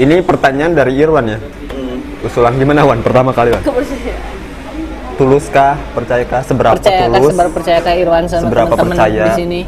ini 0.00 0.24
pertanyaan 0.24 0.72
dari 0.72 0.96
Irwan 0.96 1.28
ya 1.28 1.38
usulan 2.24 2.56
gimana 2.56 2.88
Wan 2.88 3.04
pertama 3.04 3.36
kali 3.36 3.52
Wan 3.52 3.60
kepercayaan 3.60 4.16
tuluskah 5.20 5.76
percayakah 5.92 6.40
seberapa 6.40 6.72
Percayakah 6.80 7.08
tulus 7.12 7.32
seberapa 7.36 7.52
percayakah 7.52 7.92
Irwan 8.00 8.24
sama 8.32 8.42
Seberapa 8.48 8.74
teman-teman 8.80 8.96
percaya? 8.96 9.24
di 9.28 9.32
sini? 9.36 9.60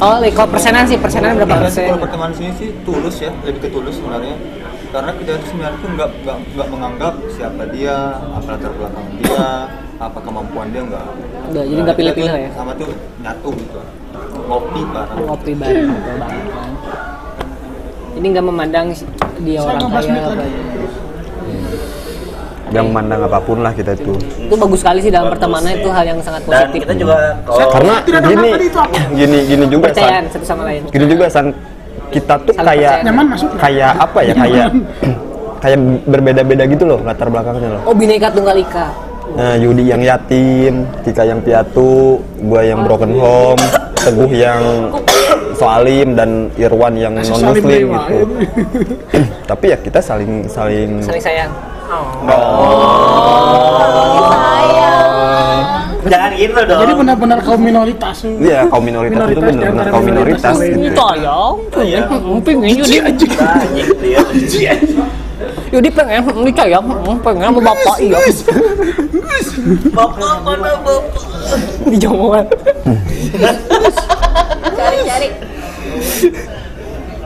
Oh, 0.00 0.16
kalau 0.32 0.48
persenan 0.48 0.84
sih 0.88 0.96
persenan 0.96 1.36
berapa 1.36 1.60
persen? 1.68 1.92
kalau 1.92 2.00
pertemanan 2.08 2.32
sini 2.32 2.50
sih 2.56 2.68
tulus 2.88 3.20
ya, 3.20 3.30
lebih 3.46 3.60
ke 3.62 3.68
tulus 3.70 3.94
sebenarnya. 3.94 4.34
Karena 4.94 5.10
kita 5.10 5.30
itu 5.34 5.46
sebenarnya 5.50 5.78
tuh 5.82 5.90
nggak 5.90 6.10
nggak 6.22 6.36
nggak 6.54 6.68
menganggap 6.70 7.14
siapa 7.34 7.62
dia, 7.74 7.96
apa 8.14 8.46
latar 8.46 8.72
belakang 8.78 9.06
dia, 9.18 9.46
apa 9.98 10.18
kemampuan 10.22 10.66
dia 10.70 10.82
nggak. 10.86 11.06
Nggak, 11.50 11.64
jadi 11.66 11.80
nggak 11.82 11.82
kita 11.90 11.98
pilih-pilih 11.98 12.34
ya? 12.38 12.50
Sama 12.54 12.72
tuh 12.78 12.90
nyatu 13.18 13.48
gitu. 13.58 13.80
Ngopi 14.44 14.80
bareng. 14.86 15.18
ngopi 15.26 15.52
bareng 15.58 15.86
betul 15.90 16.14
banget 16.14 16.46
kan. 16.46 16.70
Ini 18.14 18.26
nggak 18.30 18.46
memandang 18.46 18.86
dia 19.42 19.58
Saya 19.58 19.66
orang 19.66 19.82
kaya 19.90 20.14
apa. 20.14 20.34
lagi. 20.38 20.62
yang 22.72 22.90
memandang 22.90 23.20
apa 23.22 23.38
pun 23.38 23.62
lah 23.62 23.70
kita 23.70 23.94
itu 23.94 24.18
Itu 24.18 24.54
bagus 24.58 24.82
sekali 24.82 24.98
sih 24.98 25.06
dalam 25.06 25.30
pertemanan 25.30 25.78
itu 25.78 25.86
hal 25.86 26.02
yang 26.04 26.18
sangat 26.18 26.42
dan 26.42 26.66
positif. 26.66 26.82
kita 26.82 26.94
juga 26.98 27.38
kalau 27.46 27.70
karena 27.70 27.94
gini 28.02 28.48
gini 29.14 29.38
gini 29.46 29.64
juga 29.70 29.84
Percayaan 29.94 30.24
satu 30.26 30.42
sama 30.42 30.62
lain. 30.66 30.82
gini 30.90 31.06
juga 31.06 31.30
san 31.30 31.54
kita 32.12 32.34
tuh 32.44 32.52
Saling 32.52 32.68
kayak 32.68 32.92
percaya. 32.92 33.06
Nyaman 33.06 33.26
masuk 33.32 33.48
kayak 33.56 33.92
apa 33.96 34.18
ya 34.20 34.34
kayak 34.34 34.66
kayak 35.64 35.78
berbeda-beda 36.04 36.64
gitu 36.68 36.84
loh 36.84 36.98
latar 37.00 37.28
belakangnya 37.32 37.68
loh 37.78 37.82
Oh 37.88 37.94
bineka 37.96 38.28
tunggal 38.28 38.56
ika. 38.60 38.92
Nah, 39.34 39.56
Yudi 39.56 39.88
yang 39.88 40.04
yatim, 40.04 40.84
Tika 41.00 41.24
yang 41.24 41.40
piatu, 41.40 42.20
gua 42.44 42.60
yang 42.60 42.84
broken 42.84 43.16
home, 43.16 43.58
Teguh 43.96 44.30
yang 44.30 44.92
soalim 45.56 46.12
dan 46.12 46.52
Irwan 46.60 46.92
yang 46.92 47.16
non 47.16 47.24
muslim 47.24 47.64
dewa, 47.64 48.04
gitu. 48.04 48.20
Tapi 49.50 49.64
ya 49.72 49.76
kita 49.80 50.04
saling 50.04 50.44
saling 50.44 51.00
Saling 51.00 51.24
sayang. 51.24 51.50
sayang 51.50 51.74
jangan 56.08 56.30
gitu 56.36 56.60
dong 56.64 56.80
Jadi 56.84 56.92
benar-benar 56.94 57.38
kaum 57.40 57.60
minoritas. 57.60 58.16
Iya, 58.24 58.60
kaum 58.68 58.84
minoritas, 58.84 59.26
itu 59.28 59.40
Minoritas 59.40 59.54
benar-benar 59.54 59.60
di 59.60 59.66
antara 59.66 59.90
kaum 59.90 60.04
minoritas 60.04 60.54
minoritas 60.58 60.84
gitu. 60.84 61.00
Sayang. 61.74 62.40
Pengen 62.44 62.70
Yudi. 62.76 62.96
Yudi 65.72 65.90
pengen 65.90 66.22
ini 66.40 66.52
sayang. 66.54 66.84
Pengen 67.24 67.42
sama 67.48 67.60
bapak 67.60 67.96
iya. 68.00 68.18
bapak 69.92 70.34
mana 70.44 70.72
bapak 70.84 71.24
Dijawab. 71.88 72.46
cari-cari 74.74 75.28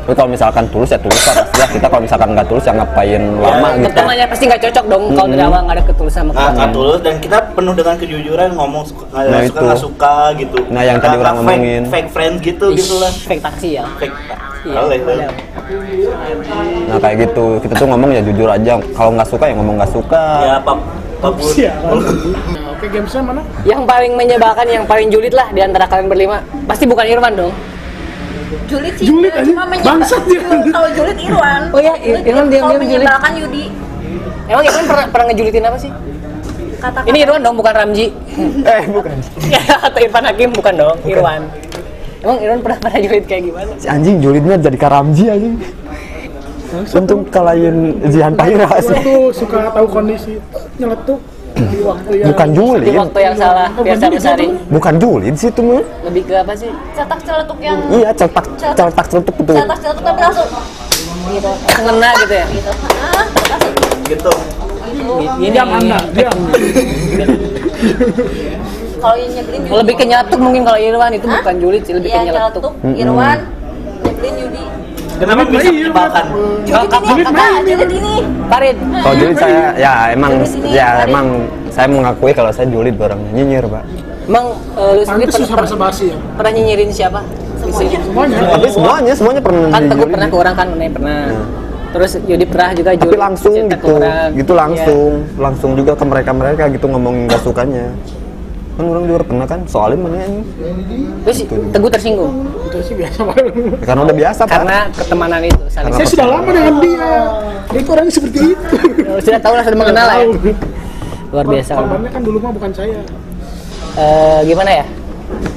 Tapi 0.09 0.17
kalau 0.17 0.33
misalkan 0.33 0.65
tulus 0.73 0.89
ya 0.89 0.97
tulus 0.97 1.21
lah 1.29 1.45
pasti 1.45 1.61
ya. 1.61 1.67
Kita 1.69 1.87
kalau 1.93 2.01
misalkan 2.01 2.29
nggak 2.33 2.49
tulus 2.49 2.65
ya 2.65 2.73
ngapain 2.73 3.23
lama 3.37 3.69
gitu. 3.77 3.85
Pertamanya 3.93 4.25
pasti 4.25 4.45
nggak 4.49 4.63
cocok 4.65 4.85
dong 4.89 5.05
kalau 5.13 5.29
dari 5.29 5.45
awal 5.45 5.61
nggak 5.69 5.77
ada 5.77 5.85
ketulusan 5.85 6.21
sama 6.25 6.31
kamu. 6.33 6.57
nggak 6.57 6.71
tulus 6.73 7.01
dan 7.05 7.15
kita 7.21 7.39
penuh 7.53 7.75
dengan 7.77 7.95
kejujuran 8.01 8.49
ngomong 8.57 8.83
suka 8.89 9.05
nggak 9.13 9.29
Nah, 9.29 9.43
suka 9.45 9.61
nggak 9.61 9.81
suka 9.85 10.15
gitu 10.41 10.59
Nah, 10.73 10.81
yang 10.81 10.97
tadi 10.97 11.17
orang 11.21 11.37
ngomongin. 11.45 11.83
fake 11.93 12.09
friend 12.09 12.35
gitu 12.41 12.67
gitu 12.73 12.95
lah 12.97 13.13
Fake 13.13 13.45
taksi 13.45 13.69
ya. 13.77 13.85
fake 14.01 14.17
Iya. 14.59 15.29
Nah 16.89 16.99
kayak 16.99 17.17
gitu, 17.31 17.63
kita 17.63 17.79
tuh 17.79 17.87
ngomong 17.87 18.11
ya 18.11 18.21
jujur 18.27 18.49
aja. 18.51 18.75
Kalau 18.91 19.11
nggak 19.15 19.29
suka 19.29 19.45
ya 19.47 19.55
ngomong 19.55 19.77
nggak 19.79 19.93
suka. 19.93 20.25
ya 20.43 20.57
Siaran. 21.53 21.99
Nah, 22.55 22.65
Oke, 22.79 22.87
gamesnya 22.87 23.23
mana? 23.23 23.43
Yang 23.67 23.83
paling 23.91 24.13
menyebalkan, 24.15 24.67
yang 24.71 24.87
paling 24.87 25.11
julid 25.11 25.35
lah 25.35 25.51
di 25.51 25.59
antara 25.59 25.91
kalian 25.91 26.07
berlima. 26.07 26.39
Pasti 26.67 26.87
bukan 26.87 27.07
Irwan 27.11 27.35
dong. 27.35 27.53
Julid 28.65 28.95
sih 28.95 29.07
Julid 29.07 29.33
aja. 29.33 29.45
cuma 29.45 29.65
Bangsat 29.69 30.23
dia. 30.25 30.41
kalau 30.69 30.89
julid 30.91 31.19
Irwan 31.19 31.63
Oh 31.69 31.79
iya, 31.79 31.95
Julid 31.97 32.25
Irwan 32.25 32.47
diam-diam 32.47 32.69
julid. 32.71 32.81
menyebalkan 32.83 33.33
Yudi 33.37 33.65
Emang 34.47 34.65
Irwan 34.65 34.85
pernah, 34.87 35.05
pernah 35.09 35.27
ngejulitin 35.29 35.63
apa 35.63 35.77
sih? 35.77 35.93
kata 36.79 36.99
Ini 37.05 37.19
Irwan 37.21 37.41
dong, 37.43 37.55
bukan 37.55 37.75
Ramji. 37.75 38.07
Eh 38.71 38.85
bukan. 38.87 39.17
ya, 39.45 39.61
atau 39.83 39.99
Irfan 39.99 40.25
Hakim 40.25 40.51
bukan 40.51 40.75
dong, 40.75 40.97
Irwan. 41.03 41.43
Emang 42.19 42.39
Irwan 42.39 42.61
pernah 42.63 42.79
pernah 42.81 42.99
julid 42.99 43.25
kayak 43.25 43.43
gimana? 43.45 43.71
Si 43.77 43.87
anjing 43.87 44.17
julidnya 44.19 44.57
jadi 44.57 44.77
karamji 44.77 45.25
anjing. 45.27 45.55
Untung 46.69 47.25
kalahin 47.27 47.77
Zihan 48.07 48.33
Pahira 48.33 48.69
Gue 48.69 48.93
tuh 49.01 49.23
suka 49.33 49.73
tahu 49.73 49.89
kondisi 49.89 50.37
nyeletuk 50.77 51.17
di 51.57 51.81
waktu 51.83 52.13
yang 52.23 52.29
bukan 52.31 52.49
julid 52.55 52.85
di 52.87 52.95
waktu 52.95 53.19
yang 53.25 53.35
salah 53.35 53.69
biasa 53.75 54.05
besari 54.13 54.47
bukan 54.69 54.95
julid 55.01 55.35
sih 55.35 55.49
itu 55.51 55.61
mah. 55.65 55.83
Lebih 56.07 56.23
ke 56.29 56.35
apa 56.39 56.53
sih? 56.55 56.71
Cetak 56.95 57.21
celetuk 57.25 57.59
yang 57.59 57.79
iya 57.91 58.11
cetak 58.15 58.45
cetak 58.59 59.07
cetak 59.09 59.35
itu. 59.39 59.53
Cetak 59.55 59.79
celetuk 59.83 60.05
tapi 60.05 60.21
langsung. 60.23 60.49
Gitu. 61.29 61.51
Kena 61.77 62.11
gitu 62.25 62.35
ya? 62.35 62.47
Gitu. 62.49 62.73
Gitu. 64.09 64.33
Ini 65.39 65.49
diam 65.53 65.69
anda 65.73 65.99
diam. 66.15 66.39
Kalau 68.99 69.15
yang 69.15 69.31
nyebelin 69.31 69.61
lebih 69.71 69.95
ke 69.95 70.05
nyatuk 70.11 70.39
mungkin 70.43 70.63
kalau 70.67 70.79
Irwan 70.79 71.13
itu 71.15 71.27
bukan 71.31 71.55
julid 71.63 71.83
sih 71.87 71.95
lebih 71.95 72.11
Iya, 72.11 72.19
ke 72.19 72.25
nyeletuk. 72.35 72.73
Nyeletuk 72.83 72.99
Irwan 72.99 73.39
nyebelin 74.03 74.35
judi 74.43 74.63
kenapa 75.19 75.43
bisa 75.47 75.71
menyebalkan 75.71 76.25
julid 76.65 77.27
Kakak- 77.27 77.65
ini 77.67 78.15
Farid. 78.49 78.77
Kalau 78.79 79.17
julid 79.19 79.37
saya 79.37 79.63
ya 79.77 79.93
emang 80.15 80.33
ya 80.71 80.89
emang 81.05 81.27
saya 81.69 81.87
mengakui 81.91 82.33
kalau 82.33 82.51
saya 82.51 82.67
julid 82.71 82.95
barang 82.97 83.21
nyinyir 83.35 83.65
pak. 83.67 83.85
Emang 84.29 84.47
eh, 84.77 84.91
lu 84.93 85.03
sendiri 85.05 85.31
pernah, 85.33 85.89
basi 85.89 86.13
ya. 86.13 86.17
pernah 86.37 86.53
nyinyirin 86.53 86.91
siapa? 86.93 87.21
Sini? 87.59 87.97
semuanya. 88.01 88.37
Tapi 88.55 88.69
semuanya 88.71 89.13
semuanya 89.17 89.43
pernah 89.43 89.69
kan 89.69 89.83
teguh 89.89 90.09
pernah 90.09 90.29
ke 90.29 90.37
orang 90.37 90.55
kan 90.55 90.67
Unai 90.73 90.91
pernah. 90.93 91.21
Terus 91.89 92.11
Yudi 92.29 92.45
pernah 92.45 92.71
juga 92.77 92.91
tapi 92.93 93.01
julid, 93.09 93.21
langsung 93.21 93.55
gitu. 93.65 93.87
orang. 93.97 94.29
gitu 94.37 94.53
Iya. 94.53 94.61
langsung. 94.61 95.11
Langsung 95.41 95.71
juga 95.73 95.93
ke 95.97 96.05
mereka 96.05 96.31
mereka 96.37 96.63
gitu 96.69 96.87
ngomongin 96.87 97.33
gak 97.33 97.41
sukanya 97.43 97.89
kan 98.79 98.85
orang 98.87 99.11
juga 99.11 99.27
pernah 99.27 99.47
kan 99.51 99.61
soalnya 99.67 99.99
mana 99.99 100.23
ini? 100.23 100.43
Terus 101.27 101.37
teguh 101.51 101.91
tersinggung. 101.91 102.47
Itu 102.71 102.79
sih 102.87 102.95
biasa 102.95 103.27
banget. 103.27 103.51
Ya, 103.51 103.85
karena 103.91 104.01
udah 104.07 104.17
biasa 104.23 104.41
pak. 104.47 104.55
Karena 104.55 104.77
pertemanan 104.95 105.41
itu 105.43 105.65
saling 105.67 105.93
saya 105.99 106.07
sudah 106.07 106.27
lama 106.31 106.51
dengan 106.55 106.75
dia. 106.79 107.11
Dia 107.75 107.81
itu 107.83 107.91
orangnya 107.91 108.15
seperti 108.15 108.39
itu? 108.55 108.77
Sudah 109.19 109.41
tahu 109.43 109.55
lah 109.59 109.65
sudah 109.67 109.79
mengenal 109.83 110.07
lah 110.07 110.17
ya. 110.23 110.27
Luar 111.35 111.47
biasa. 111.51 111.73
Korbannya 111.75 112.11
kan 112.15 112.23
dulu 112.23 112.39
mah 112.39 112.53
bukan 112.55 112.71
saya. 112.71 113.03
Eh, 113.99 114.41
gimana 114.47 114.71
ya? 114.71 114.85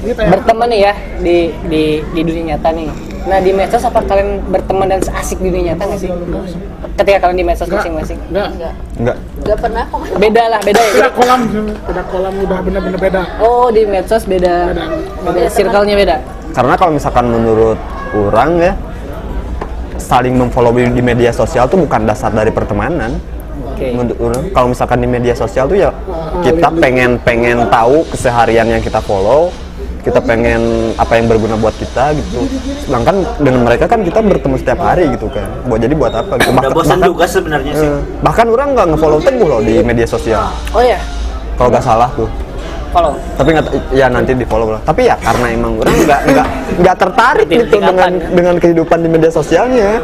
Berteman 0.02 0.68
nih 0.74 0.80
ya 0.82 0.94
di 1.22 1.38
di 1.70 1.84
di 2.02 2.22
dunia 2.26 2.58
nyata 2.58 2.74
nih 2.74 2.90
nah 3.22 3.38
di 3.38 3.54
medsos 3.54 3.86
apa 3.86 4.02
kalian 4.02 4.42
berteman 4.50 4.90
dan 4.90 5.00
asik 5.14 5.38
di 5.38 5.54
dunia 5.54 5.74
nyata 5.78 5.84
nggak 5.86 6.00
sih? 6.02 6.10
Ketika 6.98 7.18
kalian 7.22 7.38
di 7.38 7.46
medsos 7.46 7.70
masing-masing. 7.70 8.18
Enggak 8.34 8.48
enggak 8.58 8.74
enggak 8.98 9.18
enggak 9.46 9.58
pernah. 9.62 9.84
Kok 9.94 10.00
beda 10.18 10.44
lah 10.50 10.60
beda 10.66 10.82
ya? 10.82 10.92
Beda 10.98 11.10
kolam 11.14 11.42
beda 11.86 12.04
kolam 12.10 12.34
udah 12.42 12.60
bener-bener 12.66 13.00
beda. 13.00 13.22
Oh 13.38 13.70
di 13.70 13.86
medsos 13.86 14.26
beda. 14.26 14.74
Beda. 15.22 15.50
Circle-nya 15.54 15.96
beda? 16.02 16.16
Karena 16.52 16.74
kalau 16.74 16.92
misalkan 16.98 17.26
menurut 17.30 17.78
orang 18.12 18.52
ya 18.58 18.74
saling 20.02 20.34
memfollow 20.34 20.74
di 20.74 20.90
di 20.90 21.04
media 21.06 21.30
sosial 21.30 21.70
tuh 21.70 21.78
bukan 21.78 22.10
dasar 22.10 22.34
dari 22.34 22.50
pertemanan. 22.50 23.22
Oke. 23.70 23.94
Menurut 23.94 24.18
orang 24.18 24.44
kalau 24.50 24.68
misalkan 24.74 24.98
di 24.98 25.08
media 25.08 25.38
sosial 25.38 25.70
tuh 25.70 25.78
ya 25.78 25.94
kita 26.42 26.74
pengen 26.82 27.22
pengen 27.22 27.70
tahu 27.70 28.02
keseharian 28.10 28.66
yang 28.66 28.82
kita 28.82 28.98
follow 28.98 29.54
kita 30.02 30.20
pengen 30.22 30.92
apa 30.98 31.14
yang 31.18 31.26
berguna 31.30 31.56
buat 31.58 31.74
kita 31.78 32.18
gitu. 32.18 32.50
Sedangkan 32.86 33.22
dengan 33.38 33.62
mereka 33.70 33.86
kan 33.86 34.02
kita 34.02 34.20
bertemu 34.22 34.56
setiap 34.58 34.80
hari 34.82 35.06
gitu 35.14 35.30
kan. 35.30 35.46
Buat 35.70 35.80
jadi 35.86 35.94
buat 35.94 36.14
apa 36.14 36.34
gitu. 36.42 36.52
Udah 36.58 36.74
bosan 36.74 37.00
juga 37.06 37.26
sebenarnya 37.30 37.74
sih. 37.78 37.90
Eh, 37.90 38.00
bahkan 38.26 38.50
orang 38.50 38.74
nggak 38.74 38.88
ngefollow 38.94 39.20
teguh 39.22 39.48
loh 39.48 39.62
di 39.62 39.80
media 39.86 40.08
sosial. 40.10 40.50
Oh 40.74 40.82
ya 40.82 40.98
kalau 41.56 41.70
nggak 41.70 41.86
salah 41.86 42.10
tuh. 42.18 42.30
Follow? 42.92 43.16
Tapi 43.40 43.50
nggak 43.56 43.66
ya 43.96 44.06
nanti 44.12 44.32
di 44.36 44.44
follow 44.44 44.74
lah. 44.74 44.82
Tapi 44.84 45.02
ya 45.08 45.16
karena 45.22 45.48
emang 45.54 45.72
orang 45.80 45.96
nggak 45.96 46.22
nggak 46.34 46.48
nggak 46.82 46.96
tertarik 46.98 47.48
gitu 47.48 47.78
dengan 47.78 48.12
dengan 48.34 48.56
kehidupan 48.58 48.98
di 49.06 49.10
media 49.10 49.32
sosialnya. 49.32 50.02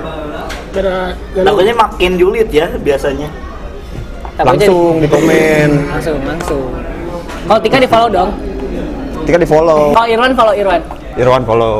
Takutnya 1.33 1.73
makin 1.73 2.21
julid 2.21 2.47
ya 2.53 2.69
biasanya. 2.79 3.27
Langsung 4.37 5.01
di 5.01 5.09
komen. 5.09 5.69
Langsung 5.89 6.21
langsung. 6.21 6.69
Kalau 7.49 7.59
Tika 7.63 7.79
di 7.81 7.89
follow 7.89 8.11
dong 8.11 8.29
ketika 9.27 9.43
di 9.43 9.49
follow 9.51 9.91
kalau 9.91 10.07
Irwan 10.07 10.31
follow 10.31 10.53
Irwan? 10.55 10.81
Irwan 11.19 11.43
follow. 11.43 11.75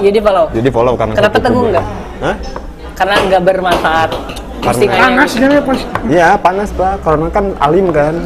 Yudi 0.00 0.20
follow. 0.24 0.44
Jadi 0.48 0.68
follow 0.72 0.94
karena 0.96 1.12
Kenapa 1.12 1.38
Teguh 1.44 1.64
nggak? 1.68 1.84
Hah? 2.24 2.36
karena 2.96 3.14
nggak 3.28 3.42
bermanfaat. 3.44 4.10
Postingannya 4.64 5.20
panas 5.20 5.32
dia 5.36 5.60
pas 5.60 5.80
Iya 6.08 6.28
panas 6.40 6.68
pak. 6.72 6.94
Karena 7.04 7.28
kan 7.28 7.44
alim 7.60 7.92
kan? 7.92 8.16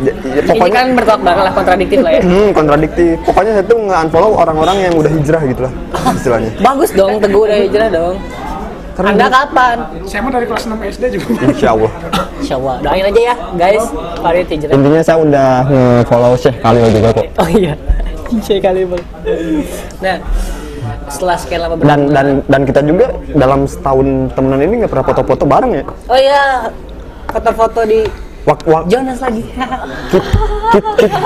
Ya, 0.00 0.12
ya, 0.24 0.40
ini 0.44 0.48
pokoknya 0.48 0.76
kan 0.76 0.86
bertolak 0.96 1.20
belakang 1.20 1.44
lah 1.44 1.52
kontradiktif 1.52 1.98
lah 2.00 2.12
ya. 2.16 2.20
Hmm, 2.24 2.48
kontradiktif. 2.56 3.12
Pokoknya 3.28 3.52
saya 3.60 3.64
tuh 3.68 3.78
nggak 3.84 4.00
unfollow 4.08 4.32
orang-orang 4.32 4.76
yang 4.88 4.94
udah 4.96 5.12
hijrah 5.12 5.42
gitu 5.44 5.60
lah 5.68 5.72
istilahnya. 6.16 6.50
Bagus 6.72 6.90
dong 6.96 7.20
teguh 7.20 7.42
udah 7.44 7.58
hijrah 7.68 7.88
dong 7.92 8.16
Karena 8.96 9.08
anda 9.12 9.26
kapan? 9.28 9.76
Saya 10.08 10.20
mah 10.24 10.32
dari 10.32 10.46
kelas 10.48 10.64
6 10.64 10.72
SD 10.96 11.04
juga. 11.20 11.28
Insya 11.52 11.68
Allah 11.76 11.90
Insya 12.40 12.54
Allah 12.56 12.74
doain 12.80 13.04
aja 13.04 13.20
ya 13.20 13.34
guys. 13.60 13.84
Farid 14.24 14.46
hijrah. 14.48 14.72
Intinya 14.72 15.02
saya 15.04 15.18
udah 15.20 15.48
nge-follow 15.68 16.32
Syekh 16.40 16.56
Khalil 16.64 16.88
juga 16.88 17.08
kok. 17.12 17.26
Oh 17.36 17.48
iya. 17.52 17.74
Kali 18.64 18.82
bang 18.86 19.04
nah 20.02 20.16
setelah 21.06 21.36
sekian 21.38 21.60
lama 21.66 21.74
dan 21.82 22.10
dan 22.10 22.26
dan 22.46 22.62
kita 22.66 22.80
juga 22.82 23.14
dalam 23.34 23.66
setahun 23.66 24.30
temenan 24.34 24.60
ini 24.62 24.74
nggak 24.82 24.90
pernah 24.90 25.06
foto-foto 25.06 25.44
bareng 25.46 25.72
ya? 25.74 25.84
Oh 26.10 26.18
iya 26.18 26.42
foto-foto 27.30 27.80
di 27.86 28.02
wak, 28.46 28.60
wak, 28.64 28.82
Jonas 28.86 29.18
lagi. 29.18 29.42
Kita, 30.06 30.28
kita, 30.98 31.18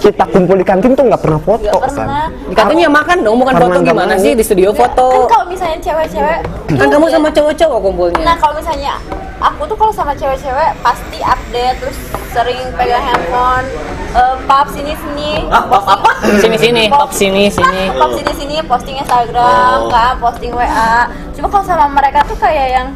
kita 0.00 0.24
kumpul 0.28 0.56
di 0.56 0.64
kantin 0.64 0.92
tuh 0.92 1.04
nggak 1.04 1.20
pernah 1.20 1.40
foto 1.40 1.68
kan 1.78 1.90
pernah. 1.90 2.26
Dikatanya 2.48 2.88
makan 2.88 3.16
dong 3.20 3.36
bukan 3.38 3.54
Karena 3.54 3.68
foto 3.68 3.78
gimana 3.82 4.14
mau. 4.14 4.22
sih? 4.22 4.32
Di 4.32 4.44
studio 4.44 4.68
kan 4.72 4.88
foto. 4.88 5.08
kalau 5.28 5.46
misalnya 5.46 5.78
cewek-cewek 5.80 6.40
kan 6.72 6.86
kamu 6.88 7.06
sama 7.08 7.28
cowok-cowok 7.30 7.78
kumpulnya. 7.80 8.24
Nah 8.24 8.36
kalau 8.36 8.54
misalnya 8.56 8.94
aku 9.38 9.62
tuh 9.64 9.76
kalau 9.76 9.92
sama 9.92 10.12
cewek-cewek 10.12 10.70
pasti 10.80 11.18
update 11.20 11.76
terus 11.78 11.98
sering 12.32 12.60
pegang 12.72 13.02
handphone, 13.02 13.66
eh, 14.12 14.36
pap 14.44 14.64
sini 14.66 14.92
sini, 14.94 15.44
ah 15.48 15.64
pop 15.64 15.84
apa? 15.84 16.10
Sini 16.40 16.56
sini 16.56 16.82
pop 16.88 17.10
sini 17.12 17.44
sini. 17.48 17.82
pop 17.92 18.10
sini 18.12 18.32
sini, 18.32 18.56
posting 18.64 18.96
Instagram, 18.96 19.84
Oh. 19.84 19.92
kan, 19.92 20.16
posting 20.16 20.52
WA. 20.52 21.04
Cuma 21.36 21.48
kalau 21.48 21.60
sama 21.62 21.84
mereka 21.88 22.24
tuh 22.24 22.36
kayak 22.36 22.68
yang 22.72 22.88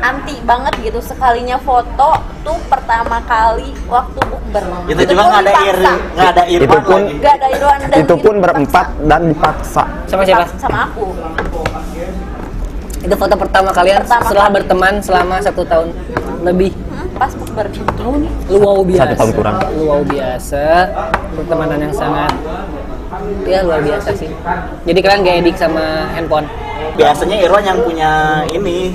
anti 0.00 0.34
banget 0.42 0.74
gitu. 0.80 0.98
Sekalinya 0.98 1.56
foto 1.58 2.10
tuh 2.40 2.58
pertama 2.66 3.18
kali 3.24 3.74
waktu 3.86 4.20
bukber. 4.22 4.62
Itu 4.86 5.02
juga 5.04 5.20
pun 5.20 5.28
nggak 5.28 5.42
ada 5.42 5.52
ir 5.60 5.76
dipaksa. 5.76 5.92
nggak 6.14 6.28
ada 6.28 6.42
irfan 6.46 6.64
Itu 6.64 6.78
pun- 6.82 7.08
nggak 7.14 7.34
ada 7.34 7.46
Irwan 7.48 7.78
dan 7.82 7.98
itu 7.98 8.14
pun 8.16 8.34
berempat 8.38 8.86
dan 9.04 9.20
dipaksa. 9.26 9.82
Sama 10.06 10.22
siapa? 10.22 10.44
Sama 10.56 10.78
aku. 10.86 11.04
Itu 12.98 13.14
foto 13.14 13.34
pertama 13.36 13.70
kalian 13.70 14.02
Pertama 14.02 14.22
setelah 14.26 14.46
kali. 14.48 14.56
berteman 14.58 14.94
selama 15.00 15.34
satu 15.38 15.62
tahun 15.62 15.88
lebih. 16.42 16.72
Hmm, 16.90 17.08
pas 17.14 17.32
bukber. 17.32 17.66
Lu 18.48 18.58
wow 18.58 18.80
biasa. 18.82 19.06
Satu 19.06 19.16
tahun 19.16 19.32
kurang. 19.34 19.56
lu 19.72 19.82
wow 19.86 20.00
biasa. 20.02 20.64
Pertemanan 21.34 21.78
yang 21.80 21.94
sangat 21.94 22.32
ya 23.44 23.64
luar 23.64 23.80
biasa 23.80 24.14
sih. 24.14 24.28
Jadi 24.84 24.98
kalian 25.00 25.20
gak 25.22 25.36
edik 25.40 25.56
sama 25.56 25.84
handphone? 26.12 26.46
Biasanya 26.94 27.36
Irwan 27.40 27.64
yang 27.64 27.78
punya 27.80 28.10
ini 28.50 28.94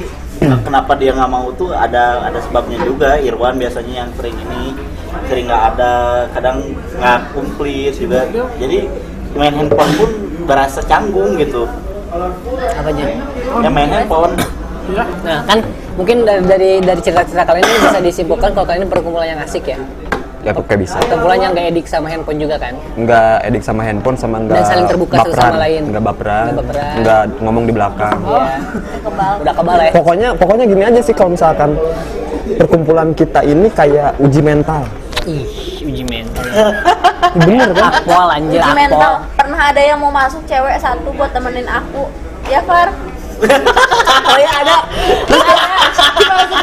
kenapa 0.64 0.92
dia 1.00 1.12
nggak 1.16 1.32
mau 1.32 1.48
tuh 1.56 1.72
ada 1.72 2.24
ada 2.26 2.40
sebabnya 2.44 2.78
juga. 2.84 3.20
Irwan 3.20 3.56
biasanya 3.56 4.06
yang 4.06 4.10
sering 4.18 4.36
ini 4.36 4.76
sering 5.30 5.46
nggak 5.48 5.64
ada 5.76 5.94
kadang 6.36 6.58
nggak 7.00 7.20
komplit 7.32 7.94
juga. 7.96 8.28
Jadi 8.60 8.90
main 9.34 9.54
handphone 9.54 9.94
pun 9.98 10.12
berasa 10.44 10.80
canggung 10.84 11.40
gitu. 11.40 11.66
Apa 12.78 12.90
aja 12.92 13.04
ya 13.64 13.70
main 13.70 13.90
handphone. 13.90 14.34
Nah 15.24 15.40
kan 15.48 15.64
mungkin 15.96 16.28
dari 16.28 16.42
dari, 16.44 16.72
dari 16.84 17.00
cerita-cerita 17.00 17.46
kalian 17.48 17.64
ini 17.64 17.80
bisa 17.88 18.00
disimpulkan 18.02 18.50
kalau 18.52 18.66
kalian 18.68 18.84
ini 18.84 18.90
perkumpulan 18.92 19.28
yang 19.38 19.42
asik 19.46 19.64
ya 19.70 19.80
ya 20.44 20.52
kayak 20.52 20.80
bisa. 20.84 20.98
Perkumpulan 21.00 21.38
yang 21.40 21.52
gak 21.56 21.68
edik 21.72 21.86
sama 21.88 22.08
handphone 22.12 22.40
juga 22.40 22.56
kan? 22.60 22.74
Nggak 23.00 23.36
edik 23.48 23.64
sama 23.64 23.82
handphone 23.82 24.18
sama 24.20 24.36
nggak 24.44 24.58
Dan 24.60 24.66
saling 24.68 24.88
terbuka 24.92 25.16
satu 25.16 25.32
baperan. 25.32 25.44
sama 25.48 25.58
lain. 25.64 25.82
nggak 25.88 26.04
baperan. 26.04 26.44
Nggak 26.46 26.58
baperan. 26.60 26.94
nggak 27.00 27.22
ngomong 27.40 27.64
di 27.64 27.74
belakang. 27.74 28.18
Ya 28.24 28.44
kebal. 29.08 29.34
Udah 29.40 29.54
kebal 29.56 29.78
ya? 29.80 29.92
Pokoknya 29.96 30.30
pokoknya 30.36 30.66
gini 30.68 30.84
aja 30.84 31.00
sih 31.00 31.14
kalau 31.16 31.32
misalkan 31.32 31.70
perkumpulan 32.60 33.10
kita 33.16 33.40
ini 33.42 33.68
kayak 33.72 34.20
uji 34.20 34.42
mental. 34.44 34.84
Ih 35.24 35.48
uji 35.88 36.04
mental. 36.04 36.44
Bener 37.40 37.70
kan? 37.72 37.90
Akpol 38.04 38.28
anjir 38.30 38.60
uji 38.60 38.68
akpol 38.68 38.76
mental 38.76 39.14
pernah 39.40 39.62
ada 39.72 39.82
yang 39.82 39.98
mau 39.98 40.12
masuk 40.12 40.44
cewek 40.44 40.76
satu 40.78 41.10
buat 41.16 41.32
temenin 41.32 41.66
aku. 41.66 42.12
Ya 42.52 42.60
Far 42.68 42.92
oh 44.34 44.38
ya 44.40 44.52
ada. 44.64 44.78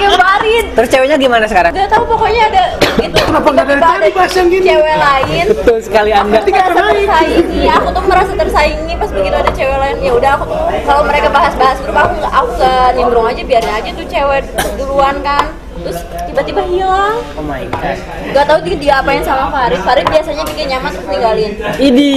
terus 0.01 0.17
Farid 0.17 0.65
terus 0.73 0.89
ceweknya 0.89 1.17
gimana 1.21 1.45
sekarang? 1.45 1.73
Gak 1.77 1.91
tahu 1.93 2.05
pokoknya 2.09 2.43
ada 2.51 2.65
gitu 3.01 3.21
Kenapa 3.31 3.49
nggak 3.55 3.67
dari 3.69 3.81
tadi 3.81 4.09
bahas 4.11 4.33
yang 4.35 4.49
gini? 4.51 4.65
cewek 4.67 4.97
lain. 4.99 5.45
Betul 5.55 5.79
sekali 5.79 6.11
anda. 6.11 6.39
Aku 6.41 6.51
merasa 6.51 6.81
tersaingi. 6.83 7.61
Aku 7.71 7.89
tuh 7.95 8.05
merasa 8.11 8.33
tersaingi 8.35 8.95
pas 8.99 9.11
begitu 9.15 9.37
ada 9.39 9.51
cewek 9.55 9.79
lain. 9.79 9.97
Ya 10.03 10.13
udah 10.19 10.31
aku 10.35 10.45
tuh 10.51 10.61
kalau 10.83 11.03
mereka 11.07 11.29
bahas-bahas 11.31 11.79
grup 11.85 11.97
aku 11.97 12.15
nggak 12.19 12.33
aku 12.35 12.51
nggak 12.59 12.89
nimbrung 12.99 13.27
aja 13.31 13.43
biarin 13.47 13.73
aja 13.73 13.91
tuh 13.95 14.07
cewek 14.11 14.43
duluan 14.75 15.17
kan. 15.23 15.47
Terus 15.81 15.99
tiba-tiba 16.29 16.61
hilang. 16.69 17.17
Oh 17.41 17.45
my 17.47 17.65
god. 17.73 17.97
Gak 18.37 18.45
tahu 18.45 18.59
dia, 18.69 18.77
dia 18.77 18.95
apain 19.01 19.25
sama 19.25 19.49
Farid. 19.49 19.81
Farid 19.81 20.07
biasanya 20.13 20.45
bikin 20.45 20.67
nyaman 20.77 20.91
terus 20.93 21.09
ninggalin. 21.09 21.53
Idi, 21.81 22.15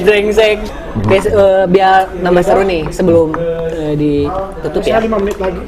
brengsek. 0.00 0.58
Guys, 1.04 1.28
eh, 1.28 1.64
biar 1.68 2.08
nambah 2.24 2.40
seru 2.40 2.64
nih 2.64 2.88
sebelum 2.88 3.36
ditutup 3.96 4.82
ya. 4.84 4.98
5 5.00 5.22
menit 5.22 5.38
lagi 5.38 5.62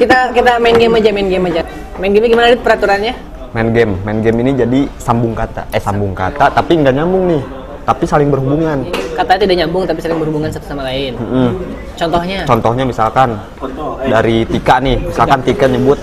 Kita 0.00 0.34
kita 0.34 0.58
main 0.58 0.76
game 0.76 0.98
aja, 0.98 1.10
main 1.14 1.28
game 1.30 1.46
aja. 1.46 1.62
Main 2.00 2.10
game 2.10 2.26
gimana 2.26 2.50
Dit, 2.52 2.62
peraturannya? 2.64 3.14
main 3.50 3.68
game 3.74 3.98
main 4.06 4.18
game 4.22 4.38
ini 4.46 4.54
jadi 4.54 4.80
sambung 4.94 5.34
kata 5.34 5.66
eh 5.74 5.82
sambung 5.82 6.14
kata 6.14 6.54
tapi 6.54 6.78
nggak 6.78 6.94
nyambung 6.94 7.34
nih 7.34 7.42
tapi 7.82 8.04
saling 8.06 8.30
berhubungan 8.30 8.86
Katanya 9.18 9.40
tidak 9.42 9.56
nyambung 9.66 9.82
tapi 9.84 10.00
saling 10.00 10.16
berhubungan 10.22 10.48
satu 10.48 10.64
sama 10.70 10.86
lain. 10.86 11.12
Mm-mm. 11.18 11.50
Contohnya? 11.98 12.46
contohnya 12.46 12.84
misalkan 12.86 13.34
eh. 13.60 14.08
dari 14.08 14.46
Tika 14.46 14.78
nih 14.78 14.96
misalkan 15.02 15.40
Tika 15.42 15.66
nyebut 15.66 15.98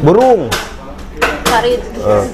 burung 0.00 0.46
Farid 1.50 1.80
Eh, 2.00 2.24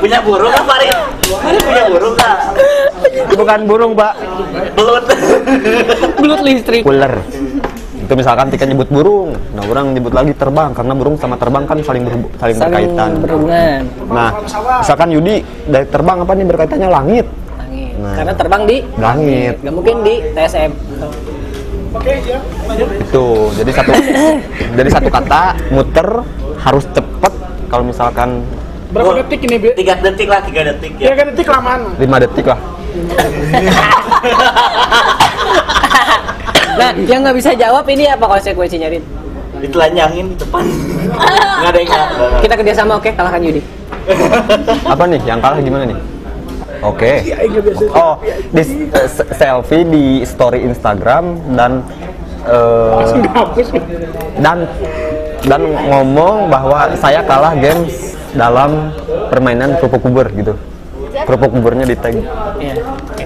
punya 0.00 0.18
burung 0.20 0.50
kan 0.50 0.64
Farid? 0.64 0.94
Farid 1.34 1.62
punya 1.62 1.84
burung 1.88 2.14
kak? 2.14 2.36
bukan 3.32 3.60
burung 3.64 3.92
pak 3.92 4.12
Belut. 4.72 5.04
Belut 6.16 6.40
listrik. 6.42 6.82
ular 6.82 7.20
itu 8.00 8.12
misalkan 8.16 8.50
Tika 8.50 8.64
nyebut 8.64 8.88
burung 8.88 9.34
nah 9.52 9.62
orang 9.64 9.92
nyebut 9.92 10.10
lagi 10.10 10.32
terbang 10.32 10.70
karena 10.72 10.92
burung 10.92 11.14
sama 11.14 11.36
terbang 11.36 11.62
kan 11.64 11.78
saling 11.80 12.02
berhubu- 12.02 12.32
saling, 12.34 12.56
Saling 12.56 12.70
berkaitan 12.88 13.10
berhubungan. 13.18 13.80
nah 14.08 14.30
misalkan 14.80 15.08
Yudi 15.10 15.36
dari 15.64 15.86
terbang 15.86 16.16
apa 16.18 16.32
nih 16.32 16.46
berkaitannya 16.46 16.88
langit 16.88 17.26
Langit. 17.60 17.92
Nah. 17.96 18.14
Karena 18.16 18.32
terbang 18.34 18.62
di 18.64 18.76
langit 18.96 19.54
Gak 19.60 19.70
mungkin 19.70 19.96
di 20.00 20.14
TSM. 20.32 20.72
Oke, 21.90 22.12
ya. 22.20 22.38
Itu 23.00 23.24
jadi 23.52 23.70
satu 23.72 23.90
jadi 24.78 24.88
satu 24.88 25.08
kata 25.08 25.42
muter 25.70 26.08
harus 26.60 26.84
cepet 26.90 27.32
kalau 27.66 27.84
misalkan 27.84 28.44
Berapa 28.90 29.22
detik 29.22 29.46
ini, 29.46 29.54
Bi? 29.54 29.70
Tiga 29.72 29.94
detik 30.02 30.26
lah, 30.26 30.42
tiga 30.42 30.66
detik 30.66 30.98
ya. 30.98 31.14
Tiga 31.14 31.22
detik 31.30 31.46
lamaan. 31.46 31.94
5 31.94 32.24
detik 32.26 32.42
lah 32.44 32.58
Nah, 36.70 36.90
yang 36.96 37.20
nggak 37.22 37.36
bisa 37.36 37.50
jawab 37.54 37.84
ini 37.86 38.08
apa 38.08 38.24
konsekuensinya, 38.26 38.88
Rin? 38.88 39.02
Ditelanjangin 39.60 40.32
di 40.32 40.36
depan. 40.38 40.64
Nggak 41.60 41.70
ada 41.70 41.78
yang. 41.78 41.92
Kita 42.40 42.54
kerjasama, 42.56 42.96
oke? 42.96 43.10
Kalahkan 43.12 43.42
Yudi. 43.44 43.60
apa 44.92 45.04
nih 45.06 45.20
yang 45.22 45.38
kalah 45.38 45.60
gimana 45.60 45.84
nih 45.86 45.98
oke 46.80 47.12
Iya, 47.20 47.36
iya, 47.44 47.60
biasa. 47.60 47.84
oh 47.92 48.14
di 48.50 48.62
se- 49.06 49.30
selfie 49.36 49.84
di 49.84 50.04
story 50.24 50.64
Instagram 50.64 51.36
dan 51.52 51.84
dihapus. 53.20 53.68
dan 54.40 54.64
dan 55.44 55.60
ngomong 55.88 56.48
bahwa 56.52 56.92
saya 56.96 57.24
kalah 57.24 57.56
games 57.56 58.16
dalam 58.32 58.92
permainan 59.32 59.76
kerupuk 59.80 60.02
bubur 60.06 60.26
gitu 60.32 60.54
kerupuk 61.26 61.50
buburnya 61.52 61.84
di 61.86 61.96
tag 61.98 62.14
Iya. 62.60 62.74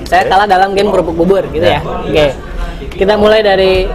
Saya 0.05 0.23
kalah 0.29 0.47
dalam 0.47 0.77
game 0.77 0.93
kerupuk 0.93 1.17
bubur, 1.17 1.43
gitu 1.51 1.65
ya. 1.65 1.81
Oke. 1.83 2.27
Kita 2.95 3.17
mulai 3.19 3.41
dari 3.43 3.89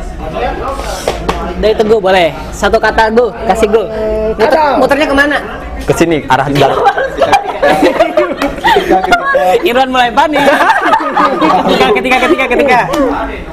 dari 1.61 1.73
teguh 1.77 2.01
boleh. 2.01 2.33
Satu 2.51 2.75
kata 2.81 3.13
go, 3.13 3.31
kasih 3.47 3.69
go. 3.71 3.83
Muter, 4.35 4.49
Kadal. 4.51 4.73
muternya 4.81 5.07
ke 5.07 5.15
mana? 5.15 5.37
ke 5.89 5.93
sini 5.97 6.21
arah 6.29 6.45
jalan 8.77 9.09
Irwan 9.63 9.89
mulai 9.89 10.11
panik. 10.11 10.41
ketika, 11.65 11.87
ketika, 11.95 12.17
ketika, 12.25 12.45
ketika. 12.47 12.79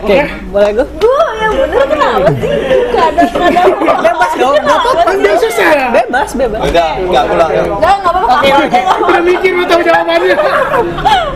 Oke, 0.03 0.19
boleh 0.51 0.71
go? 0.73 0.85
Bu, 0.99 1.13
yang 1.37 1.53
bener 1.57 1.85
kenapa 1.89 2.29
sih? 2.37 2.51
Kadang 2.93 3.31
kadang 3.33 3.71
Bebas 3.77 4.33
dong, 4.37 4.55
nggak 4.61 4.79
apa-apa. 4.79 5.11
Dia 5.19 5.35
susah. 5.39 5.69
Bebas, 5.93 6.31
bebas. 6.35 6.61
Udah, 6.63 6.91
enggak 7.01 7.25
ulang 7.29 7.51
ya. 7.51 7.63
Enggak, 7.65 7.95
enggak 7.97 8.13
apa-apa 8.13 8.35
Oke, 8.37 8.49
oke. 8.53 8.81
Udah 9.07 9.23
mikir 9.23 9.51
lu 9.55 9.65
tahu 9.65 9.81
jawabannya. 9.83 10.37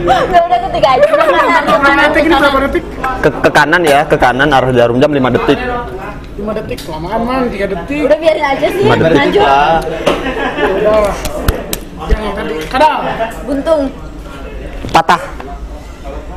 Udah, 0.01 0.41
udah 0.49 0.59
ketika 0.71 0.89
aja 0.97 1.05
Berapa 1.11 1.95
detik 2.01 2.25
ini 2.25 2.35
berapa 2.37 2.59
detik? 2.69 2.85
ke, 3.21 3.51
kanan 3.53 3.83
ya 3.85 4.01
ke 4.09 4.17
kanan 4.17 4.49
arah 4.49 4.71
jarum 4.73 4.97
jam 4.97 5.13
5 5.13 5.37
detik 5.37 5.59
5 6.41 6.57
detik 6.57 6.79
lamaan 6.89 7.21
man 7.29 7.41
3 7.53 7.69
detik. 7.69 8.01
Udah 8.09 8.17
biarin 8.17 8.45
aja 8.45 8.67
sih, 8.73 8.81
Lima 8.81 8.97
detik. 8.97 9.17
lanjut 9.21 9.45
Ah, 9.45 9.79
Udah 10.81 10.97
lah. 11.05 11.15
Tadi 12.09 12.57
kadal. 12.73 13.05
Buntung 13.45 13.93
patah 14.91 15.23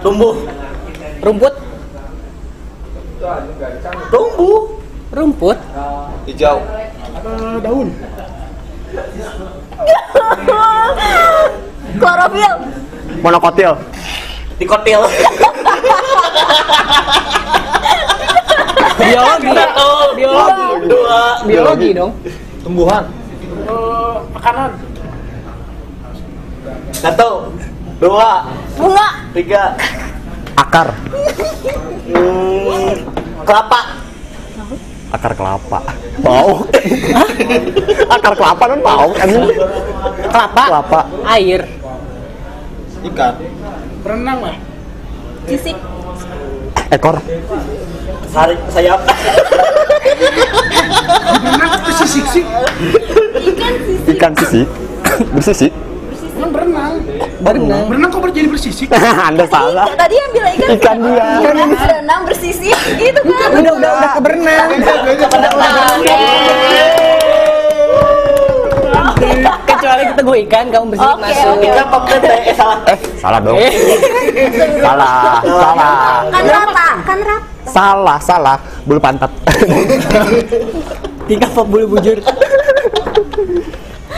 tumbuh, 0.04 0.36
Rumput, 1.24 1.54
tumbuh. 4.12 4.60
rumput. 5.14 5.54
Hijau. 6.28 6.58
Eh, 7.24 7.56
daun. 7.64 7.88
Klorofil 11.94 12.54
monokotil 13.24 13.72
Di 14.60 14.66
kotil. 14.68 15.00
Biologi. 19.04 19.50
Satu, 19.54 19.90
Biologi. 20.18 20.64
dua, 20.90 21.20
Biologi 21.48 21.90
dong. 21.96 22.12
Tumbuhan. 22.66 23.04
Eh, 23.70 24.18
makanan. 24.34 24.72
Satu, 26.94 27.52
dua, 28.00 28.48
Bunga 28.74 29.08
tiga. 29.34 29.76
akar 30.54 30.94
Hmm, 32.04 32.94
kelapa. 33.42 33.80
akar 35.14 35.34
kelapa 35.38 35.80
bau 36.26 36.66
akar 38.10 38.34
kelapa 38.34 38.64
kan 38.66 38.80
bau 38.82 39.10
anjing 39.14 39.46
Kelapa. 40.26 40.64
kelapa 40.66 41.00
Air. 41.30 41.62
Ikan. 43.04 43.34
Berenang 44.02 44.40
lah. 44.42 44.58
Sisik 45.46 45.78
ekor 46.90 47.22
Sari, 48.34 48.58
sayap. 48.74 49.06
Berenang 51.46 51.72
sisik 51.94 52.26
sih. 52.34 52.44
Ikan 53.38 53.74
sisik 53.86 54.14
ikan 54.18 54.34
sisik 54.34 54.68
bersisik 55.30 55.72
Kan 55.74 55.93
berenang. 56.64 56.94
Berenang. 57.44 57.86
Berenang 57.92 58.10
kok 58.10 58.32
jadi 58.32 58.48
bersisik? 58.48 58.88
anda 59.30 59.46
salah. 59.52 59.88
Tadi 59.94 60.16
yang 60.16 60.32
bilang 60.32 60.54
ikan. 60.56 60.70
Ikan 60.80 60.98
dia. 61.04 61.28
Berenang, 61.44 61.72
berenang 61.76 62.22
bersisik. 62.24 62.78
Gitu 62.96 63.22
kan? 63.28 63.50
Udah, 63.52 63.74
udah, 63.76 63.92
udah 64.00 64.10
ke 64.16 64.20
berenang. 64.24 64.68
Kecuali 69.64 70.04
ketemu 70.08 70.32
ikan, 70.48 70.66
kamu 70.72 70.86
bersih 70.96 71.08
Oke, 71.08 71.20
masuk. 71.20 71.48
oke. 71.52 71.64
Kita 71.68 71.84
pokoknya 71.92 72.18
deh, 72.24 72.40
eh 72.40 72.56
salah. 72.56 72.78
eh 72.88 72.98
salah 73.20 73.40
dong. 73.44 73.58
Eh, 73.60 73.74
salah 74.80 75.16
salah. 75.44 75.94
Kan 76.32 76.44
rata, 76.48 76.88
kan 77.04 77.20
rata 77.20 77.52
salah 77.68 78.18
salah. 78.20 78.58
Bulu 78.88 79.00
pantat. 79.00 79.32
Tiga 81.30 81.48
pop 81.52 81.68
bulu 81.68 81.96
bujur. 81.96 82.20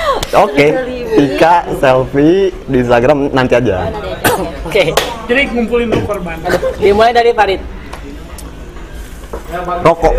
oke 0.46 0.68
Tika 1.16 1.56
selfie 1.76 2.52
di 2.66 2.78
Instagram 2.80 3.32
nanti 3.32 3.54
aja 3.54 3.88
Oke, 4.66 4.92
Jadi 5.26 5.42
ngumpulin 5.48 5.88
dulu 5.88 6.04
korban. 6.06 6.36
dimulai 6.76 7.12
dari 7.12 7.32
Farid. 7.32 7.62
rokok 9.80 10.14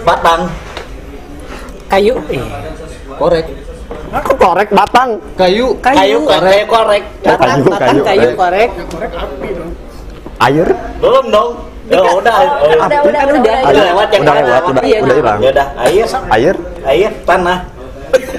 Batang. 0.00 0.40
Kayu. 1.88 2.14
Eh, 2.28 2.44
Korek. 3.16 3.46
Kok 4.10 4.36
korek 4.36 4.68
batang 4.70 5.10
Kayu. 5.34 5.74
Kayu, 5.80 6.18
kayu 6.22 6.66
korek. 6.66 7.04
Batang, 7.20 7.58
Kayu, 7.58 7.64
batang, 7.64 7.78
kayu, 7.80 8.02
kayu, 8.02 8.02
kayu. 8.04 8.28
korek. 8.36 8.68
Korek 8.86 9.10
api 9.14 9.48
dong. 9.50 9.70
air 10.40 10.68
Belum 11.00 11.24
dong. 11.30 11.50
Ya 11.88 12.00
udah. 12.04 12.12
Udah, 12.12 12.38
udah, 12.60 12.78
Kan 12.78 12.86
udah, 12.86 13.00
udah. 13.02 13.22
udah, 13.24 13.56
Udah 13.64 13.82
lewat 13.88 14.08
yang 14.08 14.22
udah 14.22 14.34
mana? 14.34 14.46
lewat 14.46 14.62
udah 14.62 14.82
Iya, 14.82 14.98
udah 15.00 15.16
hilang 15.16 15.38
Ya 15.40 15.50
udah, 15.50 15.66
air, 15.80 16.06
air 16.30 16.54
air, 16.84 17.10
tanah. 17.24 17.58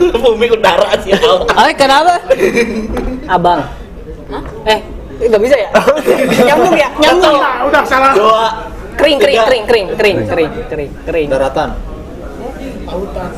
Bumi 0.23 0.47
udara 0.49 0.89
sih. 1.01 1.11
Ah, 1.53 1.69
kenapa? 1.73 2.21
Abang. 3.27 3.61
Eh, 4.65 4.79
nggak 5.27 5.41
bisa 5.41 5.55
ya? 5.59 5.69
Nyambung 6.47 6.75
ya? 6.75 6.89
Nyambung 6.97 7.35
ya? 7.35 7.41
Nah, 7.41 7.55
udah 7.67 7.83
salah. 7.85 8.11
Dua. 8.15 8.45
Kering, 8.97 9.17
kering, 9.17 9.39
kering, 9.45 9.63
kering, 9.65 9.87
kering, 9.97 10.17
kering, 10.27 10.51
kering, 10.69 10.91
kering. 11.05 11.27
Daratan. 11.29 11.69
Lautan. 12.87 13.29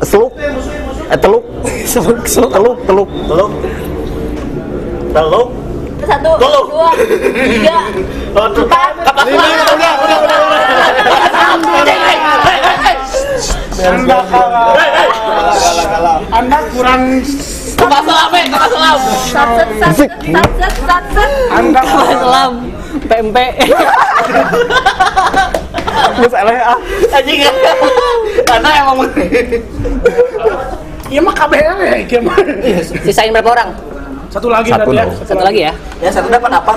seluk 0.00 0.32
eh 1.12 1.18
teluk 1.20 1.44
Seluk, 1.84 2.24
seluk. 2.24 2.48
teluk 2.56 2.78
teluk 2.88 3.10
Teluk. 3.28 3.50
Teluk. 5.12 5.48
Satu, 6.00 6.32
Tolong. 6.40 6.66
dua, 6.72 6.90
tiga, 7.44 7.76
empat, 8.32 8.92
Kapas 9.04 9.24
lima 9.28 9.44
udah, 9.44 9.68
udah, 9.76 9.92
udah, 10.00 10.38
udah, 10.48 11.79
Kurang. 16.90 17.22
Kapas 17.78 18.02
selam, 18.02 18.30
eh, 18.34 18.44
kapas 18.50 18.70
selam. 18.74 18.98
Sat, 19.30 19.48
set, 19.54 19.68
sat, 19.78 19.92
set, 19.94 20.10
sat, 20.10 20.48
set, 20.58 20.74
sat, 20.90 21.04
set. 21.14 21.30
Anda 21.54 21.80
Kapal 21.86 22.02
kalah. 22.02 22.18
selam. 22.18 22.52
PMP. 23.06 23.36
terus 26.18 26.34
LA 26.34 26.54
Anjing. 27.14 27.40
Karena 28.42 28.68
emang 28.82 28.96
Iya 31.10 31.20
mah 31.22 31.34
KBL 31.34 31.78
ya, 31.78 32.18
mah. 32.26 32.38
Sisain 33.06 33.30
berapa 33.30 33.50
orang? 33.54 33.70
Satu 34.30 34.50
lagi 34.50 34.74
Satu 34.74 34.90
ya. 34.90 35.06
Satu 35.22 35.42
lagi 35.42 35.60
ya? 35.70 35.72
Ya 36.02 36.10
satu 36.10 36.26
dapat 36.26 36.50
apa? 36.50 36.74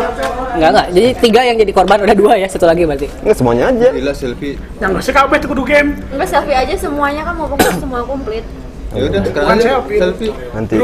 Enggak 0.54 0.70
enggak. 0.74 0.88
Jadi 0.94 1.10
tiga 1.22 1.42
yang 1.42 1.58
jadi 1.58 1.72
korban 1.74 2.02
udah 2.06 2.18
dua 2.18 2.34
ya, 2.38 2.46
satu 2.50 2.70
lagi 2.70 2.86
berarti. 2.86 3.10
Nggak 3.26 3.38
semuanya 3.38 3.64
aja. 3.74 3.88
Gila 3.90 4.14
selfie. 4.14 4.58
Yang 4.78 4.90
nggak 4.94 5.04
sih 5.06 5.14
kabeh 5.14 5.38
kudu 5.42 5.64
game. 5.66 5.90
Enggak 6.14 6.30
selfie 6.30 6.54
aja 6.54 6.74
semuanya 6.78 7.22
kan 7.26 7.34
mau 7.34 7.50
pokoknya 7.50 7.78
semua 7.82 8.02
komplit. 8.06 8.46
Ya 8.94 9.04
udah 9.10 9.22
sekarang 9.26 9.58
selfie. 9.58 9.98
selfie. 9.98 10.32
Nanti 10.54 10.76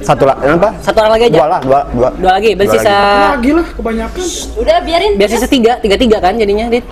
satu 0.00 0.24
lah, 0.24 0.36
apa? 0.40 0.68
Satu 0.80 0.98
orang 1.04 1.12
lagi 1.20 1.24
aja. 1.28 1.36
Dua 1.36 1.46
lah, 1.46 1.60
dua, 1.60 1.80
dua. 1.92 2.08
Dua 2.16 2.32
lagi, 2.32 2.50
berarti 2.56 2.72
Dua 2.72 2.80
sisa 2.80 2.96
Lagi 3.36 3.50
lah 3.52 3.66
kebanyakan. 3.76 4.24
Udah 4.56 4.76
biarin. 4.80 5.12
biar 5.20 5.28
sisa 5.28 5.46
tiga, 5.46 5.72
tiga 5.78 5.96
tiga 6.00 6.16
kan 6.18 6.32
jadinya, 6.34 6.72
Dit? 6.72 6.84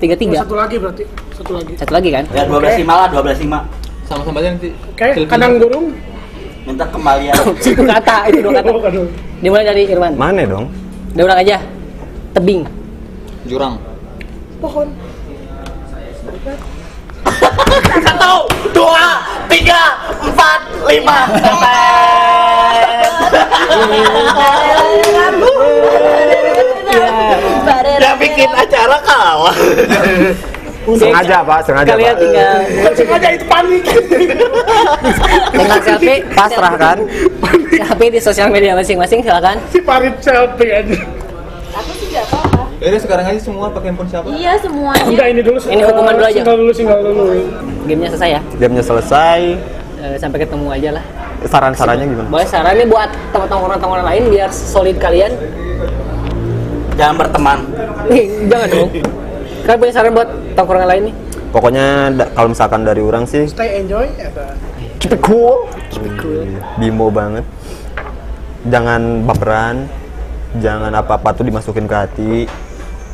Tiga 0.00 0.14
tiga. 0.16 0.38
Satu 0.42 0.56
lagi 0.56 0.76
berarti. 0.80 1.04
Satu 1.36 1.52
lagi. 1.52 1.72
Satu 1.76 1.92
lagi 1.92 2.08
kan? 2.08 2.24
Ya 2.32 2.42
12 2.48 2.80
lima 2.80 2.94
lah, 2.96 3.08
12 3.12 3.44
lima. 3.44 3.58
Sama-sama 4.08 4.40
aja 4.40 4.48
nanti. 4.56 4.68
Oke, 4.72 5.06
Selfie. 5.12 5.28
kandang 5.28 5.52
burung. 5.60 5.86
Minta 6.64 6.84
kembalian. 6.88 7.34
Satu 7.36 7.82
kata, 7.92 8.16
itu 8.32 8.38
dua 8.40 8.52
kata. 8.58 8.70
Oh. 8.98 9.06
Dimulai 9.38 9.62
dari 9.62 9.82
Irman. 9.86 10.18
Mana 10.18 10.42
dong? 10.42 10.66
Udah 11.14 11.24
ulang 11.28 11.38
aja. 11.38 11.56
Tebing. 12.34 12.66
Jurang. 13.46 13.78
Pohon. 14.58 14.88
Satu, 18.04 18.34
dua, 18.70 19.22
tiga, 19.48 19.82
empat, 20.22 20.60
lima. 20.86 21.18
Yang 27.98 28.16
bikin 28.18 28.48
acara 28.50 28.96
kalah. 29.02 29.56
Sengaja 30.88 31.44
pak, 31.44 31.60
sengaja 31.68 31.92
Kalian 31.92 32.14
pak. 32.16 32.22
tinggal 32.24 32.56
Bukan 32.64 32.92
sengaja 32.96 33.28
itu 33.36 33.44
panik. 33.44 33.82
tinggal 35.52 35.80
selfie, 35.84 36.18
Pasrah 36.32 36.74
kan? 36.80 36.98
selfie 37.68 38.08
di 38.08 38.20
sosial 38.22 38.48
media 38.48 38.72
masing-masing 38.72 39.20
silakan. 39.20 39.60
si 39.68 39.84
Farid 39.84 40.16
selfie 40.24 40.72
aja. 40.72 40.96
Aku 41.76 41.92
sih 41.92 42.08
nggak 42.08 42.24
apa-apa. 42.32 42.47
Ya 42.78 42.94
udah 42.94 43.00
sekarang 43.02 43.26
aja 43.26 43.40
semua 43.42 43.66
pakai 43.74 43.90
handphone 43.90 44.06
siapa? 44.06 44.26
Iya 44.30 44.52
semuanya. 44.62 45.02
Enggak 45.02 45.28
ini 45.34 45.40
dulu. 45.42 45.58
Ini 45.58 45.82
hukuman 45.82 46.12
dulu 46.14 46.26
aja. 46.30 46.36
Single 46.38 46.56
dulu, 46.62 46.70
single 46.70 47.00
dulu. 47.02 47.24
Gamenya 47.90 48.10
selesai 48.14 48.30
ya. 48.30 48.40
Jamnya 48.62 48.84
selesai. 48.86 49.40
Eh, 49.98 50.14
sampai 50.14 50.38
ketemu 50.46 50.66
aja 50.70 50.90
lah. 50.94 51.04
Saran-sarannya 51.42 52.06
gimana? 52.06 52.28
Boleh 52.30 52.46
sarannya 52.46 52.86
buat 52.86 53.10
teman-teman 53.34 54.02
lain 54.06 54.22
biar 54.30 54.50
solid 54.54 54.94
kalian. 55.02 55.34
Jangan 56.94 57.14
berteman. 57.18 57.58
Jangan 58.50 58.66
dong. 58.70 58.90
Kalian 59.66 59.78
punya 59.82 59.92
saran 59.92 60.12
buat 60.14 60.28
tongkrongan 60.54 60.88
lain 60.88 61.02
nih? 61.10 61.14
Pokoknya 61.48 61.86
da- 62.14 62.30
kalau 62.36 62.52
misalkan 62.52 62.84
dari 62.84 63.00
orang 63.00 63.24
sih 63.24 63.48
Stay 63.48 63.80
enjoy. 63.80 64.06
Eta. 64.20 64.54
keep 65.00 65.14
it 65.14 65.22
cool. 65.24 65.66
Bimo 66.78 67.10
banget. 67.10 67.42
Jangan 68.70 69.26
baperan. 69.26 69.90
Jangan 70.62 70.94
apa-apa 70.94 71.34
tuh 71.34 71.42
dimasukin 71.42 71.90
ke 71.90 71.96
hati. 71.96 72.34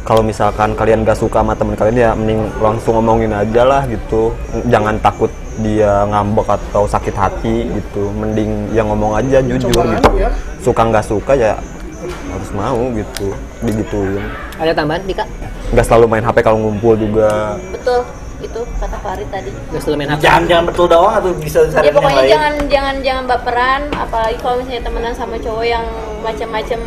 Kalau 0.05 0.20
misalkan 0.20 0.76
kalian 0.76 1.00
gak 1.00 1.16
suka 1.16 1.40
sama 1.40 1.57
teman 1.57 1.72
kalian 1.80 1.96
ya 1.96 2.11
mending 2.12 2.44
langsung 2.61 3.00
ngomongin 3.00 3.32
aja 3.32 3.64
lah 3.64 3.82
gitu. 3.88 4.36
Jangan 4.68 5.00
takut 5.00 5.32
dia 5.64 6.05
ngambek 6.12 6.44
atau 6.44 6.84
sakit 6.84 7.16
hati 7.16 7.72
gitu. 7.72 8.12
Mending 8.12 8.68
yang 8.76 8.92
ngomong 8.92 9.16
aja 9.16 9.40
jujur 9.40 9.72
Coba 9.72 9.96
gitu. 9.96 10.11
ya. 10.20 10.28
Suka 10.61 10.82
nggak 10.84 11.05
suka 11.09 11.32
ya 11.32 11.57
harus 12.05 12.50
mau 12.52 12.84
gitu. 12.92 13.32
Digituin. 13.64 14.20
Ada 14.61 14.76
tambahan, 14.76 15.00
Dika? 15.09 15.24
Nggak 15.72 15.86
selalu 15.88 16.05
main 16.12 16.24
HP 16.28 16.36
kalau 16.44 16.59
ngumpul 16.61 17.00
juga. 17.00 17.57
Betul. 17.72 18.05
Itu 18.44 18.61
kata 18.76 19.00
Farid 19.00 19.28
tadi. 19.32 19.48
Gak 19.72 19.80
selalu 19.88 19.96
main 20.05 20.11
HP. 20.12 20.20
Jangan 20.20 20.42
jangan 20.44 20.64
betul 20.68 20.86
doang 20.92 21.14
atau 21.16 21.32
bisa 21.32 21.64
Ya 21.64 21.72
saran 21.72 21.84
yang 21.88 21.96
pokoknya 21.96 22.20
lain. 22.20 22.28
jangan 22.28 22.55
jangan 22.68 22.94
jangan 23.00 23.24
baperan, 23.24 23.82
apalagi 23.96 24.36
kalau 24.36 24.61
misalnya 24.61 24.82
temenan 24.84 25.14
sama 25.16 25.36
cowok 25.40 25.64
yang 25.64 25.84
macam-macam 26.20 26.80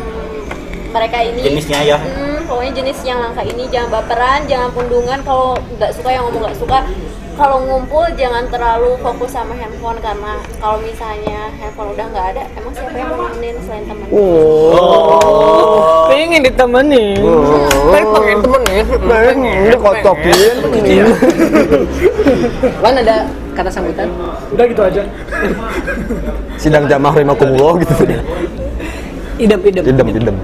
mereka 0.88 1.16
ini. 1.18 1.40
Jenisnya 1.42 1.80
ya. 1.82 1.98
Pokoknya 2.48 2.72
jenis 2.80 3.04
yang 3.04 3.20
langka 3.20 3.44
ini 3.44 3.68
jangan 3.68 4.00
baperan, 4.00 4.48
jangan 4.48 4.72
pundungan. 4.72 5.20
Kalau 5.20 5.52
nggak 5.76 5.92
suka 5.92 6.08
yang 6.08 6.24
ngomong 6.24 6.48
nggak 6.48 6.56
suka. 6.56 6.80
Kalau 7.38 7.62
ngumpul 7.62 8.02
jangan 8.18 8.50
terlalu 8.50 8.98
fokus 8.98 9.30
sama 9.30 9.54
handphone 9.54 9.94
karena 10.02 10.42
kalau 10.58 10.82
misalnya 10.82 11.54
handphone 11.60 11.94
udah 11.94 12.06
nggak 12.10 12.26
ada, 12.34 12.42
emang 12.58 12.74
siapa 12.74 12.98
yang 12.98 13.14
mau 13.14 13.30
nemenin 13.30 13.54
selain 13.62 13.86
temen? 13.86 14.06
Oh. 14.10 16.10
Pengen 16.10 16.42
ditemenin. 16.42 17.22
Tapi 17.94 18.04
pengen 18.10 18.38
temenin. 18.42 18.84
Pengen. 19.06 19.62
Udah 19.70 19.80
kotokin. 19.86 20.54
Kan 22.82 22.94
ada 23.06 23.16
kata 23.54 23.70
sambutan? 23.70 24.10
Udah 24.50 24.64
gitu 24.66 24.82
aja. 24.82 25.06
Sidang 26.58 26.90
jamaah 26.90 27.22
lima 27.22 27.38
kumullah 27.38 27.78
gitu. 27.86 28.18
Idem-idem. 29.38 29.86
Idem, 29.86 30.06
idem. 30.10 30.36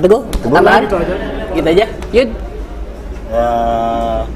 Teguh, 0.00 0.22
tambahan? 0.48 0.82
gitu 0.84 0.96
aja. 0.96 1.14
Gitu 1.52 1.68
aja. 1.68 1.86
Yud. 2.10 2.30
Ya, 3.30 3.46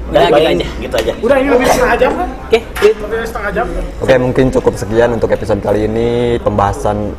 Udah, 0.07 0.21
gitu 0.23 0.35
aja. 0.39 0.67
Gitu 0.79 0.95
aja. 0.95 1.11
Udah 1.19 1.35
ini 1.41 1.49
lebih 1.51 1.67
setengah 1.67 1.97
jam 1.99 2.11
kan? 2.15 2.29
Oke, 2.47 2.59
Yud. 2.79 2.95
Lebih 3.03 3.27
setengah 3.27 3.51
jam. 3.51 3.65
Oke, 3.99 4.13
mungkin 4.15 4.45
cukup 4.53 4.73
sekian 4.79 5.09
untuk 5.11 5.29
episode 5.35 5.59
kali 5.59 5.89
ini 5.89 6.39
pembahasan 6.39 7.11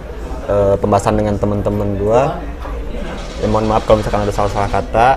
eh, 0.49 0.75
pembahasan 0.81 1.15
dengan 1.21 1.35
teman-teman 1.37 1.89
gua. 2.01 2.23
Ya, 3.45 3.47
mohon 3.53 3.69
maaf 3.69 3.85
kalau 3.85 4.01
misalkan 4.01 4.25
ada 4.25 4.33
salah-salah 4.33 4.71
kata. 4.73 5.09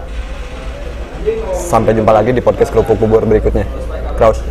Sampai 1.56 1.96
jumpa 1.96 2.12
lagi 2.16 2.32
di 2.32 2.40
podcast 2.44 2.72
kerupuk 2.72 3.00
kubur 3.00 3.24
berikutnya. 3.24 3.64
Kraus. 4.20 4.44